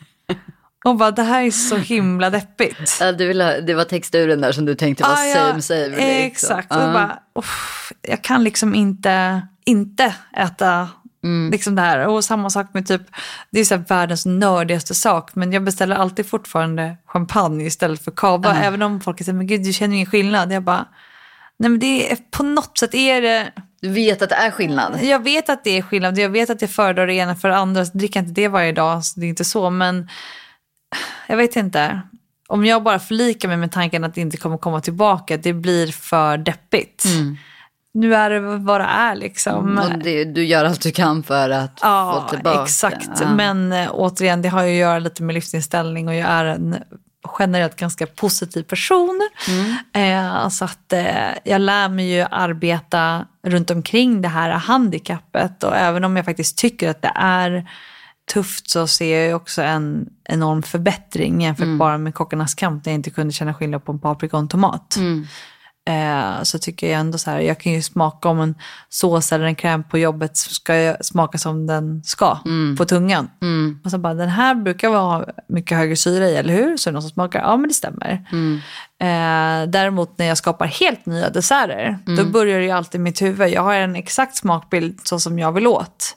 och 0.87 0.96
bara, 0.96 1.11
det 1.11 1.22
här 1.22 1.42
är 1.42 1.51
så 1.51 1.77
himla 1.77 2.31
deppigt. 2.31 2.96
Ja, 3.01 3.12
du 3.12 3.27
vill 3.29 3.40
ha, 3.40 3.61
det 3.61 3.75
var 3.75 3.85
texturen 3.85 4.40
där 4.40 4.53
som 4.53 4.64
du 4.64 4.75
tänkte 4.75 5.05
var 5.05 5.11
Ah, 5.11 5.25
ja, 5.25 5.35
same 5.35 5.62
same. 5.62 5.87
liksom. 5.88 6.05
Exakt. 6.07 6.66
Ja. 6.70 6.81
jag, 6.83 6.92
bara, 6.92 7.18
"Uff, 7.35 7.92
jag 8.03 8.22
kan 8.22 8.44
liksom 8.44 8.75
inte, 8.75 9.42
inte 9.64 10.14
äta 10.37 10.88
Mm. 11.25 11.51
liksom 11.51 11.75
det 11.75 11.83
här. 11.83 12.07
Och 12.07 12.25
samma 12.25 12.51
sak 12.51 12.66
med 12.75 12.87
typ, 12.87 13.03
det 13.51 13.61
är 13.61 13.64
så 13.64 13.77
världens 13.77 14.27
nördigaste 14.27 14.94
sak, 14.94 15.31
men 15.35 15.53
jag 15.53 15.64
beställer 15.64 15.96
alltid 15.96 16.27
fortfarande 16.29 16.96
champagne 17.07 17.64
istället 17.66 18.05
för 18.05 18.11
kava. 18.11 18.57
Även 18.57 18.83
om 18.83 19.01
folk 19.01 19.18
säger, 19.18 19.33
men 19.33 19.46
gud 19.46 19.62
du 19.64 19.72
känner 19.72 19.94
ingen 19.94 20.07
skillnad. 20.07 20.53
Jag 20.53 20.62
bara, 20.62 20.85
nej 21.59 21.70
men 21.70 21.79
det 21.79 22.12
är, 22.12 22.16
på 22.31 22.42
något 22.42 22.79
sätt 22.79 22.94
är 22.94 23.22
det, 23.22 23.53
Du 23.81 23.88
vet 23.88 24.22
att 24.22 24.29
det 24.29 24.35
är 24.35 24.51
skillnad. 24.51 24.99
jag 25.03 25.22
vet 25.25 25.49
att 25.49 25.64
det 25.64 25.79
är 25.79 25.83
skillnad. 25.83 26.18
Jag 26.18 26.29
vet 26.29 26.51
att 26.51 26.61
jag 26.62 26.70
föredrar 26.70 27.07
det 27.07 27.14
ena 27.14 27.35
för 27.37 27.49
det 27.49 27.57
andra. 27.57 27.85
Så 27.87 27.99
dricker 27.99 28.20
jag 28.20 28.29
inte 28.29 28.40
det 28.40 28.49
varje 28.49 28.72
dag, 28.72 29.05
så 29.05 29.20
det 29.20 29.27
är 29.27 29.29
inte 29.29 29.44
så. 29.44 29.70
Men 29.70 30.09
jag 31.27 31.37
vet 31.37 31.57
inte. 31.57 32.01
Om 32.49 32.65
jag 32.67 32.83
bara 32.83 32.99
förlikar 32.99 33.49
mig 33.49 33.57
med 33.57 33.73
tanken 33.73 34.05
att 34.05 34.15
det 34.15 34.21
inte 34.21 34.37
kommer 34.37 34.59
komma 34.59 34.81
tillbaka, 34.81 35.37
det 35.37 35.53
blir 35.53 35.87
för 35.93 36.39
deppigt. 36.39 37.05
Nu 37.95 38.15
är 38.15 38.31
det 38.31 38.41
vad 38.41 38.81
det 38.81 38.85
är 38.85 39.15
liksom. 39.15 39.79
Och 39.79 39.99
det, 39.99 40.25
du 40.25 40.45
gör 40.45 40.65
allt 40.65 40.83
du 40.83 40.91
kan 40.93 41.23
för 41.23 41.51
att 41.51 41.79
Ja, 41.83 42.25
få 42.29 42.35
tillbaka. 42.35 42.63
exakt. 42.63 43.09
Ja. 43.21 43.29
Men 43.35 43.73
eh, 43.73 43.89
återigen, 43.93 44.43
det 44.43 44.49
har 44.49 44.63
ju 44.63 44.71
att 44.71 44.79
göra 44.79 44.99
lite 44.99 45.23
med 45.23 45.35
livsinställning 45.35 46.09
och 46.09 46.15
jag 46.15 46.29
är 46.31 46.45
en 46.45 46.77
generellt 47.39 47.77
ganska 47.77 48.07
positiv 48.07 48.63
person. 48.63 49.21
Eh, 49.93 50.49
så 50.49 50.65
att 50.65 50.93
eh, 50.93 51.29
jag 51.45 51.61
lär 51.61 51.89
mig 51.89 52.13
ju 52.15 52.27
arbeta 52.31 53.27
runt 53.47 53.71
omkring 53.71 54.23
det 54.23 54.29
här 54.29 54.51
handikappet 54.51 55.63
och 55.65 55.77
även 55.77 56.05
om 56.05 56.17
jag 56.17 56.25
faktiskt 56.25 56.59
tycker 56.59 56.91
att 56.91 57.03
det 57.03 57.13
är 57.15 57.69
tufft 58.33 58.71
så 58.71 58.87
ser 58.87 59.27
jag 59.29 59.37
också 59.37 59.62
en 59.62 60.09
enorm 60.25 60.62
förbättring 60.62 61.41
jämfört 61.43 61.67
bara 61.79 61.99
med 61.99 62.15
Kockarnas 62.15 62.55
kamp 62.55 62.85
där 62.85 62.91
jag 62.91 62.95
inte 62.99 63.11
kunde 63.11 63.33
känna 63.33 63.55
skillnad 63.55 63.85
på 63.85 63.93
en 63.93 63.99
paprika 64.01 64.37
och 64.37 64.41
en 64.43 64.49
tomat. 64.49 64.97
eh, 65.89 66.43
så 66.43 66.59
tycker 66.59 66.91
jag 66.91 67.01
ändå 67.01 67.19
så 67.19 67.31
här, 67.31 67.41
jag 67.41 67.61
kan 67.61 67.73
ju 67.73 67.83
smaka 67.83 68.29
om 68.29 68.41
en 68.41 68.55
sås 68.89 69.33
eller 69.33 69.45
en 69.45 69.55
kräm 69.55 69.85
på 69.85 69.99
jobbet 69.99 70.37
ska 70.37 70.75
jag 70.75 71.05
smaka 71.05 71.39
som 71.39 71.67
den 71.67 72.03
ska 72.05 72.39
på 72.77 72.85
tungan. 72.85 73.31
Och 73.85 73.91
så 73.91 73.99
bara, 73.99 74.15
den 74.15 74.29
här 74.29 74.55
brukar 74.55 74.89
vara 74.91 75.27
mycket 75.49 75.79
högre 75.79 75.97
syra 75.97 76.29
i, 76.29 76.37
eller 76.37 76.55
hur? 76.55 76.77
Så 76.77 76.89
är 76.89 76.93
det 76.93 76.95
någon 76.95 77.03
som 77.03 77.11
smakar, 77.11 77.41
ja 77.41 77.57
men 77.57 77.69
det 77.69 77.75
stämmer. 77.75 78.27
Eh, 79.01 79.69
däremot 79.69 80.19
när 80.19 80.27
jag 80.27 80.39
skapar 80.39 80.67
helt 80.67 81.07
nya 81.07 81.31
desserter, 81.31 81.99
då 82.07 82.25
börjar 82.25 82.59
det 82.59 82.65
ju 82.65 82.71
alltid 82.71 83.01
i 83.01 83.03
mitt 83.05 83.23
huvud. 83.23 83.49
Jag 83.49 83.62
har 83.62 83.75
en 83.75 83.97
exakt 83.97 84.37
smakbild 84.37 85.01
så 85.05 85.19
som 85.21 85.39
jag 85.39 85.53
vill 85.53 85.67
åt. 85.67 86.17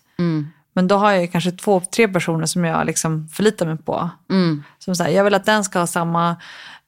Men 0.80 0.88
då 0.88 0.96
har 0.96 1.12
jag 1.12 1.22
ju 1.22 1.28
kanske 1.28 1.52
två, 1.52 1.82
tre 1.96 2.08
personer 2.08 2.46
som 2.46 2.66
jag 2.66 2.86
liksom 2.86 3.28
förlitar 3.28 3.66
mig 3.66 3.78
på. 3.78 4.10
Som 4.80 4.96
säger, 4.96 5.18
jag 5.18 5.24
vill 5.24 5.34
att 5.34 5.46
den 5.46 5.64
ska 5.64 5.80
ha 5.80 5.88
samma 5.88 6.36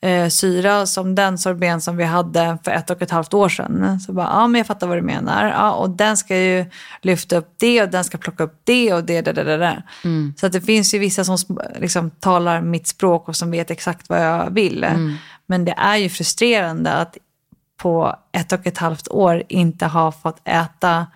eh, 0.02 0.28
syra 0.28 0.86
som 0.86 1.16
den 1.16 1.38
sorbeten 1.38 1.82
som 1.82 1.98
vi 1.98 2.04
hade 2.04 2.58
för 2.64 2.72
ett 2.72 2.90
och 2.90 3.02
ett 3.02 3.12
halvt 3.12 3.34
år 3.34 3.50
sedan. 3.50 4.00
Så 4.00 4.14
bara, 4.14 4.26
ja 4.26 4.48
men 4.48 4.60
jag 4.60 4.68
fattar 4.68 4.88
vad 4.88 4.98
du 4.98 5.02
menar. 5.02 5.50
Ja, 5.50 5.72
och 5.72 5.90
den 5.90 6.18
ska 6.18 6.38
ju 6.38 6.66
lyfta 7.02 7.38
upp 7.38 7.54
det 7.58 7.82
och 7.82 7.90
den 7.90 8.04
ska 8.04 8.18
plocka 8.18 8.44
upp 8.44 8.62
det 8.64 8.94
och 8.94 9.04
det, 9.04 9.22
det, 9.22 9.32
det, 9.32 9.44
det, 9.44 9.58
det. 9.58 9.84
Så 10.40 10.46
att 10.46 10.52
det 10.52 10.62
finns 10.62 10.94
ju 10.94 11.00
vissa 11.00 11.24
som 11.24 11.38
liksom 11.80 12.10
talar 12.10 12.62
mitt 12.62 12.88
språk 12.88 13.28
och 13.28 13.36
som 13.36 13.52
vet 13.52 13.72
exakt 13.72 14.10
vad 14.10 14.26
jag 14.26 14.54
vill. 14.54 14.86
Men 15.46 15.66
det 15.66 15.76
är 15.78 15.96
ju 15.96 16.10
frustrerande 16.10 16.94
att 16.94 17.18
på 17.78 18.16
ett 18.32 18.52
och 18.52 18.68
ett 18.68 18.78
halvt 18.78 19.08
år 19.08 19.44
inte 19.48 19.86
ha 19.86 20.12
fått 20.12 20.42
äta 20.44 21.08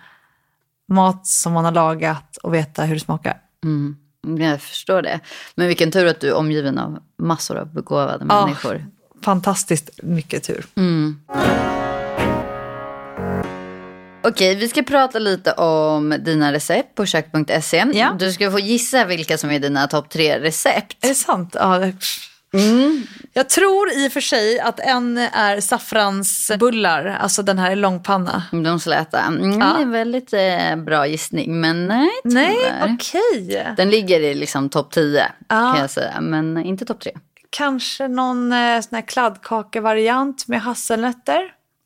mat 0.88 1.26
som 1.26 1.52
man 1.52 1.64
har 1.64 1.72
lagat 1.72 2.36
och 2.36 2.54
veta 2.54 2.84
hur 2.84 2.94
det 2.94 3.00
smakar. 3.00 3.36
Mm, 3.64 3.96
jag 4.38 4.60
förstår 4.62 5.02
det. 5.02 5.20
Men 5.54 5.66
vilken 5.66 5.90
tur 5.90 6.06
att 6.06 6.20
du 6.20 6.28
är 6.28 6.34
omgiven 6.34 6.78
av 6.78 6.98
massor 7.18 7.56
av 7.56 7.72
begåvade 7.72 8.24
människor. 8.24 8.86
Fantastiskt 9.24 9.90
mycket 10.02 10.42
tur. 10.42 10.66
Okej, 14.28 14.54
vi 14.54 14.68
ska 14.68 14.82
prata 14.82 15.18
lite 15.18 15.52
om 15.52 16.16
dina 16.20 16.52
recept 16.52 16.94
på 16.94 17.06
kök.se. 17.06 17.84
Ja. 17.94 18.16
Du 18.18 18.32
ska 18.32 18.50
få 18.50 18.58
gissa 18.58 19.04
vilka 19.04 19.38
som 19.38 19.50
är 19.50 19.58
dina 19.58 19.86
topp 19.86 20.10
tre 20.10 20.40
recept. 20.40 21.04
Är 21.04 21.08
det 21.08 21.14
sant? 21.14 21.56
Ja, 21.58 21.78
det... 21.78 21.92
Jag 23.36 23.48
tror 23.48 23.92
i 23.92 24.08
och 24.08 24.12
för 24.12 24.20
sig 24.20 24.60
att 24.60 24.80
en 24.80 25.18
är 25.18 25.60
saffransbullar, 25.60 27.06
alltså 27.20 27.42
den 27.42 27.58
här 27.58 27.76
långpanna. 27.76 28.42
De 28.52 28.80
släta. 28.80 29.20
Mm, 29.20 29.60
Ja. 29.60 29.66
Det 29.66 29.78
är 29.78 29.82
en 29.82 29.90
väldigt 29.90 30.32
eh, 30.32 30.76
bra 30.76 31.06
gissning, 31.06 31.60
men 31.60 31.86
nej 31.86 32.10
Nej, 32.24 32.56
okej. 32.94 33.74
Den 33.76 33.90
ligger 33.90 34.20
i 34.20 34.34
liksom 34.34 34.68
topp 34.68 34.92
10 34.92 35.32
Ja. 35.48 35.72
kan 35.72 35.80
jag 35.80 35.90
säga, 35.90 36.20
men 36.20 36.64
inte 36.64 36.84
topp 36.84 37.00
3. 37.00 37.12
Kanske 37.50 38.08
någon 38.08 38.52
eh, 38.52 38.80
sån 38.80 38.94
här 38.96 39.02
kladdkakevariant 39.06 40.48
med 40.48 40.60
hasselnötter. 40.62 41.40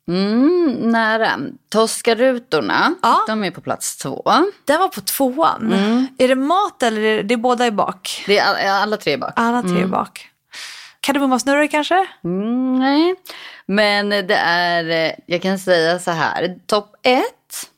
Mm, 0.09 0.71
nära. 0.91 1.31
Toscarutorna, 1.71 2.93
Ja. 3.01 3.23
de 3.27 3.43
är 3.43 3.51
på 3.51 3.61
plats 3.61 3.97
två. 3.97 4.31
Den 4.65 4.79
var 4.79 4.87
på 4.87 5.01
tvåan. 5.01 5.73
Är 6.17 6.27
det 6.27 6.35
mat 6.35 6.83
eller 6.83 7.01
är 7.01 7.17
det, 7.17 7.23
det 7.23 7.33
är 7.33 7.37
båda 7.37 7.67
i 7.67 7.71
bak? 7.71 8.23
Det 8.27 8.37
är 8.39 8.45
all, 8.45 8.81
alla 8.83 8.97
tre 8.97 9.17
bak. 9.17 9.33
Alla 9.35 9.61
tre 9.61 9.81
i 9.81 9.85
bak. 9.85 10.27
Kardemummasnurror 11.01 11.67
kanske? 11.67 12.07
Mm, 12.23 12.79
nej, 12.79 13.15
men 13.65 14.09
det 14.09 14.35
är, 14.35 14.89
eh, 14.89 15.11
jag 15.25 15.41
kan 15.41 15.59
säga 15.59 15.99
så 15.99 16.11
här, 16.11 16.55
topp 16.65 16.95
ett, 17.03 17.69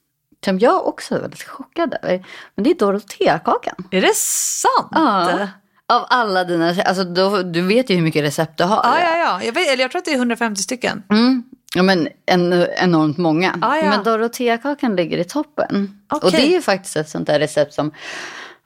som 0.46 0.60
jag 0.60 0.88
också 0.88 1.16
är 1.16 1.20
väldigt 1.20 1.44
chockad 1.44 1.96
över, 2.02 2.26
men 2.56 2.64
det 2.64 2.70
är 2.70 2.76
Doroteakakan. 2.76 3.76
Är 3.92 4.02
det 4.02 4.16
sant? 4.16 4.92
Ja. 4.92 5.48
Av 5.88 6.06
alla 6.10 6.44
dina, 6.44 6.76
alltså 6.86 7.04
då, 7.04 7.42
du 7.42 7.62
vet 7.62 7.90
ju 7.90 7.96
hur 7.96 8.02
mycket 8.02 8.24
recept 8.24 8.58
du 8.58 8.64
har. 8.64 8.82
Ja, 8.84 9.00
ja, 9.00 9.18
ja. 9.18 9.44
Jag, 9.44 9.54
vet, 9.54 9.70
eller 9.70 9.82
jag 9.84 9.92
tror 9.92 10.00
att 10.00 10.06
det 10.06 10.12
är 10.12 10.16
150 10.16 10.62
stycken. 10.62 11.04
Mm. 11.10 11.44
Ja, 11.76 11.84
men 11.84 12.08
en, 12.26 12.68
enormt 12.78 13.18
många. 13.18 13.60
Ja, 13.62 13.78
ja. 13.78 13.90
Men 13.90 14.04
Doroteakakan 14.04 14.96
ligger 14.96 15.18
i 15.18 15.24
toppen. 15.24 16.00
Okej. 16.10 16.28
Och 16.28 16.32
det 16.32 16.48
är 16.48 16.52
ju 16.52 16.62
faktiskt 16.62 16.96
ett 16.96 17.10
sånt 17.10 17.28
där 17.28 17.40
recept 17.40 17.74
som 17.74 17.92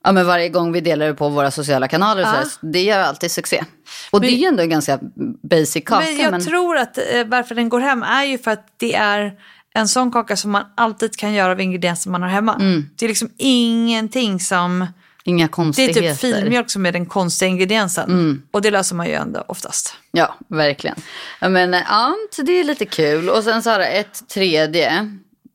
ja, 0.07 0.11
men 0.11 0.25
varje 0.25 0.49
gång 0.49 0.71
vi 0.71 0.81
delar 0.81 1.05
det 1.07 1.13
på 1.13 1.29
våra 1.29 1.51
sociala 1.51 1.87
kanaler 1.87 2.23
så 2.23 2.29
Ja. 2.29 2.33
här, 2.33 2.47
det 2.61 2.81
gör 2.81 2.99
alltid 2.99 3.31
succé. 3.31 3.63
Och 4.11 4.21
det 4.21 4.27
är 4.27 4.35
ju 4.37 4.45
ändå 4.45 4.63
en 4.63 4.69
ganska 4.69 4.99
basic 5.43 5.83
kaka. 5.85 6.05
Men 6.05 6.17
jag 6.17 6.31
men... 6.31 6.45
tror 6.45 6.77
att 6.77 6.97
eh, 6.97 7.03
varför 7.25 7.55
den 7.55 7.69
går 7.69 7.79
hem 7.79 8.03
är 8.03 8.23
ju 8.23 8.37
för 8.37 8.51
att 8.51 8.65
det 8.77 8.95
är 8.95 9.33
en 9.73 9.87
sån 9.87 10.11
kaka 10.11 10.35
som 10.35 10.51
man 10.51 10.63
alltid 10.77 11.15
kan 11.17 11.33
göra 11.33 11.51
av 11.51 11.61
ingredienser 11.61 12.09
man 12.09 12.21
har 12.21 12.29
hemma. 12.29 12.83
Det 12.95 13.05
är 13.05 13.09
liksom 13.09 13.29
ingenting 13.37 14.39
som... 14.39 14.87
Inga 15.23 15.45
Det 15.45 15.49
är 15.49 15.51
konstigheter. 15.51 16.01
typ 16.01 16.19
filmjölk 16.19 16.69
som 16.69 16.85
är 16.85 16.91
den 16.91 17.05
konstiga 17.05 17.49
ingrediensen. 17.49 18.41
Och 18.51 18.61
det 18.61 18.71
löser 18.71 18.95
man 18.95 19.05
ju 19.07 19.13
ändå 19.13 19.43
oftast. 19.47 19.93
Ja, 20.11 20.35
verkligen. 20.47 20.95
Men, 21.41 21.73
ja, 21.73 22.13
så 22.35 22.41
det 22.41 22.51
är 22.51 22.63
lite 22.63 22.85
kul. 22.85 23.29
Och 23.29 23.43
sen 23.43 23.63
så 23.63 23.69
har 23.69 23.79
det 23.79 23.85
ett 23.85 24.27
tredje 24.29 25.11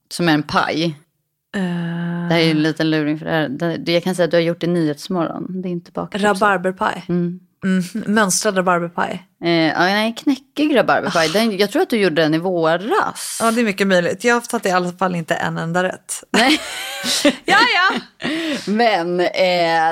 som 0.09 0.29
är 0.29 0.33
en 0.35 0.43
paj. 0.43 0.99
Det 1.53 2.35
här 2.35 2.41
är 2.41 2.51
en 2.51 2.63
liten 2.63 2.91
luring 2.91 3.19
för 3.19 3.27
det 3.27 3.33
här. 3.33 3.79
Det, 3.79 3.93
jag 3.93 4.03
kan 4.03 4.15
säga 4.15 4.25
att 4.25 4.31
du 4.31 4.37
har 4.37 4.43
gjort 4.43 4.61
det 4.61 4.67
i 4.67 4.71
Nyhetsmorgon. 4.71 5.63
Det 5.63 5.69
är 5.69 5.71
inte 5.71 5.93
bakat. 5.93 6.23
Rabarberpaj. 6.23 7.05
Mm. 7.09 7.41
Mönstrad 8.07 8.57
rabarberpaj. 8.57 9.27
Eh, 9.45 9.51
ja, 9.51 9.79
nej, 9.79 10.15
knäckig 10.19 10.77
rabarberpaj. 10.77 11.29
Den, 11.29 11.59
jag 11.59 11.71
tror 11.71 11.83
att 11.83 11.91
du 11.91 11.97
gjorde 11.97 12.23
den 12.23 12.35
i 12.35 12.39
våras. 12.39 13.39
Ja, 13.41 13.51
det 13.51 13.61
är 13.61 13.65
mycket 13.65 13.87
möjligt. 13.87 14.25
Jag 14.25 14.35
har 14.35 14.41
tagit 14.41 14.67
i 14.67 14.71
alla 14.71 14.93
fall 14.93 15.15
inte 15.15 15.35
en 15.35 15.59
enda 15.59 15.83
rätt. 15.83 16.25
Nej. 16.31 16.61
ja, 17.45 17.57
ja. 17.75 18.01
Men 18.67 19.21
eh, 19.21 19.27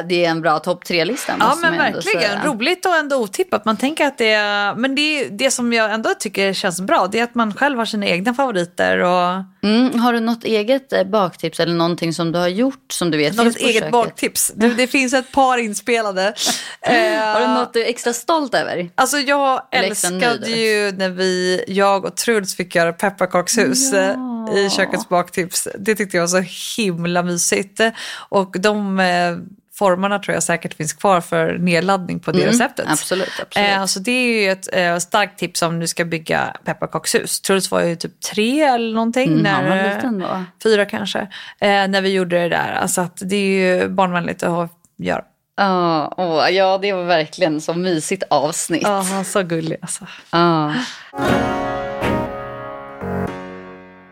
det 0.08 0.24
är 0.24 0.30
en 0.30 0.40
bra 0.40 0.58
topp 0.58 0.84
tre-lista. 0.84 1.32
Ja, 1.40 1.56
men 1.62 1.78
verkligen. 1.78 2.20
säga. 2.20 2.44
Roligt 2.44 2.86
och 2.86 2.96
ändå 2.96 3.16
otippat. 3.16 3.64
Man 3.64 3.76
tänker 3.76 4.06
att 4.06 4.18
det 4.18 4.32
är... 4.32 4.74
Men 4.74 4.94
det, 4.94 5.28
det 5.28 5.50
som 5.50 5.72
jag 5.72 5.92
ändå 5.92 6.10
tycker 6.18 6.52
känns 6.52 6.80
bra, 6.80 7.08
det 7.12 7.18
är 7.18 7.24
att 7.24 7.34
man 7.34 7.54
själv 7.54 7.78
har 7.78 7.84
sina 7.84 8.06
egna 8.06 8.34
favoriter. 8.34 8.98
Och 8.98 9.44
Mm, 9.62 10.00
har 10.00 10.12
du 10.12 10.20
något 10.20 10.44
eget 10.44 10.92
eh, 10.92 11.04
baktips 11.04 11.60
eller 11.60 11.74
någonting 11.74 12.12
som 12.12 12.32
du 12.32 12.38
har 12.38 12.48
gjort 12.48 12.92
som 12.92 13.10
du 13.10 13.18
vet 13.18 13.36
något 13.36 13.44
finns 13.44 13.56
på 13.56 13.62
eget 13.62 13.74
köket? 13.74 13.92
baktips. 13.92 14.52
Det, 14.54 14.68
det 14.68 14.86
finns 14.86 15.12
ett 15.12 15.32
par 15.32 15.58
inspelade. 15.58 16.34
Eh, 16.82 16.92
Har 17.34 17.40
du 17.40 17.46
något 17.46 17.72
du 17.72 17.82
är 17.84 17.88
extra 17.88 18.12
stolt 18.12 18.54
över? 18.54 18.90
Alltså 18.94 19.18
jag 19.18 19.38
Nöjd 19.72 19.84
älskade 19.84 20.50
ju 20.50 20.92
när 20.92 21.08
vi, 21.08 21.64
jag 21.68 22.04
och 22.04 22.16
Truls 22.16 22.56
fick 22.56 22.74
göra 22.74 22.92
pepparkakshus 22.92 23.92
eh, 23.92 24.14
Ja. 24.48 24.58
i 24.58 24.70
kökets 24.70 25.08
baktips. 25.08 25.68
Det 25.78 25.94
tyckte 25.94 26.16
jag 26.16 26.22
var 26.22 26.28
så 26.42 26.80
himla 26.82 27.22
mysigt. 27.22 27.80
Och 28.28 28.56
de 28.60 29.00
eh, 29.00 29.36
formarna 29.74 30.18
tror 30.18 30.34
jag 30.34 30.42
säkert 30.42 30.74
finns 30.74 30.92
kvar 30.92 31.20
för 31.20 31.58
nedladdning 31.58 32.20
på 32.20 32.32
det 32.32 32.46
receptet. 32.46 32.84
Mm, 32.84 32.92
Absolut, 32.92 33.28
absolut. 33.42 33.68
Eh, 33.70 33.84
så 33.86 34.00
det 34.00 34.10
är 34.12 34.42
ju 34.42 34.50
ett 34.50 34.68
eh, 34.72 34.98
starkt 34.98 35.38
tips 35.38 35.62
om 35.62 35.80
du 35.80 35.86
ska 35.86 36.04
bygga 36.04 36.56
pepparkakshus. 36.64 37.40
Truls 37.40 37.70
var 37.70 37.82
ju 37.82 37.96
typ 37.96 38.20
tre 38.20 38.62
eller 38.62 38.94
någonting. 38.94 39.28
Mm, 39.32 39.44
han 39.46 39.64
var 39.68 39.76
när, 39.76 39.94
liten 39.94 40.18
då. 40.18 40.44
Fyra 40.62 40.84
kanske. 40.84 41.18
Eh, 41.60 41.68
när 41.88 42.00
vi 42.00 42.12
gjorde 42.12 42.38
det 42.38 42.48
där. 42.48 42.72
Alltså 42.72 43.00
att 43.00 43.16
det 43.24 43.36
är 43.36 43.80
ju 43.80 43.88
barnvänligt 43.88 44.42
att 44.42 44.50
ha- 44.50 44.68
göra. 44.98 45.22
Ja, 45.60 46.14
åh, 46.16 46.50
ja, 46.50 46.78
det 46.82 46.92
var 46.92 47.04
verkligen 47.04 47.60
så 47.60 47.74
mysigt 47.74 48.22
avsnitt. 48.30 48.82
Ja, 48.82 48.98
är 48.98 49.24
så 49.24 49.42
gullig 49.42 49.76
alltså. 49.82 50.06
Ja. 50.30 50.74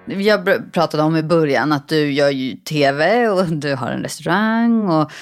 Jag 0.06 0.72
pratade 0.72 1.02
om 1.02 1.16
i 1.16 1.22
början 1.22 1.72
att 1.72 1.88
du 1.88 2.12
gör 2.12 2.30
ju 2.30 2.56
tv 2.56 3.28
och 3.28 3.46
du 3.46 3.74
har 3.74 3.90
en 3.90 4.02
restaurang 4.02 4.88
och 4.88 5.12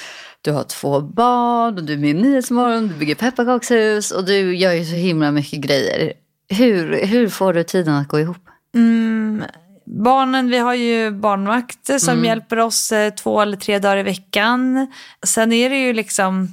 du 0.40 0.52
har 0.52 0.64
två 0.64 1.00
barn 1.00 1.78
och 1.78 1.84
du 1.84 1.92
är 1.92 1.96
med 1.96 2.10
i 2.10 2.14
Nyhetsmorgon, 2.14 2.88
du 2.88 2.94
bygger 2.94 3.14
pepparkakshus 3.14 4.10
och 4.10 4.24
du 4.24 4.56
gör 4.56 4.72
ju 4.72 4.84
så 4.84 4.94
himla 4.94 5.30
mycket 5.30 5.60
grejer. 5.60 6.12
Hur, 6.48 7.06
hur 7.06 7.28
får 7.28 7.52
du 7.52 7.64
tiden 7.64 7.94
att 7.94 8.08
gå 8.08 8.20
ihop? 8.20 8.48
Mm, 8.74 9.44
barnen, 9.86 10.50
vi 10.50 10.58
har 10.58 10.74
ju 10.74 11.10
barnvakt 11.10 12.00
som 12.00 12.24
hjälper 12.24 12.58
oss 12.58 12.92
eh, 12.92 13.10
två 13.10 13.40
eller 13.40 13.56
tre 13.56 13.78
dagar 13.78 13.96
i 13.96 14.02
veckan. 14.02 14.86
Sen 15.26 15.52
är 15.52 15.70
det 15.70 15.76
ju 15.76 15.92
liksom, 15.92 16.48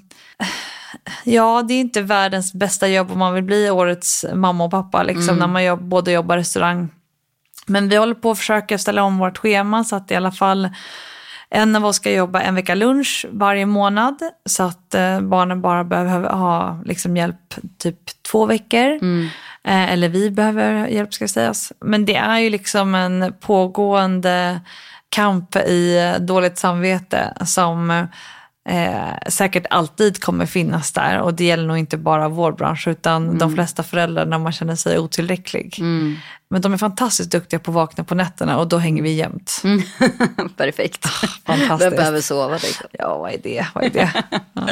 ja 1.24 1.64
det 1.68 1.74
är 1.74 1.80
inte 1.80 2.02
världens 2.02 2.54
bästa 2.54 2.88
jobb 2.88 3.12
om 3.12 3.20
man 3.20 3.34
vill 3.34 3.44
bli 3.44 3.70
årets 3.70 4.26
mamma 4.34 4.64
och 4.64 4.72
pappa 4.72 5.04
liksom, 5.04 5.36
när 5.36 5.48
man 5.48 5.64
jobb, 5.64 5.84
både 5.84 6.12
jobbar 6.12 6.38
restaurang. 6.38 6.90
Men 7.66 7.90
vi 7.90 7.96
håller 7.96 8.16
på 8.16 8.32
att 8.32 8.38
försöka 8.38 8.78
ställa 8.78 9.04
om 9.04 9.18
vårt 9.18 9.38
schema 9.38 9.84
så 9.84 9.96
att 9.96 10.12
i 10.12 10.16
alla 10.16 10.32
fall 10.32 10.70
en 11.56 11.76
av 11.76 11.86
oss 11.86 11.96
ska 11.96 12.12
jobba 12.12 12.42
en 12.42 12.56
vecka 12.56 12.76
lunch 12.76 13.26
varje 13.32 13.66
månad 13.66 14.16
så 14.46 14.64
att 14.64 14.96
eh, 14.96 15.22
barnen 15.22 15.62
bara 15.62 15.84
behöver 15.84 16.30
ha 16.30 16.82
liksom, 16.86 17.18
hjälp 17.18 17.56
typ 17.78 18.24
två 18.32 18.46
veckor. 18.46 19.00
Eh, 19.64 19.94
eller 19.94 20.10
vi 20.10 20.32
behöver 20.32 20.88
hjälp 20.88 21.14
ska 21.14 21.28
sägas. 21.28 21.74
Men 21.80 22.06
det 22.06 22.16
är 22.16 22.40
ju 22.40 22.50
liksom 22.50 22.96
en 22.96 23.34
pågående 23.40 24.62
kamp 25.10 25.56
i 25.56 26.14
dåligt 26.20 26.58
samvete 26.58 27.34
som 27.46 28.08
eh, 28.70 29.30
säkert 29.30 29.66
alltid 29.70 30.24
kommer 30.24 30.46
finnas 30.46 30.92
där. 30.92 31.20
Och 31.20 31.34
det 31.34 31.46
gäller 31.46 31.68
nog 31.68 31.78
inte 31.78 31.98
bara 31.98 32.30
vår 32.30 32.52
bransch 32.52 32.88
utan 32.88 33.38
de 33.38 33.56
flesta 33.56 33.84
föräldrar 33.84 34.26
när 34.26 34.40
man 34.40 34.52
känner 34.52 34.76
sig 34.76 35.00
otillräcklig. 35.00 35.80
Men 36.50 36.62
de 36.62 36.74
är 36.74 36.78
fantastiskt 36.78 37.32
duktiga 37.32 37.60
på 37.60 37.72
att 37.72 37.76
vakna 37.76 38.04
på 38.04 38.16
nätterna 38.16 38.60
och 38.60 38.68
då 38.68 38.78
hänger 38.78 39.04
vi 39.04 39.14
jämt. 39.14 39.62
Perfekt. 40.58 41.08
fantastiskt. 41.46 41.92
Vem 41.92 41.98
behöver 41.98 42.22
sova? 42.22 42.54
Liksom. 42.54 42.88
Ja, 42.92 43.18
vad 43.18 43.34
är 43.34 43.40
det? 43.44 43.68
Vad 43.76 43.84
är 43.84 43.90
det? 43.90 44.24
Ja. 44.54 44.68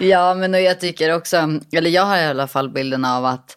Ja, 0.06 0.34
men 0.34 0.54
och 0.54 0.60
jag 0.60 0.80
tycker 0.80 1.14
också, 1.14 1.36
eller 1.72 1.90
jag 1.90 2.04
har 2.04 2.16
i 2.18 2.26
alla 2.26 2.46
fall 2.48 2.68
bilden 2.68 3.04
av 3.04 3.24
att 3.24 3.56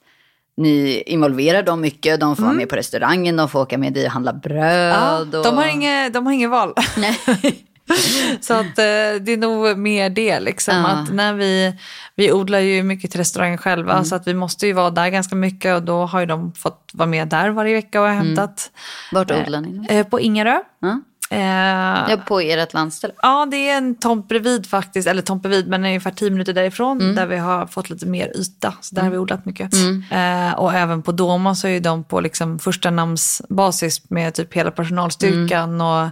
ni 0.58 1.04
involverar 1.06 1.64
dem 1.64 1.82
mycket. 1.82 2.20
De 2.20 2.36
får 2.36 2.44
vara 2.44 2.54
med 2.54 2.70
på 2.70 2.76
restaurangen, 2.76 3.36
de 3.36 3.50
får 3.50 3.62
åka 3.62 3.78
med 3.78 3.94
dig 3.94 4.06
och 4.06 4.12
handla 4.12 4.34
bröd. 4.34 4.96
Ja, 4.96 5.20
och... 5.20 5.28
de, 5.28 5.58
har 5.58 5.66
inget, 5.66 6.14
de 6.14 6.26
har 6.26 6.34
inget 6.34 6.50
val. 6.50 6.74
Så 8.42 8.54
att, 8.54 8.66
eh, 8.78 9.22
det 9.22 9.32
är 9.32 9.38
nog 9.38 9.78
mer 9.78 10.10
det. 10.10 10.40
Liksom, 10.40 10.76
Ja. 10.76 10.88
att 10.88 11.14
när 11.14 11.34
vi, 11.34 11.76
vi 12.16 12.32
odlar 12.32 12.60
ju 12.60 12.84
mycket 12.84 13.12
till 13.12 13.20
restaurangen 13.20 13.58
själva 13.58 14.04
så 14.04 14.16
att 14.16 14.28
vi 14.28 14.34
måste 14.34 14.68
ju 14.68 14.74
vara 14.74 14.90
där 14.90 15.10
ganska 15.10 15.36
mycket 15.36 15.76
och 15.76 15.84
då 15.84 16.06
har 16.06 16.20
ju 16.20 16.26
de 16.26 16.54
fått 16.54 16.90
vara 16.94 17.10
med 17.10 17.28
där 17.28 17.50
varje 17.50 17.74
vecka 17.74 18.02
och 18.02 18.08
hämtat. 18.08 18.72
Vart 19.12 19.32
odlar 19.32 19.62
ni? 19.62 19.88
då? 19.88 19.94
Eh, 19.94 20.08
på 20.08 20.20
Ingarö. 20.20 20.60
Ja. 20.80 21.00
Eh, 21.30 22.10
Ja, 22.10 22.18
på 22.28 22.40
ert 22.40 22.74
landställe? 22.74 23.14
Ja, 23.22 23.48
det 23.52 23.70
är 23.70 23.78
en 23.78 23.96
tomt 23.96 24.28
bredvid 24.28 24.66
faktiskt, 24.70 25.08
eller 25.08 25.22
tomt 25.22 25.42
bredvid, 25.44 25.68
men 25.68 25.86
ungefär 25.86 26.12
10 26.12 26.30
minuter 26.32 26.54
därifrån 26.54 27.16
där 27.16 27.26
vi 27.26 27.38
har 27.38 27.66
fått 27.68 27.90
lite 27.90 28.06
mer 28.06 28.32
yta. 28.38 28.74
Så 28.82 28.96
där 28.96 29.02
har 29.04 29.10
vi 29.10 29.18
odlat 29.18 29.46
mycket. 29.46 29.74
Eh, 30.12 30.54
och 30.54 30.74
även 30.74 31.02
på 31.02 31.12
Doma 31.12 31.56
så 31.56 31.68
är 31.68 31.80
de 31.80 32.04
på 32.04 32.20
liksom 32.22 32.60
första 32.60 32.90
namnsbasis 32.90 34.10
med 34.10 34.34
typ 34.34 34.54
hela 34.54 34.72
personalstyrkan 34.72 35.82
och 35.82 36.08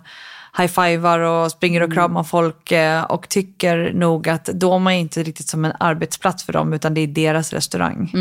high-fivar 0.58 1.20
och 1.20 1.52
springer 1.52 1.84
och 1.84 1.94
kramar 1.94 2.24
folk 2.24 2.72
eh, 2.72 3.04
och 3.04 3.30
tycker 3.30 3.94
nog 3.94 4.30
att 4.30 4.46
Doma 4.46 4.96
är 4.96 5.00
inte 5.00 5.24
riktigt 5.24 5.48
som 5.48 5.66
en 5.66 5.74
arbetsplats 5.80 6.44
för 6.44 6.54
dem 6.54 6.74
utan 6.74 6.94
det 6.94 7.02
är 7.02 7.08
deras 7.08 7.54
restaurang. 7.54 8.12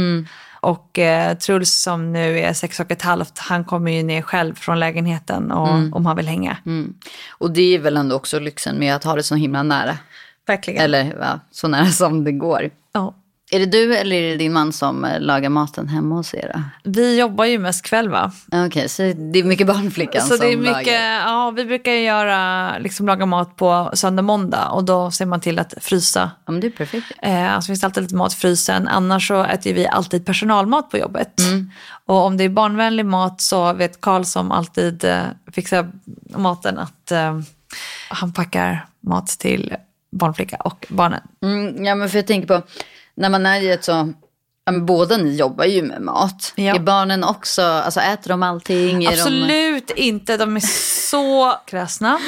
Och 0.60 0.98
eh, 0.98 1.36
Truls 1.36 1.82
som 1.82 2.12
nu 2.12 2.38
är 2.38 2.52
sex 2.52 2.80
och 2.80 2.90
ett 2.90 3.02
halvt, 3.02 3.38
han 3.38 3.64
kommer 3.64 3.92
ju 3.92 4.02
ner 4.02 4.22
själv 4.22 4.54
från 4.54 4.80
lägenheten 4.80 5.52
och, 5.52 5.96
om 5.96 6.06
han 6.06 6.16
vill 6.16 6.28
hänga. 6.28 6.56
Mm. 6.66 6.94
Och 7.30 7.50
det 7.50 7.74
är 7.74 7.78
väl 7.78 7.96
ändå 7.96 8.16
också 8.16 8.38
lyxen 8.38 8.78
med 8.78 8.94
att 8.94 9.04
ha 9.04 9.14
det 9.14 9.22
så 9.22 9.34
himla 9.34 9.62
nära. 9.62 9.98
Verkligen. 10.46 10.82
Eller 10.82 11.16
ja, 11.20 11.40
så 11.50 11.68
nära 11.68 11.86
som 11.86 12.24
det 12.24 12.32
går. 12.32 12.70
Ja. 12.92 13.14
Är 13.52 13.58
det 13.58 13.66
du 13.66 13.96
eller 13.96 14.16
är 14.16 14.30
det 14.30 14.36
din 14.36 14.52
man 14.52 14.72
som 14.72 15.04
eh, 15.04 15.20
lagar 15.20 15.48
maten 15.50 15.88
hemma 15.88 16.14
hos 16.14 16.34
er? 16.34 16.50
då? 16.54 16.62
Vi 16.90 17.18
jobbar 17.20 17.44
ju 17.44 17.58
mest 17.58 17.84
kväll 17.84 18.08
va? 18.08 18.32
Okej, 18.66 18.88
så 18.88 19.02
det 19.02 19.38
är 19.38 19.44
mycket 19.44 19.66
barnflickan 19.66 20.22
Så 20.22 20.36
som 20.36 20.46
det 20.46 20.52
är 20.52 20.56
mycket, 20.56 20.72
lagar? 20.86 21.20
ja 21.20 21.50
vi 21.56 21.64
brukar 21.64 21.92
göra, 21.92 22.78
liksom 22.78 23.06
laga 23.06 23.26
mat 23.26 23.56
på 23.56 23.90
söndag, 23.94 24.22
måndag 24.22 24.68
och 24.68 24.84
då 24.84 25.10
ser 25.10 25.26
man 25.26 25.40
till 25.40 25.58
att 25.58 25.74
frysa. 25.80 26.30
Ja, 26.46 26.52
men 26.52 26.60
det 26.60 26.66
är 26.66 26.70
perfekt. 26.70 27.06
Eh, 27.22 27.60
så 27.60 27.66
finns 27.66 27.80
det 27.80 27.86
alltid 27.86 28.02
lite 28.02 28.14
mat 28.14 28.32
i 28.32 28.36
frysen. 28.36 28.88
Annars 28.88 29.28
så 29.28 29.44
äter 29.44 29.74
vi 29.74 29.86
alltid 29.86 30.26
personalmat 30.26 30.90
på 30.90 30.98
jobbet. 30.98 31.40
Och 32.06 32.16
om 32.26 32.36
det 32.36 32.44
är 32.44 32.48
barnvänlig 32.48 33.06
mat 33.06 33.40
så 33.40 33.72
vet 33.72 34.00
Karl 34.00 34.22
som 34.24 34.52
alltid 34.52 35.04
eh, 35.04 35.22
fixar 35.52 35.90
maten 36.36 36.78
att 36.78 37.10
eh, 37.10 37.40
han 38.08 38.32
packar 38.32 38.86
mat 39.00 39.26
till 39.26 39.74
barnflicka 40.12 40.56
och 40.56 40.86
barnen. 40.88 41.20
Mm, 41.42 41.84
ja, 41.84 41.94
men 41.94 42.08
för 42.08 42.18
jag 42.18 42.26
tänker 42.26 42.48
på, 42.48 42.62
när 43.20 43.28
man 43.28 43.46
är 43.46 43.60
i 43.60 43.70
ett 43.70 43.84
så... 43.84 44.12
Ja, 44.64 44.72
men 44.72 44.86
båda 44.86 45.16
ni 45.16 45.36
jobbar 45.36 45.64
ju 45.64 45.82
med 45.82 46.02
mat. 46.02 46.52
Ja. 46.54 46.74
Är 46.74 46.78
barnen 46.78 47.24
också, 47.24 47.62
alltså 47.62 48.00
äter 48.00 48.28
de 48.28 48.42
allting? 48.42 49.04
Är 49.04 49.10
De... 49.10 49.16
Absolut 49.16 49.90
inte, 49.90 50.36
de 50.36 50.56
är 50.56 50.60
så 51.10 51.52
kräsna. 51.66 52.18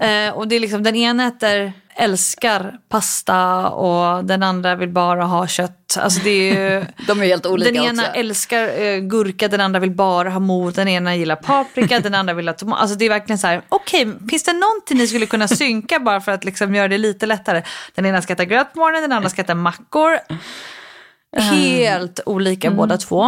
Eh, 0.00 0.34
och 0.34 0.48
det 0.48 0.56
är 0.56 0.60
liksom, 0.60 0.82
den 0.82 0.96
ena 0.96 1.26
äter, 1.26 1.72
älskar 1.96 2.74
pasta 2.88 3.68
och 3.68 4.24
den 4.24 4.42
andra 4.42 4.74
vill 4.74 4.88
bara 4.88 5.24
ha 5.24 5.46
kött. 5.46 5.96
Alltså 5.98 6.20
det 6.24 6.30
är 6.30 6.54
ju, 6.54 6.86
De 7.06 7.20
är 7.20 7.26
helt 7.26 7.46
olika 7.46 7.72
den 7.72 7.82
ena 7.82 8.02
också. 8.02 8.14
älskar 8.14 8.80
eh, 8.82 8.98
gurka, 8.98 9.48
den 9.48 9.60
andra 9.60 9.80
vill 9.80 9.90
bara 9.90 10.30
ha 10.30 10.40
mor, 10.40 10.72
den 10.72 10.88
ena 10.88 11.16
gillar 11.16 11.36
paprika, 11.36 12.00
den 12.00 12.14
andra 12.14 12.34
vill 12.34 12.48
ha 12.48 12.54
tomat. 12.54 12.80
Alltså 12.80 12.96
det 12.96 13.04
är 13.04 13.08
verkligen 13.08 13.38
så 13.38 13.46
här, 13.46 13.62
okej, 13.68 14.12
finns 14.30 14.42
det 14.44 14.52
någonting 14.52 14.98
ni 14.98 15.06
skulle 15.06 15.26
kunna 15.26 15.48
synka 15.48 15.98
bara 15.98 16.20
för 16.20 16.32
att 16.32 16.44
liksom 16.44 16.74
göra 16.74 16.88
det 16.88 16.98
lite 16.98 17.26
lättare? 17.26 17.62
Den 17.94 18.06
ena 18.06 18.22
ska 18.22 18.32
äta 18.32 18.44
gröt 18.44 18.72
på 18.72 18.78
morgonen, 18.78 19.02
den 19.02 19.12
andra 19.12 19.30
ska 19.30 19.42
äta 19.42 19.54
mackor. 19.54 20.18
Helt 21.36 22.20
olika 22.26 22.70
båda 22.70 22.96
två. 22.96 23.24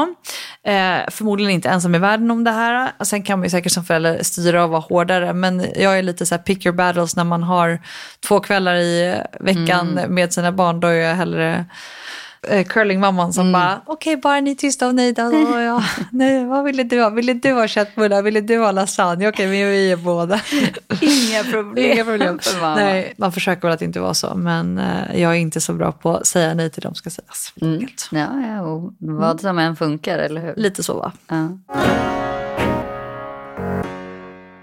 Eh, 0.63 0.99
förmodligen 1.11 1.53
inte 1.53 1.69
ensam 1.69 1.95
i 1.95 1.99
världen 1.99 2.31
om 2.31 2.45
det 2.45 2.51
här. 2.51 2.93
Sen 3.01 3.23
kan 3.23 3.39
man 3.39 3.47
ju 3.47 3.51
säkert 3.51 3.73
som 3.73 3.85
förälder 3.85 4.23
styra 4.23 4.65
och 4.65 4.71
vara 4.71 4.81
hårdare. 4.81 5.33
Men 5.33 5.67
jag 5.75 5.99
är 5.99 6.03
lite 6.03 6.27
så 6.27 6.35
här 6.35 6.43
pick 6.43 6.67
your 6.67 6.77
battles 6.77 7.17
när 7.17 7.25
man 7.25 7.43
har 7.43 7.79
två 8.29 8.41
kvällar 8.41 8.77
i 8.77 9.23
veckan 9.41 10.01
med 10.09 10.33
sina 10.33 10.53
barn. 10.53 10.81
Då 10.81 10.89
är 10.89 10.93
jag 10.93 11.15
hellre 11.15 11.65
curlingmamman 12.69 13.33
som 13.33 13.53
bara, 13.53 13.81
okej 13.87 14.17
bara 14.17 14.41
ni 14.41 14.51
är 14.51 14.55
tysta 14.55 14.89
och 14.89 14.95
nöjda. 14.95 15.27
Och 15.27 15.35
jag, 15.61 15.83
nej, 16.13 16.45
vad 16.45 16.65
ville 16.65 16.83
du 16.83 17.03
ha? 17.03 17.11
Ville 17.11 17.35
du 17.35 17.53
ha 17.53 17.69
köttbullar? 17.69 18.23
Ville 18.23 18.41
du 18.41 18.59
ha 18.59 18.71
lasagne? 18.71 19.29
Okej, 19.29 19.47
men 19.47 19.71
vi 19.71 19.93
är 19.93 19.97
båda. 19.97 20.41
Inga 21.01 21.45
problem. 21.45 21.93
Inga 21.93 22.05
problem. 22.05 22.39
för 22.39 22.61
mamma. 22.61 22.75
Nej, 22.75 23.15
man 23.17 23.33
försöker 23.33 23.63
väl 23.63 23.73
att 23.73 23.83
inte 23.83 24.01
vara 24.01 24.15
så. 24.15 24.35
Men 24.35 24.79
eh, 24.79 25.21
jag 25.21 25.31
är 25.33 25.39
inte 25.39 25.61
så 25.61 25.73
bra 25.73 25.93
på 25.93 26.17
att 26.17 26.27
säga 26.27 26.55
nej 26.55 26.71
till 26.71 26.83
dem 26.83 26.95
ska 26.95 27.11
sägas. 27.11 27.53
Mm. 27.61 27.87
Ja, 28.11 28.41
ja, 28.41 28.61
och 28.63 28.93
vad 28.99 29.41
som 29.41 29.59
än 29.59 29.77
funkar, 29.77 30.19
eller 30.19 30.41
hur? 30.41 30.55
Lite 30.57 30.83
så 30.83 30.95
va? 30.95 31.13
Ja. 31.29 31.59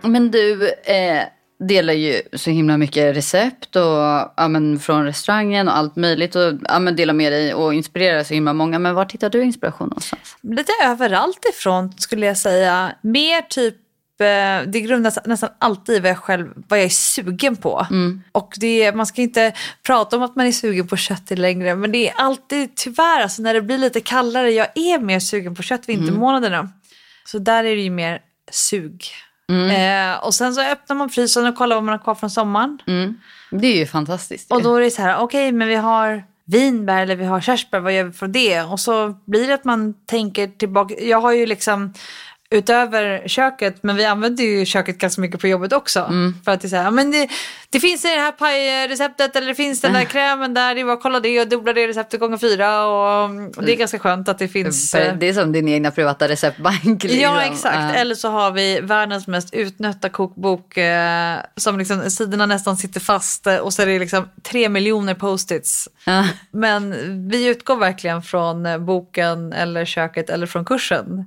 Men 0.03 0.31
du 0.31 0.69
eh, 0.83 1.23
delar 1.67 1.93
ju 1.93 2.21
så 2.33 2.49
himla 2.49 2.77
mycket 2.77 3.15
recept 3.15 3.75
och, 3.75 3.81
ja, 4.37 4.47
men, 4.49 4.79
från 4.79 5.05
restaurangen 5.05 5.67
och 5.67 5.77
allt 5.77 5.95
möjligt. 5.95 6.35
Och 6.35 6.53
ja, 6.67 6.79
men, 6.79 6.95
delar 6.95 7.13
med 7.13 7.31
dig 7.31 7.53
och 7.53 7.73
inspirerar 7.73 8.23
så 8.23 8.33
himla 8.33 8.53
många. 8.53 8.79
Men 8.79 8.95
var 8.95 9.07
hittar 9.11 9.29
du 9.29 9.43
inspiration 9.43 9.87
någonstans? 9.87 10.37
Lite 10.41 10.71
överallt 10.85 11.45
ifrån 11.53 11.93
skulle 11.97 12.25
jag 12.25 12.37
säga. 12.37 12.95
Mer 13.01 13.41
typ 13.41 13.75
eh, 14.21 14.67
det 14.71 14.81
grundas 14.81 15.19
nästan 15.25 15.49
alltid 15.59 15.95
i 15.95 15.99
vad 15.99 16.09
jag 16.09 16.17
själv 16.17 16.47
vad 16.67 16.79
jag 16.79 16.85
är 16.85 16.89
sugen 16.89 17.55
på. 17.55 17.87
Och 18.31 18.53
det 18.57 18.95
man 18.95 19.05
ska 19.05 19.21
inte 19.21 19.53
prata 19.83 20.17
om 20.17 20.23
att 20.23 20.35
man 20.35 20.47
är 20.47 20.51
sugen 20.51 20.87
på 20.87 20.97
kött 20.97 21.31
längre. 21.39 21.75
Men 21.75 21.91
det 21.91 22.09
är 22.09 22.13
alltid 22.17 22.75
tyvärr, 22.75 23.21
alltså, 23.21 23.41
när 23.41 23.53
det 23.53 23.61
blir 23.61 23.77
lite 23.77 23.99
kallare, 23.99 24.51
jag 24.51 24.67
är 24.75 24.99
mer 24.99 25.19
sugen 25.19 25.55
på 25.55 25.63
kött 25.63 25.89
vintermånaderna. 25.89 26.69
Så 27.25 27.39
där 27.39 27.63
är 27.63 27.75
det 27.75 27.81
ju 27.81 27.89
mer 27.89 28.21
sug. 28.51 29.05
Eh, 29.51 30.25
och 30.25 30.33
sen 30.33 30.53
så 30.53 30.61
öppnar 30.61 30.95
man 30.95 31.09
frysen 31.09 31.47
och 31.47 31.55
kollar 31.55 31.75
vad 31.75 31.83
man 31.83 31.91
har 31.91 31.99
kvar 31.99 32.15
från 32.15 32.29
sommaren. 32.29 32.79
Mm. 32.87 33.19
Det 33.51 33.67
är 33.67 33.77
ju 33.77 33.85
fantastiskt. 33.85 34.51
Och 34.51 34.63
då 34.63 34.75
är 34.75 34.81
det 34.81 34.91
så 34.91 35.01
här, 35.01 35.17
okej 35.17 35.51
men 35.51 35.67
vi 35.67 35.75
har 35.75 36.23
vinbär 36.45 37.01
eller 37.01 37.15
vi 37.15 37.25
har 37.25 37.41
körsbär, 37.41 37.79
vad 37.79 37.93
gör 37.93 38.03
vi 38.03 38.11
från 38.11 38.31
det? 38.31 38.61
Och 38.61 38.79
så 38.79 39.15
blir 39.25 39.47
det 39.47 39.53
att 39.53 39.63
man 39.63 39.93
tänker 40.05 40.47
tillbaka. 40.47 40.95
Jag 40.99 41.21
har 41.21 41.31
ju 41.31 41.45
liksom 41.45 41.93
utöver 42.51 43.27
köket, 43.27 43.83
men 43.83 43.95
vi 43.95 44.05
använder 44.05 44.43
ju 44.43 44.65
köket 44.65 44.97
ganska 44.97 45.21
mycket 45.21 45.41
på 45.41 45.47
jobbet 45.47 45.73
också. 45.73 46.11
För 46.45 46.51
att 46.51 46.61
det 46.61 46.67
är 46.67 46.69
så 46.69 46.75
här, 46.75 46.91
men 46.91 47.11
det, 47.11 47.29
det 47.69 47.79
finns 47.79 48.05
i 48.05 48.07
det 48.07 48.21
här 48.21 48.31
pajreceptet 48.31 49.35
eller 49.35 49.47
det 49.47 49.55
finns 49.55 49.81
den 49.81 49.93
där 49.93 50.03
krämen 50.03 50.53
där, 50.53 50.75
det 50.75 50.81
är 50.81 50.85
bara 50.85 50.93
att 50.93 51.01
kolla 51.01 51.19
det 51.19 51.41
och 51.41 51.47
dubbla 51.47 51.73
det 51.73 51.87
receptet 51.87 52.19
gånger 52.19 52.37
fyra. 52.37 52.85
Och, 52.85 53.29
det 53.63 53.73
är 53.73 53.75
ganska 53.77 53.99
skönt 53.99 54.29
att 54.29 54.39
det 54.39 54.47
finns. 54.47 54.93
eh, 54.93 55.17
det 55.17 55.29
är 55.29 55.33
som 55.33 55.51
din 55.51 55.67
egna 55.67 55.91
privata 55.91 56.27
receptbank. 56.27 57.03
Liksom. 57.03 57.19
Ja, 57.19 57.41
exakt. 57.41 57.75
Ja. 57.75 57.93
Eller 57.93 58.15
så 58.15 58.29
har 58.29 58.51
vi 58.51 58.79
världens 58.81 59.27
mest 59.27 59.53
utnötta 59.53 60.09
kokbok 60.09 60.77
eh, 60.77 61.37
som 61.55 61.79
liksom, 61.79 62.09
sidorna 62.09 62.45
nästan 62.45 62.77
sitter 62.77 62.99
fast 62.99 63.47
eh, 63.47 63.57
och 63.57 63.73
så 63.73 63.81
är 63.81 63.85
det 63.85 63.99
liksom 63.99 64.29
tre 64.43 64.69
miljoner 64.69 65.13
post-its. 65.13 65.87
Ja. 66.05 66.27
Men 66.51 66.95
vi 67.29 67.47
utgår 67.47 67.75
verkligen 67.75 68.21
från 68.21 68.65
eh, 68.65 68.77
boken 68.77 69.53
eller 69.53 69.85
köket 69.85 70.29
eller 70.29 70.47
från 70.47 70.65
kursen. 70.65 71.25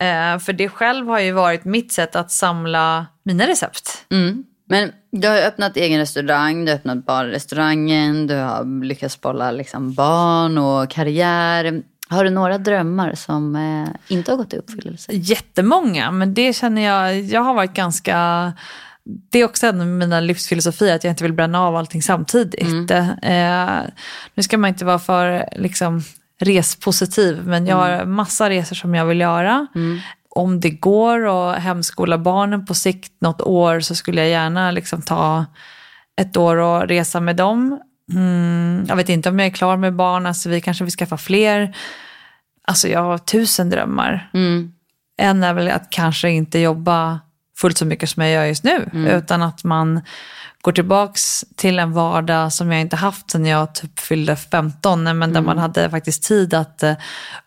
Mm. 0.00 0.34
Eh, 0.34 0.38
för 0.38 0.52
det 0.52 0.68
själv 0.68 1.08
har 1.08 1.20
ju 1.20 1.32
varit 1.32 1.64
mitt 1.64 1.92
sätt 1.92 2.16
att 2.16 2.30
samla 2.30 3.06
mina 3.22 3.46
recept. 3.46 4.06
Mm. 4.10 4.44
Men 4.68 4.92
du 5.12 5.28
har 5.28 5.36
öppnat 5.36 5.76
egen 5.76 6.00
restaurang, 6.00 6.64
du 6.64 6.72
har 6.72 6.78
öppnat 6.78 7.06
barrestaurangen, 7.06 8.26
du 8.26 8.34
har 8.34 8.84
lyckats 8.84 9.20
bolla 9.20 9.50
liksom 9.50 9.94
barn 9.94 10.58
och 10.58 10.90
karriär. 10.90 11.82
Har 12.08 12.24
du 12.24 12.30
några 12.30 12.58
drömmar 12.58 13.14
som 13.14 13.56
eh, 13.56 14.14
inte 14.14 14.32
har 14.32 14.36
gått 14.36 14.52
i 14.52 14.56
uppfyllelse? 14.56 15.12
Jättemånga, 15.12 16.10
men 16.10 16.34
det 16.34 16.52
känner 16.52 16.82
jag, 16.82 17.20
jag 17.20 17.40
har 17.40 17.54
varit 17.54 17.74
ganska 17.74 18.52
det 19.04 19.38
är 19.38 19.44
också 19.44 19.66
en 19.66 19.80
av 19.80 19.86
mina 19.86 20.20
livsfilosofier, 20.20 20.96
att 20.96 21.04
jag 21.04 21.12
inte 21.12 21.24
vill 21.24 21.32
bränna 21.32 21.60
av 21.60 21.76
allting 21.76 22.02
samtidigt. 22.02 22.90
Eh, 23.22 23.80
nu 24.34 24.42
ska 24.42 24.58
man 24.58 24.68
inte 24.68 24.84
vara 24.84 24.98
för 24.98 25.48
liksom, 25.56 26.02
respositiv, 26.40 27.42
men 27.46 27.66
jag 27.66 27.76
har 27.76 28.04
massa 28.04 28.50
resor 28.50 28.76
som 28.76 28.94
jag 28.94 29.04
vill 29.04 29.20
göra. 29.20 29.66
Om 30.30 30.60
det 30.60 30.70
går 30.70 31.28
att 31.28 31.58
hemskola 31.58 32.18
barnen 32.18 32.66
på 32.66 32.74
sikt 32.74 33.12
något 33.20 33.42
år 33.42 33.80
så 33.80 33.94
skulle 33.94 34.20
jag 34.20 34.30
gärna 34.30 34.70
liksom, 34.70 35.02
ta 35.02 35.46
ett 36.20 36.36
år 36.36 36.56
och 36.56 36.88
resa 36.88 37.20
med 37.20 37.36
dem. 37.36 37.80
Mm, 38.12 38.84
jag 38.88 38.96
vet 38.96 39.08
inte 39.08 39.28
om 39.28 39.38
jag 39.38 39.46
är 39.46 39.52
klar 39.52 39.76
med 39.76 39.94
barn, 39.94 40.26
alltså, 40.26 40.48
vi 40.48 40.60
kanske 40.60 40.84
vill 40.84 40.92
skaffa 40.92 41.16
fler. 41.16 41.76
Alltså 42.64 42.88
jag 42.88 43.02
har 43.02 43.18
tusen 43.18 43.70
drömmar. 43.70 44.30
Mm. 44.34 44.72
En 45.16 45.44
är 45.44 45.54
väl 45.54 45.68
att 45.68 45.90
kanske 45.90 46.30
inte 46.30 46.58
jobba 46.58 47.20
fullt 47.60 47.78
så 47.78 47.86
mycket 47.86 48.10
som 48.10 48.22
jag 48.22 48.32
gör 48.32 48.44
just 48.44 48.64
nu. 48.64 48.90
Utan 48.92 49.42
att 49.42 49.64
man 49.64 50.00
går 50.62 50.72
tillbaks 50.72 51.44
till 51.56 51.78
en 51.78 51.92
vardag 51.92 52.52
som 52.52 52.72
jag 52.72 52.80
inte 52.80 52.96
haft 52.96 53.30
sedan 53.30 53.46
jag 53.46 53.74
typ 53.74 53.98
fyllde 53.98 54.36
15. 54.36 55.18
Men 55.18 55.32
där 55.32 55.40
man 55.40 55.58
hade 55.58 55.90
faktiskt 55.90 56.22
tid 56.22 56.54
att 56.54 56.82
eh, 56.82 56.94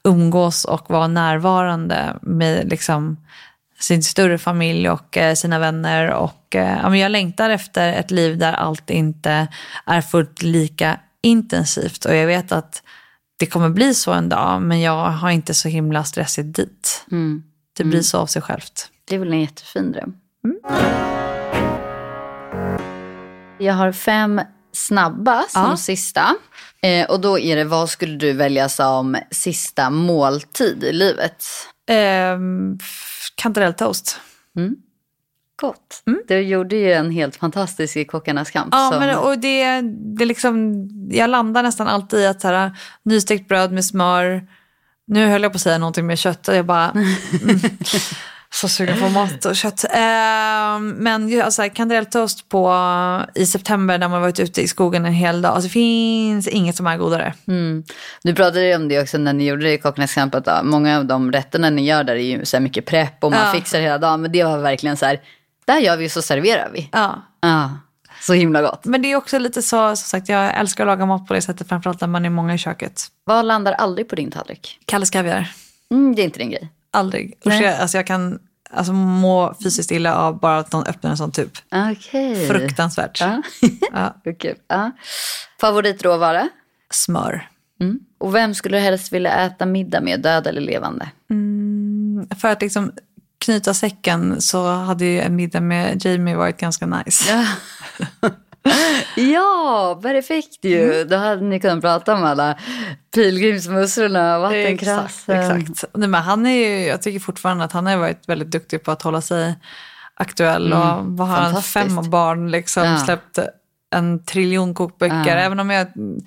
umgås 0.03 0.65
och 0.65 0.89
vara 0.89 1.07
närvarande 1.07 2.17
med 2.21 2.69
liksom, 2.69 3.17
sin 3.79 4.03
större 4.03 4.37
familj 4.37 4.89
och 4.89 5.17
eh, 5.17 5.35
sina 5.35 5.59
vänner. 5.59 6.11
Och, 6.11 6.55
eh, 6.55 6.79
ja, 6.81 6.89
men 6.89 6.99
jag 6.99 7.11
längtar 7.11 7.49
efter 7.49 7.93
ett 7.93 8.11
liv 8.11 8.37
där 8.37 8.53
allt 8.53 8.89
inte 8.89 9.47
är 9.85 10.01
fullt 10.01 10.41
lika 10.41 10.99
intensivt. 11.21 12.05
Och 12.05 12.15
jag 12.15 12.27
vet 12.27 12.51
att 12.51 12.83
det 13.37 13.45
kommer 13.45 13.69
bli 13.69 13.93
så 13.93 14.11
en 14.11 14.29
dag, 14.29 14.61
men 14.61 14.81
jag 14.81 15.09
har 15.09 15.29
inte 15.29 15.53
så 15.53 15.67
himla 15.67 16.03
stressigt 16.03 16.55
dit. 16.55 17.05
Mm. 17.11 17.43
Det 17.77 17.83
blir 17.83 18.01
så 18.01 18.17
av 18.17 18.25
sig 18.25 18.41
självt. 18.41 18.89
Det 19.07 19.15
är 19.15 19.19
väl 19.19 19.33
en 19.33 19.41
jättefin 19.41 19.91
dröm. 19.91 20.13
Jag 23.59 23.73
har 23.73 23.91
fem 23.91 24.41
snabba 24.71 25.43
som 25.49 25.61
Ja. 25.61 25.77
sista. 25.77 26.35
Eh, 26.81 27.09
och 27.09 27.19
då 27.19 27.39
är 27.39 27.55
det, 27.55 27.63
vad 27.63 27.89
skulle 27.89 28.15
du 28.17 28.33
välja 28.33 28.69
som 28.69 29.17
sista 29.31 29.89
måltid 29.89 30.83
i 30.83 30.93
livet? 30.93 31.43
F- 32.81 33.27
kantarelltoast. 33.35 34.19
Gott. 35.55 36.03
Du 36.27 36.39
gjorde 36.39 36.75
ju 36.75 36.93
en 36.93 37.11
helt 37.11 37.35
fantastisk 37.35 37.95
i 37.97 38.05
Kockarnas 38.05 38.51
kamp. 38.51 38.69
Ja, 38.71 38.89
som, 38.91 38.99
men, 38.99 39.17
och 39.17 39.39
det, 39.39 39.81
det 40.17 40.25
liksom, 40.25 40.73
jag 41.11 41.29
landar 41.29 41.63
nästan 41.63 41.87
alltid 41.87 42.19
i 42.19 42.25
att 42.27 42.41
så 42.41 42.47
här, 42.47 42.71
nystekt 43.03 43.47
bröd 43.47 43.71
med 43.71 43.85
smör. 43.85 44.47
Nu 45.07 45.25
höll 45.27 45.43
jag 45.43 45.51
på 45.51 45.55
att 45.55 45.61
säga 45.61 45.77
någonting 45.77 46.07
med 46.07 46.17
kött 46.19 46.47
och 46.47 46.55
jag 46.55 46.65
bara... 46.65 46.91
Mm, 46.91 47.07
så 48.53 48.67
sugen 48.67 48.99
på 48.99 49.09
mat 49.09 49.45
och 49.45 49.55
kött. 49.55 49.85
Ehm, 49.91 50.89
men 50.89 51.41
alltså, 51.41 51.69
kantarelltoast 51.73 52.49
på, 52.49 52.73
i 53.35 53.45
september 53.45 53.97
när 53.97 54.07
man 54.07 54.21
varit 54.21 54.39
ute 54.39 54.61
i 54.61 54.67
skogen 54.67 55.05
en 55.05 55.13
hel 55.13 55.41
dag. 55.41 55.49
Alltså, 55.49 55.67
det 55.67 55.71
finns 55.73 56.47
inget 56.47 56.75
som 56.75 56.87
är 56.87 56.97
godare. 56.97 57.33
Mm. 57.47 57.83
Du 58.23 58.35
pratade 58.35 58.67
ju 58.67 58.75
om 58.75 58.87
det 58.87 59.01
också 59.01 59.17
när 59.17 59.33
ni 59.33 59.45
gjorde 59.47 59.63
det 59.63 59.73
i 59.73 59.77
Kockarnas 59.77 60.13
kamp. 60.13 60.35
Att, 60.35 60.47
ja, 60.47 60.63
många 60.63 60.97
av 60.97 61.05
de 61.05 61.31
rätterna 61.31 61.69
ni 61.69 61.85
gör 61.85 62.03
där 62.03 62.15
är 62.15 62.19
ju 62.19 62.45
så 62.45 62.59
mycket 62.59 62.85
prepp 62.85 63.23
och 63.23 63.31
man 63.31 63.45
Ja. 63.45 63.51
fixar 63.53 63.79
hela 63.81 63.97
dagen. 63.97 64.21
Men 64.21 64.31
det 64.31 64.43
var 64.43 64.57
verkligen 64.57 64.97
så 64.97 65.05
här, 65.05 65.19
där 65.65 65.79
gör 65.79 65.97
vi 65.97 66.09
så 66.09 66.21
serverar 66.21 66.69
vi. 66.73 66.89
Ja. 66.91 67.21
Ja, 67.41 67.71
så 68.21 68.33
himla 68.33 68.61
gott. 68.61 68.85
Men 68.85 69.01
det 69.01 69.11
är 69.11 69.15
också 69.15 69.39
lite 69.39 69.61
så, 69.61 69.87
som 69.87 69.95
sagt, 69.95 70.29
jag 70.29 70.57
älskar 70.59 70.83
att 70.83 70.87
laga 70.87 71.05
mat 71.05 71.27
på 71.27 71.33
det 71.33 71.41
sättet. 71.41 71.67
Framförallt 71.69 72.01
när 72.01 72.07
man 72.07 72.25
är 72.25 72.29
många 72.29 72.53
i 72.53 72.57
köket. 72.57 73.01
Vad 73.23 73.45
landar 73.45 73.71
aldrig 73.73 74.09
på 74.09 74.15
din 74.15 74.31
tallrik? 74.31 74.79
Kalles 74.85 75.09
kaviar. 75.09 75.51
Mm, 75.91 76.15
det 76.15 76.21
är 76.21 76.23
inte 76.23 76.39
din 76.39 76.49
grej. 76.49 76.69
Aldrig. 76.93 77.33
Usch, 77.45 77.53
jag, 77.61 77.79
alltså 77.79 77.97
jag 77.97 78.07
kan 78.07 78.39
alltså, 78.71 78.93
må 78.93 79.55
fysiskt 79.63 79.91
illa 79.91 80.15
av 80.15 80.39
bara 80.39 80.57
att 80.57 80.71
någon 80.71 80.87
öppnar 80.87 81.11
en 81.11 81.17
sån 81.17 81.31
typ. 81.31 81.51
Okej. 81.91 82.47
Fruktansvärt. 82.47 83.21
Ja. 83.21 83.41
Ja. 84.25 84.33
Kul. 84.39 84.55
Ja. 84.67 84.91
Favoritråvara? 85.61 86.49
Smör. 86.93 87.49
Mm. 87.81 87.99
Och 88.17 88.35
vem 88.35 88.53
skulle 88.53 88.77
du 88.77 88.81
helst 88.81 89.13
vilja 89.13 89.31
äta 89.31 89.65
middag 89.65 90.01
med, 90.01 90.21
död 90.21 90.47
eller 90.47 90.61
levande? 90.61 91.09
För 92.39 92.47
att 92.47 92.61
liksom 92.61 92.91
knyta 93.45 93.73
säcken 93.73 94.41
så 94.41 94.71
hade 94.71 95.05
ju 95.05 95.19
en 95.21 95.35
middag 95.35 95.61
med 95.61 96.05
Jamie 96.05 96.35
varit 96.35 96.57
ganska 96.57 96.85
nice. 96.85 97.31
ja, 97.31 98.29
perfekt 100.01 100.65
ju. 100.65 101.03
Då 101.03 101.15
hade 101.15 101.41
ni 101.41 101.59
kunnat 101.59 101.81
prata 101.81 102.13
om 102.13 102.23
alla 102.23 102.57
pilgrimsmusslorna 103.15 104.35
och 104.35 104.41
vattenkrassen. 104.41 105.39
Exakt. 105.39 105.69
exakt. 105.69 105.93
Nej, 105.93 106.07
men 106.07 106.21
han 106.21 106.45
är 106.45 106.69
ju, 106.69 106.85
jag 106.85 107.01
tycker 107.01 107.19
fortfarande 107.19 107.63
att 107.63 107.71
han 107.71 107.85
har 107.85 107.97
varit 107.97 108.29
väldigt 108.29 108.51
duktig 108.51 108.83
på 108.83 108.91
att 108.91 109.01
hålla 109.01 109.21
sig 109.21 109.55
aktuell. 110.15 110.73
Och 110.73 111.05
vad 111.05 111.27
har 111.27 111.37
han? 111.37 111.63
Fem 111.63 112.09
barn 112.09 112.51
liksom. 112.51 112.83
Ja. 112.83 112.97
Släppt 112.97 113.39
en 113.89 114.25
triljon 114.25 114.73
kokböcker. 114.73 115.37
Ja. 115.37 115.43
Även 115.43 115.59
om 115.59 115.69
jag 115.69 115.97
mm, 115.97 116.19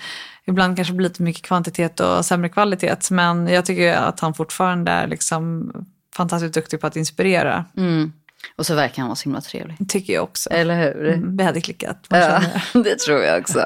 ibland 0.47 0.77
kanske 0.77 0.95
blir 0.95 1.09
lite 1.09 1.23
mycket 1.23 1.43
kvantitet 1.43 2.01
och 2.01 2.25
sämre 2.25 2.49
kvalitet. 2.49 2.97
Men 3.11 3.47
jag 3.47 3.65
tycker 3.65 3.95
att 3.95 4.21
han 4.21 4.35
fortfarande 4.35 4.93
är 4.93 5.07
liksom 5.07 5.73
fantastiskt 6.17 6.55
duktig 6.55 6.81
på 6.81 6.87
att 6.87 6.97
inspirera. 6.97 7.65
Mm. 7.77 8.13
Och 8.57 8.67
så 8.67 8.75
verkar 8.75 8.97
han 9.03 9.09
vara 9.09 9.17
så 9.17 9.25
himla 9.25 9.41
trevlig. 9.41 9.77
Tycker 9.89 10.13
jag 10.13 10.25
också. 10.25 10.51
Eller 10.51 10.77
hur? 10.77 11.09
Mm, 11.13 11.37
Vi 11.37 11.45
hade 11.45 11.61
klickat. 11.61 12.05
Man 12.11 12.21
Ja, 12.21 12.27
känner. 12.27 12.85
det 12.85 12.99
tror 12.99 13.23
jag 13.23 13.41
också. 13.41 13.65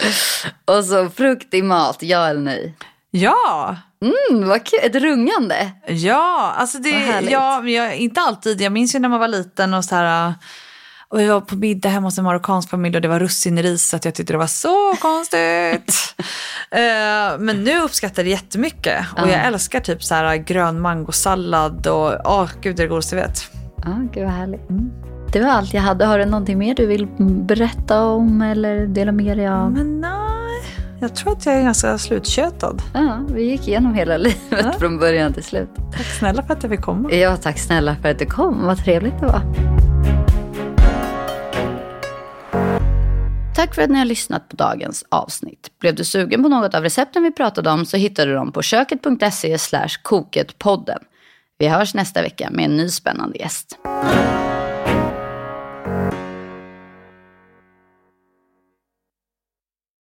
och 0.64 0.84
så 0.84 1.10
frukt 1.10 1.54
i 1.54 1.62
mat, 1.62 1.96
ja 2.00 2.26
eller 2.26 2.40
nej? 2.40 2.74
Ja, 3.10 3.76
Mm, 4.30 4.48
vad 4.48 4.64
kul. 4.64 4.78
Ett 4.82 4.94
rungande. 4.94 5.70
Ja, 5.86 6.52
alltså 6.56 6.78
det, 6.78 7.20
ja, 7.30 7.62
jag, 7.64 7.96
inte 7.96 8.20
alltid. 8.20 8.60
Jag 8.60 8.72
minns 8.72 8.94
ju 8.94 8.98
när 8.98 9.08
man 9.08 9.20
var 9.20 9.28
liten 9.28 9.74
och 9.74 9.84
så 9.84 9.94
här, 9.94 10.34
och 11.08 11.18
vi 11.20 11.26
var 11.26 11.40
på 11.40 11.56
middag 11.56 11.88
hemma 11.88 12.06
hos 12.06 12.18
en 12.18 12.24
marockansk 12.24 12.70
familj 12.70 12.96
och 12.96 13.02
det 13.02 13.08
var 13.08 13.20
russin 13.20 13.58
i 13.58 13.62
ris 13.62 13.88
så 13.88 13.96
att 13.96 14.04
jag 14.04 14.14
tyckte 14.14 14.32
det 14.32 14.38
var 14.38 14.46
så 14.46 14.96
konstigt. 15.00 16.14
Eh, 16.70 17.38
men 17.38 17.64
nu 17.64 17.80
uppskattar 17.80 18.22
jag 18.22 18.26
det 18.26 18.30
jättemycket 18.30 19.06
och 19.22 19.28
jag 19.28 19.46
älskar 19.46 19.80
typ 19.80 20.02
så 20.04 20.14
här 20.14 20.36
grön 20.36 20.80
mangosallad 20.80 21.86
och 21.86 22.14
åh 22.24 22.50
gud 22.60 22.76
det 22.76 22.82
är 22.82 22.84
det 22.84 22.90
godaste 22.90 23.16
jag 23.16 23.22
vet. 23.26 23.50
Ja, 23.84 24.08
gud 24.12 24.24
vad 24.24 24.32
härligt. 24.32 24.60
Det 25.32 25.40
var 25.40 25.48
allt 25.48 25.74
jag 25.74 25.82
hade. 25.82 26.04
Har 26.04 26.18
du 26.18 26.24
någonting 26.24 26.58
mer 26.58 26.74
du 26.74 26.86
vill 26.86 27.06
berätta 27.46 28.04
om 28.04 28.42
eller 28.42 28.86
dela 28.86 29.12
med 29.12 29.36
dig 29.36 29.48
av? 29.48 29.72
Men 29.72 30.00
nej, 30.00 30.62
jag 31.00 31.14
tror 31.14 31.32
att 31.32 31.46
jag 31.46 31.54
är 31.54 31.62
ganska 31.62 31.98
slutkörtad. 31.98 32.82
Ja, 32.94 33.20
vi 33.28 33.42
gick 33.42 33.68
igenom 33.68 33.94
hela 33.94 34.16
livet 34.16 34.78
från 34.78 34.98
början 34.98 35.32
till 35.32 35.44
slut. 35.44 35.68
Tack 35.92 36.06
snälla 36.06 36.42
för 36.42 36.54
att 36.54 36.62
jag 36.62 36.72
fick 36.72 36.80
komma. 36.80 37.12
Ja, 37.12 37.36
tack 37.36 37.58
snälla 37.58 37.96
för 37.96 38.08
att 38.08 38.18
du 38.18 38.26
kom. 38.26 38.66
Vad 38.66 38.78
trevligt 38.78 39.20
det 39.20 39.26
var. 39.26 39.42
Tack 43.54 43.74
för 43.74 43.82
att 43.82 43.90
ni 43.90 43.98
har 43.98 44.04
lyssnat 44.04 44.48
på 44.48 44.56
dagens 44.56 45.04
avsnitt. 45.08 45.70
Blev 45.80 45.94
du 45.94 46.04
sugen 46.04 46.42
på 46.42 46.48
något 46.48 46.74
av 46.74 46.82
recepten 46.82 47.22
vi 47.22 47.32
pratade 47.32 47.70
om 47.70 47.86
så 47.86 47.96
hittar 47.96 48.26
du 48.26 48.34
dem 48.34 48.52
på 48.52 48.62
köket.se 48.62 49.56
koketpodden. 50.02 50.98
Vi 51.60 51.68
hörs 51.68 51.94
nästa 51.94 52.22
vecka 52.22 52.50
med 52.50 52.64
en 52.64 52.76
ny 52.76 52.88
spännande 52.88 53.38
gäst. 53.38 53.78